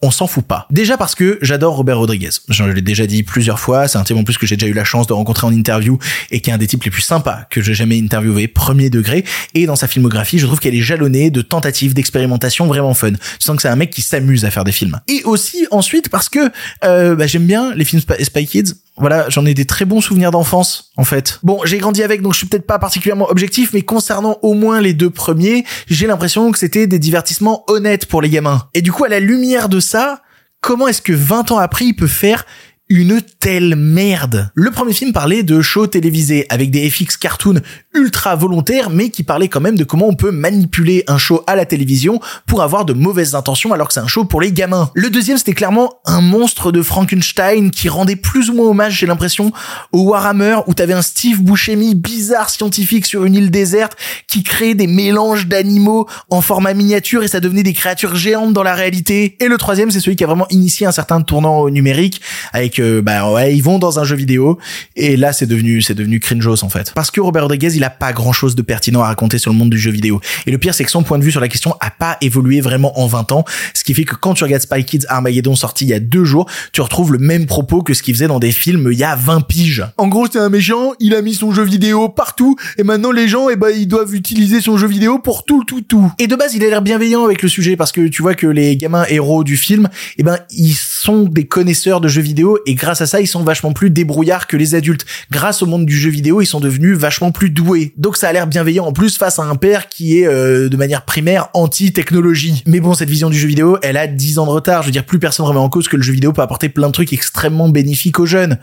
On 0.03 0.09
s'en 0.09 0.25
fout 0.25 0.43
pas. 0.43 0.65
Déjà 0.71 0.97
parce 0.97 1.13
que 1.13 1.37
j'adore 1.41 1.75
Robert 1.75 1.99
Rodriguez. 1.99 2.29
Je 2.49 2.63
l'ai 2.63 2.81
déjà 2.81 3.05
dit 3.05 3.21
plusieurs 3.21 3.59
fois. 3.59 3.87
C'est 3.87 3.99
un 3.99 4.03
type 4.03 4.17
en 4.17 4.23
plus 4.23 4.37
que 4.37 4.47
j'ai 4.47 4.57
déjà 4.57 4.67
eu 4.67 4.73
la 4.73 4.83
chance 4.83 5.05
de 5.05 5.13
rencontrer 5.13 5.45
en 5.45 5.53
interview 5.53 5.99
et 6.31 6.41
qui 6.41 6.49
est 6.49 6.53
un 6.53 6.57
des 6.57 6.65
types 6.65 6.83
les 6.83 6.89
plus 6.89 7.03
sympas 7.03 7.45
que 7.51 7.61
j'ai 7.61 7.75
jamais 7.75 7.99
interviewé, 7.99 8.47
premier 8.47 8.89
degré. 8.89 9.23
Et 9.53 9.67
dans 9.67 9.75
sa 9.75 9.87
filmographie, 9.87 10.39
je 10.39 10.47
trouve 10.47 10.59
qu'elle 10.59 10.73
est 10.73 10.81
jalonnée 10.81 11.29
de 11.29 11.41
tentatives 11.41 11.93
d'expérimentation 11.93 12.65
vraiment 12.65 12.93
fun. 12.93 13.11
Tu 13.11 13.17
sens 13.39 13.55
que 13.55 13.61
c'est 13.61 13.67
un 13.67 13.75
mec 13.75 13.91
qui 13.91 14.01
s'amuse 14.01 14.43
à 14.43 14.49
faire 14.49 14.63
des 14.63 14.71
films. 14.71 14.99
Et 15.07 15.21
aussi 15.23 15.67
ensuite 15.69 16.09
parce 16.09 16.29
que 16.29 16.51
euh, 16.83 17.15
bah, 17.15 17.27
j'aime 17.27 17.45
bien 17.45 17.73
les 17.75 17.85
films 17.85 18.01
Spy 18.01 18.47
Kids. 18.47 18.73
Voilà, 18.97 19.29
j'en 19.29 19.45
ai 19.45 19.53
des 19.53 19.65
très 19.65 19.85
bons 19.85 20.01
souvenirs 20.01 20.31
d'enfance, 20.31 20.91
en 20.97 21.03
fait. 21.03 21.39
Bon, 21.43 21.59
j'ai 21.63 21.77
grandi 21.77 22.03
avec, 22.03 22.21
donc 22.21 22.33
je 22.33 22.39
suis 22.39 22.47
peut-être 22.47 22.67
pas 22.67 22.77
particulièrement 22.77 23.29
objectif, 23.29 23.71
mais 23.73 23.81
concernant 23.81 24.37
au 24.41 24.53
moins 24.53 24.81
les 24.81 24.93
deux 24.93 25.09
premiers, 25.09 25.65
j'ai 25.87 26.07
l'impression 26.07 26.51
que 26.51 26.59
c'était 26.59 26.87
des 26.87 26.99
divertissements 26.99 27.63
honnêtes 27.67 28.05
pour 28.05 28.21
les 28.21 28.29
gamins. 28.29 28.67
Et 28.73 28.81
du 28.81 28.91
coup, 28.91 29.05
à 29.05 29.09
la 29.09 29.19
lumière 29.19 29.69
de 29.69 29.79
ça, 29.79 30.21
comment 30.59 30.87
est-ce 30.87 31.01
que 31.01 31.13
20 31.13 31.51
ans 31.51 31.57
après, 31.57 31.85
il 31.85 31.93
peut 31.93 32.07
faire 32.07 32.45
une 32.91 33.21
telle 33.39 33.77
merde. 33.77 34.51
Le 34.53 34.69
premier 34.69 34.91
film 34.91 35.13
parlait 35.13 35.43
de 35.43 35.61
shows 35.61 35.87
télévisés 35.87 36.45
avec 36.49 36.71
des 36.71 36.89
FX 36.89 37.15
cartoons 37.15 37.61
ultra 37.93 38.35
volontaires, 38.35 38.89
mais 38.89 39.09
qui 39.09 39.23
parlait 39.23 39.47
quand 39.47 39.61
même 39.61 39.77
de 39.77 39.85
comment 39.85 40.09
on 40.09 40.13
peut 40.13 40.31
manipuler 40.31 41.05
un 41.07 41.17
show 41.17 41.41
à 41.47 41.55
la 41.55 41.65
télévision 41.65 42.19
pour 42.47 42.61
avoir 42.61 42.83
de 42.83 42.91
mauvaises 42.91 43.33
intentions 43.33 43.71
alors 43.71 43.87
que 43.87 43.93
c'est 43.93 44.01
un 44.01 44.07
show 44.07 44.25
pour 44.25 44.41
les 44.41 44.51
gamins. 44.51 44.91
Le 44.93 45.09
deuxième, 45.09 45.37
c'était 45.37 45.53
clairement 45.53 45.93
un 46.05 46.19
monstre 46.19 46.73
de 46.73 46.81
Frankenstein 46.81 47.71
qui 47.71 47.87
rendait 47.87 48.17
plus 48.17 48.49
ou 48.49 48.55
moins 48.55 48.67
hommage, 48.67 48.99
j'ai 48.99 49.07
l'impression, 49.07 49.53
au 49.93 50.09
Warhammer 50.09 50.57
où 50.67 50.73
t'avais 50.73 50.93
un 50.93 51.01
Steve 51.01 51.41
Buscemi 51.41 51.95
bizarre 51.95 52.49
scientifique 52.49 53.05
sur 53.05 53.23
une 53.23 53.35
île 53.35 53.51
déserte 53.51 53.95
qui 54.27 54.43
créait 54.43 54.75
des 54.75 54.87
mélanges 54.87 55.47
d'animaux 55.47 56.09
en 56.29 56.41
format 56.41 56.73
miniature 56.73 57.23
et 57.23 57.29
ça 57.29 57.39
devenait 57.39 57.63
des 57.63 57.73
créatures 57.73 58.15
géantes 58.15 58.51
dans 58.51 58.63
la 58.63 58.75
réalité. 58.75 59.37
Et 59.39 59.47
le 59.47 59.57
troisième, 59.57 59.91
c'est 59.91 60.01
celui 60.01 60.17
qui 60.17 60.25
a 60.25 60.27
vraiment 60.27 60.47
initié 60.49 60.87
un 60.87 60.91
certain 60.91 61.21
tournant 61.21 61.59
au 61.59 61.69
numérique 61.69 62.19
avec 62.51 62.80
bah 63.01 63.31
ouais, 63.31 63.55
ils 63.55 63.61
vont 63.61 63.79
dans 63.79 63.99
un 63.99 64.03
jeu 64.03 64.15
vidéo 64.15 64.57
et 64.95 65.17
là 65.17 65.33
c'est 65.33 65.45
devenu 65.45 65.81
c'est 65.81 65.93
devenu 65.93 66.19
cringeos 66.19 66.63
en 66.63 66.69
fait. 66.69 66.91
Parce 66.93 67.11
que 67.11 67.21
Robert 67.21 67.43
Rodriguez, 67.43 67.75
il 67.75 67.83
a 67.83 67.89
pas 67.89 68.13
grand-chose 68.13 68.55
de 68.55 68.61
pertinent 68.61 69.01
à 69.01 69.07
raconter 69.07 69.37
sur 69.37 69.51
le 69.51 69.57
monde 69.57 69.69
du 69.69 69.79
jeu 69.79 69.91
vidéo. 69.91 70.19
Et 70.45 70.51
le 70.51 70.57
pire 70.57 70.73
c'est 70.73 70.83
que 70.83 70.91
son 70.91 71.03
point 71.03 71.19
de 71.19 71.23
vue 71.23 71.31
sur 71.31 71.41
la 71.41 71.47
question 71.47 71.75
a 71.79 71.91
pas 71.91 72.17
évolué 72.21 72.61
vraiment 72.61 72.99
en 72.99 73.07
20 73.07 73.31
ans, 73.31 73.45
ce 73.73 73.83
qui 73.83 73.93
fait 73.93 74.03
que 74.03 74.15
quand 74.15 74.33
tu 74.33 74.43
regardes 74.43 74.63
Spy 74.63 74.83
Kids 74.83 75.05
Armageddon 75.07 75.55
sorti 75.55 75.85
il 75.85 75.89
y 75.89 75.93
a 75.93 75.99
deux 75.99 76.23
jours, 76.23 76.49
tu 76.73 76.81
retrouves 76.81 77.13
le 77.13 77.19
même 77.19 77.45
propos 77.45 77.81
que 77.81 77.93
ce 77.93 78.03
qu'il 78.03 78.13
faisait 78.13 78.27
dans 78.27 78.39
des 78.39 78.51
films 78.51 78.89
il 78.91 78.97
y 78.97 79.03
a 79.03 79.15
20 79.15 79.41
piges. 79.41 79.85
En 79.97 80.07
gros, 80.07 80.27
c'est 80.31 80.39
un 80.39 80.49
méchant, 80.49 80.93
il 80.99 81.15
a 81.15 81.21
mis 81.21 81.33
son 81.33 81.51
jeu 81.51 81.63
vidéo 81.63 82.09
partout 82.09 82.55
et 82.77 82.83
maintenant 82.83 83.11
les 83.11 83.27
gens 83.27 83.49
eh 83.49 83.55
ben 83.55 83.69
ils 83.69 83.87
doivent 83.87 84.13
utiliser 84.15 84.61
son 84.61 84.77
jeu 84.77 84.87
vidéo 84.87 85.19
pour 85.19 85.45
tout 85.45 85.63
tout 85.63 85.81
tout. 85.81 86.11
Et 86.19 86.27
de 86.27 86.35
base, 86.35 86.53
il 86.55 86.63
a 86.63 86.69
l'air 86.69 86.81
bienveillant 86.81 87.25
avec 87.25 87.41
le 87.41 87.49
sujet 87.49 87.75
parce 87.75 87.91
que 87.91 88.07
tu 88.07 88.21
vois 88.21 88.35
que 88.35 88.47
les 88.47 88.77
gamins 88.77 89.05
héros 89.09 89.43
du 89.43 89.57
film, 89.57 89.89
eh 90.17 90.23
ben 90.23 90.39
ils 90.51 90.75
sont 90.75 91.23
des 91.23 91.45
connaisseurs 91.45 92.01
de 92.01 92.07
jeux 92.07 92.21
vidéo 92.21 92.59
et 92.65 92.70
grâce 92.73 93.01
à 93.01 93.05
ça, 93.05 93.21
ils 93.21 93.27
sont 93.27 93.43
vachement 93.43 93.73
plus 93.73 93.89
débrouillards 93.89 94.47
que 94.47 94.57
les 94.57 94.75
adultes. 94.75 95.05
Grâce 95.31 95.61
au 95.61 95.65
monde 95.65 95.85
du 95.85 95.97
jeu 95.97 96.09
vidéo, 96.09 96.41
ils 96.41 96.45
sont 96.45 96.59
devenus 96.59 96.97
vachement 96.97 97.31
plus 97.31 97.49
doués. 97.49 97.93
Donc 97.97 98.17
ça 98.17 98.29
a 98.29 98.33
l'air 98.33 98.47
bienveillant 98.47 98.85
en 98.85 98.93
plus 98.93 99.17
face 99.17 99.39
à 99.39 99.43
un 99.43 99.55
père 99.55 99.89
qui 99.89 100.19
est 100.19 100.27
euh, 100.27 100.69
de 100.69 100.77
manière 100.77 101.03
primaire 101.03 101.49
anti-technologie. 101.53 102.63
Mais 102.67 102.79
bon, 102.79 102.93
cette 102.93 103.09
vision 103.09 103.29
du 103.29 103.37
jeu 103.37 103.47
vidéo, 103.47 103.77
elle 103.81 103.97
a 103.97 104.07
10 104.07 104.39
ans 104.39 104.45
de 104.45 104.51
retard. 104.51 104.81
Je 104.81 104.87
veux 104.87 104.91
dire, 104.91 105.05
plus 105.05 105.19
personne 105.19 105.45
remet 105.45 105.59
en 105.59 105.69
cause 105.69 105.87
que 105.87 105.97
le 105.97 106.03
jeu 106.03 106.13
vidéo 106.13 106.33
peut 106.33 106.41
apporter 106.41 106.69
plein 106.69 106.87
de 106.87 106.93
trucs 106.93 107.13
extrêmement 107.13 107.69
bénéfiques 107.69 108.19
aux 108.19 108.25
jeunes. 108.25 108.57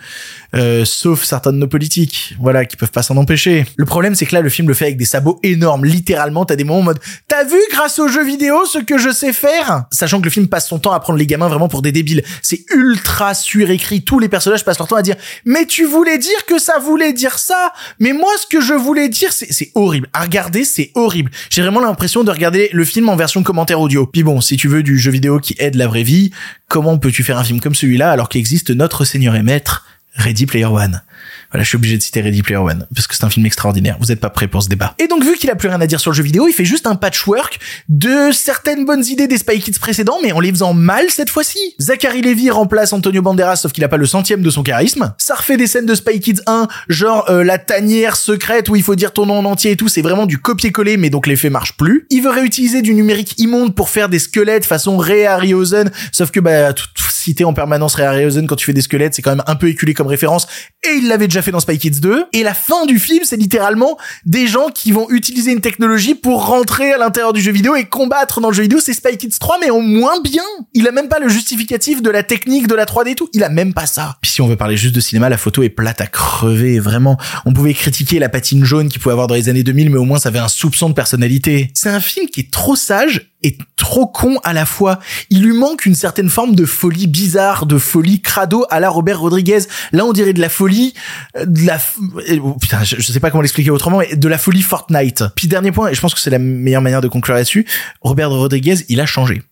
Euh, 0.55 0.85
sauf 0.85 1.25
certains 1.25 1.53
de 1.53 1.59
nos 1.59 1.67
politiques, 1.67 2.37
voilà, 2.41 2.65
qui 2.65 2.77
peuvent 2.77 2.91
pas 2.91 3.03
s'en 3.03 3.17
empêcher. 3.17 3.67
Le 3.77 3.85
problème, 3.85 4.15
c'est 4.15 4.27
que 4.27 4.35
là, 4.35 4.41
le 4.41 4.49
film 4.49 4.69
le 4.69 4.75
fait 4.75 4.87
avec 4.87 4.97
des 4.97 5.05
sabots 5.05 5.39
énormes. 5.43 5.85
Littéralement, 5.85 6.45
t'as 6.45 6.57
des 6.57 6.65
moments 6.65 6.81
en 6.81 6.85
mode, 6.85 7.01
t'as 7.27 7.45
vu 7.45 7.59
grâce 7.73 7.99
aux 7.99 8.09
jeux 8.09 8.25
vidéo 8.25 8.65
ce 8.67 8.79
que 8.79 8.99
je 8.99 9.11
sais 9.11 9.33
faire? 9.33 9.85
Sachant 9.91 10.21
que 10.21 10.25
le 10.25 10.31
film 10.31 10.49
passe 10.49 10.69
son 10.69 10.79
temps 10.79 10.93
à 10.93 11.01
prendre 11.01 11.19
les 11.19 11.27
gamins 11.27 11.49
vraiment 11.49 11.69
pour 11.69 11.83
des 11.83 11.93
débiles. 11.93 12.23
C'est 12.43 12.65
ultra 12.75 13.35
surécrit. 13.35 13.88
Tous 14.05 14.19
les 14.19 14.29
personnages 14.29 14.65
passent 14.65 14.79
leur 14.79 14.89
temps 14.89 14.97
à 14.97 15.03
dire, 15.03 15.17
mais 15.45 15.67
tu 15.67 15.85
voulais 15.85 16.19
dire 16.19 16.47
que 16.47 16.59
ça 16.59 16.79
voulait 16.79 17.13
dire 17.13 17.39
ça. 17.39 17.73
Mais 17.99 18.13
moi, 18.13 18.31
ce 18.41 18.47
que 18.47 18.61
je 18.61 18.75
voulais 18.75 19.09
dire, 19.09 19.33
c'est, 19.33 19.71
horrible. 19.75 20.09
À 20.13 20.23
regarder, 20.23 20.65
c'est 20.65 20.91
horrible. 20.95 21.31
J'ai 21.51 21.63
vraiment 21.63 21.81
l'impression 21.81 22.25
de 22.25 22.31
regarder 22.31 22.71
le 22.73 22.85
film 22.85 23.09
en 23.09 23.17
version 23.17 23.43
commentaire 23.43 23.81
audio. 23.81 24.07
Puis 24.07 24.23
bon, 24.23 24.41
si 24.41 24.57
tu 24.57 24.69
veux 24.69 24.83
du 24.83 24.99
jeu 24.99 25.11
vidéo 25.11 25.39
qui 25.41 25.55
aide 25.59 25.75
la 25.75 25.87
vraie 25.87 26.03
vie, 26.03 26.31
comment 26.69 26.99
peux-tu 26.99 27.23
faire 27.23 27.39
un 27.39 27.45
film 27.45 27.61
comme 27.61 27.75
celui-là 27.75 28.11
alors 28.11 28.29
qu'il 28.29 28.41
existe 28.41 28.71
notre 28.71 29.05
Seigneur 29.05 29.35
et 29.35 29.43
Maître, 29.43 29.87
Ready 30.15 30.47
Player 30.47 30.67
One? 30.67 31.03
Voilà, 31.51 31.65
je 31.65 31.69
suis 31.69 31.77
obligé 31.77 31.97
de 31.97 32.03
citer 32.03 32.21
Ready 32.21 32.43
Player 32.43 32.59
One 32.59 32.87
parce 32.95 33.07
que 33.07 33.15
c'est 33.15 33.25
un 33.25 33.31
film 33.31 33.47
extraordinaire. 33.47 33.97
Vous 34.01 34.13
êtes 34.13 34.21
pas 34.21 34.29
prêts 34.31 34.49
pour 34.49 34.63
ce 34.63 34.69
débat. 34.69 34.95
Et 34.99 35.07
donc 35.09 35.25
vu 35.25 35.35
qu'il 35.37 35.51
a 35.51 35.55
plus 35.57 35.69
rien 35.69 35.81
à 35.81 35.87
dire 35.87 35.99
sur 36.01 36.11
le 36.11 36.17
jeu 36.17 36.23
vidéo, 36.23 36.47
il 36.49 36.53
fait 36.53 36.65
juste 36.65 36.87
un 36.87 36.95
patchwork 36.95 37.59
de 37.89 38.31
certaines 38.33 38.85
bonnes 38.85 39.05
idées 39.07 39.27
des 39.29 39.39
Spy 39.39 39.59
Kids 39.61 39.79
précédents, 39.81 40.19
mais 40.23 40.33
en 40.33 40.41
les 40.41 40.51
faisant 40.51 40.75
mal 40.75 41.07
cette 41.09 41.31
fois-ci. 41.31 41.59
Zachary 41.81 42.21
Levy 42.21 42.51
remplace 42.51 42.93
Antonio 42.93 43.23
Banderas, 43.23 43.57
sauf 43.57 43.73
qu'il 43.73 43.83
a 43.85 43.89
pas 43.89 43.97
le 43.97 44.07
centième 44.07 44.43
de 44.43 44.51
son 44.51 44.63
charisme. 44.63 45.15
Ça 45.19 45.35
refait 45.35 45.57
des 45.57 45.67
scènes 45.67 45.87
de 45.87 45.95
Spy 45.95 46.21
Kids 46.21 46.41
1, 46.47 46.69
genre 46.89 47.29
euh, 47.31 47.43
la 47.45 47.59
tanière 47.59 48.17
secrète 48.17 48.69
où 48.69 48.77
il 48.77 48.83
faut 48.83 48.95
dire 48.95 49.13
ton 49.13 49.27
nom 49.27 49.39
en 49.39 49.45
entier 49.47 49.71
et 49.73 49.77
tout. 49.77 49.89
C'est 49.89 50.03
vraiment 50.03 50.27
du 50.27 50.39
copier-coller, 50.39 50.97
mais 50.99 51.09
donc 51.11 51.27
l'effet 51.27 51.51
marche 51.51 51.77
plus. 51.77 52.07
Il 52.11 52.23
veut 52.23 52.31
réutiliser 52.31 52.83
du 52.83 52.95
numérique 52.95 53.35
immonde 53.39 53.75
pour 53.75 53.89
faire 53.89 54.09
des 54.09 54.19
squelettes 54.19 54.67
façon 54.67 54.99
Ray 54.99 55.25
Harryhausen, 55.25 55.91
sauf 56.13 56.31
que 56.31 56.41
bah 56.41 56.73
tout- 56.75 56.85
citer 57.11 57.45
en 57.45 57.53
permanence 57.53 57.95
Ray 57.97 58.07
Harryhausen 58.07 58.47
quand 58.47 58.55
tu 58.57 58.65
fais 58.65 58.73
des 58.73 58.81
squelettes, 58.81 59.13
c'est 59.15 59.23
quand 59.23 59.33
même 59.33 59.43
un 59.47 59.57
peu 59.57 59.69
éculé 59.69 59.93
comme 59.93 60.07
référence, 60.07 60.47
et 60.89 60.95
il 60.99 61.09
l'avait 61.09 61.27
déjà 61.27 61.38
fait 61.43 61.51
dans 61.51 61.61
Spy 61.61 61.79
Kids 61.79 62.01
2. 62.01 62.27
Et 62.33 62.43
la 62.43 62.55
fin 62.55 62.87
du 62.87 62.99
film, 62.99 63.25
c'est 63.25 63.37
littéralement 63.37 63.99
des 64.25 64.47
gens 64.47 64.69
qui 64.69 64.93
vont 64.93 65.09
utiliser 65.11 65.53
une 65.53 65.61
technologie 65.61 66.15
pour 66.15 66.47
rentrer 66.47 66.93
à 66.93 66.99
l'intérieur 66.99 67.33
du 67.33 67.41
jeu 67.41 67.53
vidéo 67.53 67.77
et 67.77 67.85
combattre 67.85 68.41
dans 68.41 68.49
le 68.49 68.55
jeu 68.55 68.63
vidéo. 68.63 68.79
C'est 68.81 68.93
Spy 68.93 69.17
Kids 69.17 69.39
3, 69.39 69.59
mais 69.61 69.71
en 69.71 69.81
moins 69.81 70.21
bien. 70.21 70.43
Il 70.75 70.87
a 70.89 70.93
même 70.93 71.09
pas 71.09 71.19
le 71.19 71.29
justificatif 71.29 72.03
de 72.03 72.11
la 72.11 72.23
technique 72.23 72.67
de 72.67 72.75
la 72.75 72.85
3D 72.85 73.11
et 73.11 73.15
tout. 73.15 73.29
Il 73.33 73.45
a 73.45 73.49
même 73.49 73.75
pas 73.75 73.87
ça. 73.87 74.17
Puis 74.21 74.31
si 74.31 74.41
on 74.41 74.47
veut 74.47 74.57
parler 74.57 74.77
juste 74.77 74.95
de 74.95 75.01
cinéma, 75.01 75.29
la 75.29 75.39
photo 75.39 75.63
est 75.63 75.69
plate 75.69 76.01
à 76.01 76.07
crever, 76.07 76.79
vraiment. 76.79 77.17
On 77.45 77.53
pouvait 77.53 77.75
critiquer 77.75 78.19
la 78.19 78.29
patine 78.29 78.65
jaune 78.65 78.89
qu'il 78.89 79.01
pouvait 79.01 79.13
avoir 79.13 79.27
dans 79.27 79.35
les 79.35 79.49
années 79.49 79.63
2000, 79.63 79.91
mais 79.91 79.99
au 79.99 80.05
moins 80.05 80.19
ça 80.19 80.29
avait 80.29 80.39
un 80.39 80.49
soupçon 80.49 80.89
de 80.89 80.95
personnalité. 80.95 81.71
C'est 81.75 81.91
un 81.91 82.01
film 82.01 82.29
qui 82.29 82.41
est 82.41 82.51
trop 82.51 82.77
sage 82.77 83.33
et 83.43 83.57
trop 83.77 84.07
con 84.07 84.39
à 84.45 84.53
la 84.53 84.67
fois. 84.67 84.99
Il 85.31 85.43
lui 85.43 85.57
manque 85.57 85.87
une 85.87 85.95
certaine 85.95 86.29
forme 86.29 86.55
de 86.55 86.65
folie 86.65 87.07
bizarre, 87.07 87.67
de 87.67 87.79
folie 87.79 88.21
crado 88.21 88.65
à 88.71 88.81
la 88.81 88.91
Robert 88.91 89.21
Rodriguez. 89.21 89.61
Là, 89.93 90.05
on 90.05 90.13
dirait 90.13 90.33
de 90.33 90.41
la 90.41 90.49
folie, 90.49 90.95
euh, 91.37 91.45
de 91.47 91.67
la, 91.67 91.77
euh, 91.77 92.39
oh, 92.43 92.57
putain, 92.61 92.83
je, 92.83 92.97
je 92.99 93.13
sais 93.13 93.21
pas 93.21 93.31
comment 93.31 93.43
l'expliquer 93.43 93.71
autrement, 93.71 93.99
mais 93.99 94.17
de 94.17 94.29
la 94.29 94.39
folie 94.39 94.63
Fortnite. 94.63 95.25
Puis 95.37 95.47
dernier 95.47 95.73
point, 95.73 95.89
et 95.89 95.95
je 95.95 96.01
pense 96.01 96.15
que 96.15 96.21
c'est 96.21 96.31
la 96.31 96.39
meilleure 96.39 96.83
manière 96.83 97.01
de 97.01 97.09
conclure 97.09 97.37
là-dessus, 97.37 97.67
Robert 98.01 98.31
Rodriguez, 98.31 98.77
il 98.89 99.01
a 99.01 99.07
changé. 99.07 99.43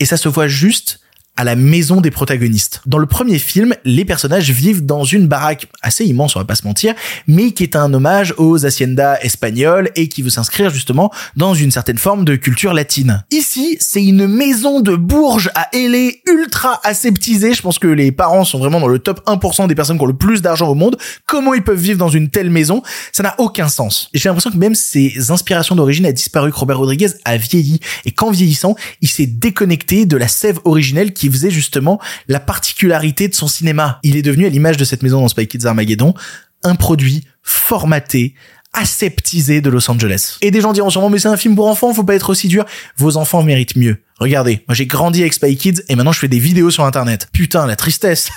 Et 0.00 0.06
ça 0.06 0.16
se 0.16 0.28
voit 0.28 0.48
juste 0.48 1.00
à 1.36 1.44
la 1.44 1.56
maison 1.56 2.00
des 2.00 2.10
protagonistes. 2.10 2.80
Dans 2.86 2.98
le 2.98 3.06
premier 3.06 3.38
film, 3.38 3.74
les 3.84 4.04
personnages 4.04 4.50
vivent 4.50 4.86
dans 4.86 5.04
une 5.04 5.26
baraque 5.26 5.66
assez 5.82 6.04
immense, 6.04 6.36
on 6.36 6.38
va 6.38 6.44
pas 6.44 6.54
se 6.54 6.66
mentir, 6.66 6.94
mais 7.26 7.50
qui 7.50 7.64
est 7.64 7.76
un 7.76 7.92
hommage 7.92 8.34
aux 8.38 8.64
haciendas 8.64 9.18
espagnoles 9.20 9.90
et 9.96 10.08
qui 10.08 10.22
veut 10.22 10.30
s'inscrire 10.30 10.70
justement 10.70 11.10
dans 11.36 11.54
une 11.54 11.70
certaine 11.70 11.98
forme 11.98 12.24
de 12.24 12.36
culture 12.36 12.72
latine. 12.72 13.24
Ici, 13.30 13.76
c'est 13.80 14.04
une 14.04 14.26
maison 14.28 14.80
de 14.80 14.94
Bourges 14.94 15.50
à 15.54 15.68
Hélé 15.72 16.22
ultra 16.28 16.80
aseptisée. 16.84 17.52
Je 17.54 17.62
pense 17.62 17.78
que 17.78 17.88
les 17.88 18.12
parents 18.12 18.44
sont 18.44 18.58
vraiment 18.58 18.80
dans 18.80 18.88
le 18.88 18.98
top 19.00 19.26
1% 19.26 19.66
des 19.66 19.74
personnes 19.74 19.96
qui 19.96 20.04
ont 20.04 20.06
le 20.06 20.16
plus 20.16 20.40
d'argent 20.40 20.68
au 20.68 20.74
monde. 20.74 20.96
Comment 21.26 21.54
ils 21.54 21.64
peuvent 21.64 21.78
vivre 21.78 21.98
dans 21.98 22.08
une 22.08 22.28
telle 22.30 22.50
maison? 22.50 22.82
Ça 23.12 23.22
n'a 23.22 23.34
aucun 23.38 23.68
sens. 23.68 24.08
Et 24.14 24.18
j'ai 24.18 24.28
l'impression 24.28 24.50
que 24.50 24.56
même 24.56 24.74
ses 24.74 25.30
inspirations 25.30 25.74
d'origine 25.74 26.06
a 26.06 26.12
disparu, 26.12 26.52
que 26.52 26.56
Robert 26.56 26.78
Rodriguez 26.78 27.10
a 27.24 27.36
vieilli. 27.36 27.80
Et 28.04 28.12
qu'en 28.12 28.30
vieillissant, 28.30 28.76
il 29.00 29.08
s'est 29.08 29.26
déconnecté 29.26 30.06
de 30.06 30.16
la 30.16 30.28
sève 30.28 30.60
originelle 30.64 31.12
qui 31.12 31.23
faisait 31.30 31.50
justement 31.50 32.00
la 32.28 32.40
particularité 32.40 33.28
de 33.28 33.34
son 33.34 33.48
cinéma. 33.48 33.98
Il 34.02 34.16
est 34.16 34.22
devenu, 34.22 34.46
à 34.46 34.48
l'image 34.48 34.76
de 34.76 34.84
cette 34.84 35.02
maison 35.02 35.20
dans 35.20 35.28
Spy 35.28 35.46
Kids 35.46 35.66
Armageddon, 35.66 36.14
un 36.62 36.74
produit 36.74 37.24
formaté, 37.42 38.34
aseptisé 38.72 39.60
de 39.60 39.70
Los 39.70 39.90
Angeles. 39.90 40.38
Et 40.40 40.50
des 40.50 40.60
gens 40.60 40.72
diront 40.72 40.90
sûrement, 40.90 41.10
mais 41.10 41.18
c'est 41.18 41.28
un 41.28 41.36
film 41.36 41.54
pour 41.54 41.68
enfants, 41.68 41.94
faut 41.94 42.02
pas 42.04 42.14
être 42.14 42.30
aussi 42.30 42.48
dur. 42.48 42.64
Vos 42.96 43.16
enfants 43.16 43.42
méritent 43.42 43.76
mieux. 43.76 44.02
Regardez, 44.18 44.64
moi 44.68 44.74
j'ai 44.74 44.86
grandi 44.86 45.20
avec 45.20 45.32
Spy 45.32 45.56
Kids 45.56 45.82
et 45.88 45.96
maintenant 45.96 46.12
je 46.12 46.18
fais 46.18 46.28
des 46.28 46.38
vidéos 46.38 46.70
sur 46.70 46.84
internet. 46.84 47.28
Putain, 47.32 47.66
la 47.66 47.76
tristesse. 47.76 48.30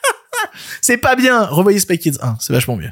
c'est 0.80 0.96
pas 0.96 1.16
bien. 1.16 1.44
Revoyez 1.44 1.80
Spy 1.80 1.98
Kids 1.98 2.18
1, 2.20 2.36
c'est 2.40 2.52
vachement 2.52 2.76
mieux. 2.76 2.90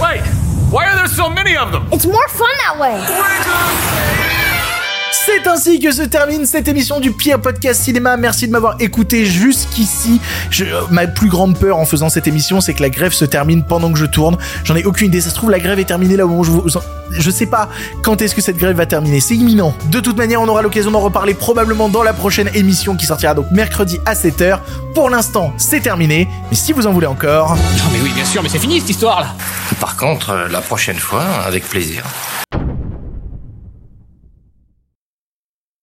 Wait, 0.00 0.22
why 0.70 0.84
are 0.84 0.96
there 0.96 1.08
so 1.08 1.30
many 1.30 1.56
of 1.56 1.72
them? 1.72 1.86
It's 1.92 2.06
more 2.06 2.28
fun 2.28 2.46
that 2.66 2.78
way. 2.80 4.25
C'est 5.24 5.46
ainsi 5.48 5.80
que 5.80 5.90
se 5.92 6.02
termine 6.02 6.44
cette 6.46 6.68
émission 6.68 7.00
du 7.00 7.10
pire 7.10 7.40
podcast 7.40 7.82
cinéma. 7.82 8.16
Merci 8.16 8.46
de 8.46 8.52
m'avoir 8.52 8.76
écouté 8.80 9.24
jusqu'ici. 9.24 10.20
Je- 10.50 10.64
euh, 10.64 10.82
ma 10.90 11.06
plus 11.06 11.28
grande 11.28 11.58
peur 11.58 11.78
en 11.78 11.86
faisant 11.86 12.08
cette 12.08 12.26
émission, 12.26 12.60
c'est 12.60 12.74
que 12.74 12.82
la 12.82 12.90
grève 12.90 13.12
se 13.12 13.24
termine 13.24 13.64
pendant 13.64 13.90
que 13.92 13.98
je 13.98 14.04
tourne. 14.04 14.36
J'en 14.64 14.76
ai 14.76 14.84
aucune 14.84 15.06
idée. 15.08 15.20
Ça 15.20 15.30
se 15.30 15.34
trouve, 15.34 15.50
la 15.50 15.58
grève 15.58 15.78
est 15.78 15.84
terminée 15.84 16.16
là 16.16 16.24
au 16.26 16.28
moment 16.28 16.40
où 16.40 16.44
je 16.44 16.50
vous... 16.50 16.64
Je 17.10 17.30
sais 17.30 17.46
pas 17.46 17.68
quand 18.02 18.20
est-ce 18.20 18.34
que 18.34 18.40
cette 18.42 18.56
grève 18.56 18.76
va 18.76 18.84
terminer. 18.86 19.20
C'est 19.20 19.36
imminent. 19.36 19.74
De 19.90 20.00
toute 20.00 20.16
manière, 20.16 20.40
on 20.42 20.48
aura 20.48 20.60
l'occasion 20.62 20.90
d'en 20.90 21.00
reparler 21.00 21.34
probablement 21.34 21.88
dans 21.88 22.02
la 22.02 22.12
prochaine 22.12 22.50
émission 22.54 22.94
qui 22.96 23.06
sortira 23.06 23.32
donc 23.34 23.46
mercredi 23.52 23.98
à 24.06 24.14
7h. 24.14 24.58
Pour 24.94 25.08
l'instant, 25.08 25.52
c'est 25.56 25.80
terminé. 25.80 26.28
Mais 26.50 26.56
si 26.56 26.72
vous 26.72 26.86
en 26.86 26.92
voulez 26.92 27.06
encore... 27.06 27.56
Non 27.56 27.84
mais 27.92 28.00
oui, 28.02 28.10
bien 28.14 28.24
sûr, 28.24 28.42
mais 28.42 28.48
c'est 28.48 28.58
fini 28.58 28.80
cette 28.80 28.90
histoire 28.90 29.20
là. 29.20 29.34
Par 29.80 29.96
contre, 29.96 30.30
euh, 30.30 30.48
la 30.48 30.60
prochaine 30.60 30.98
fois, 30.98 31.24
avec 31.46 31.66
plaisir. 31.68 32.02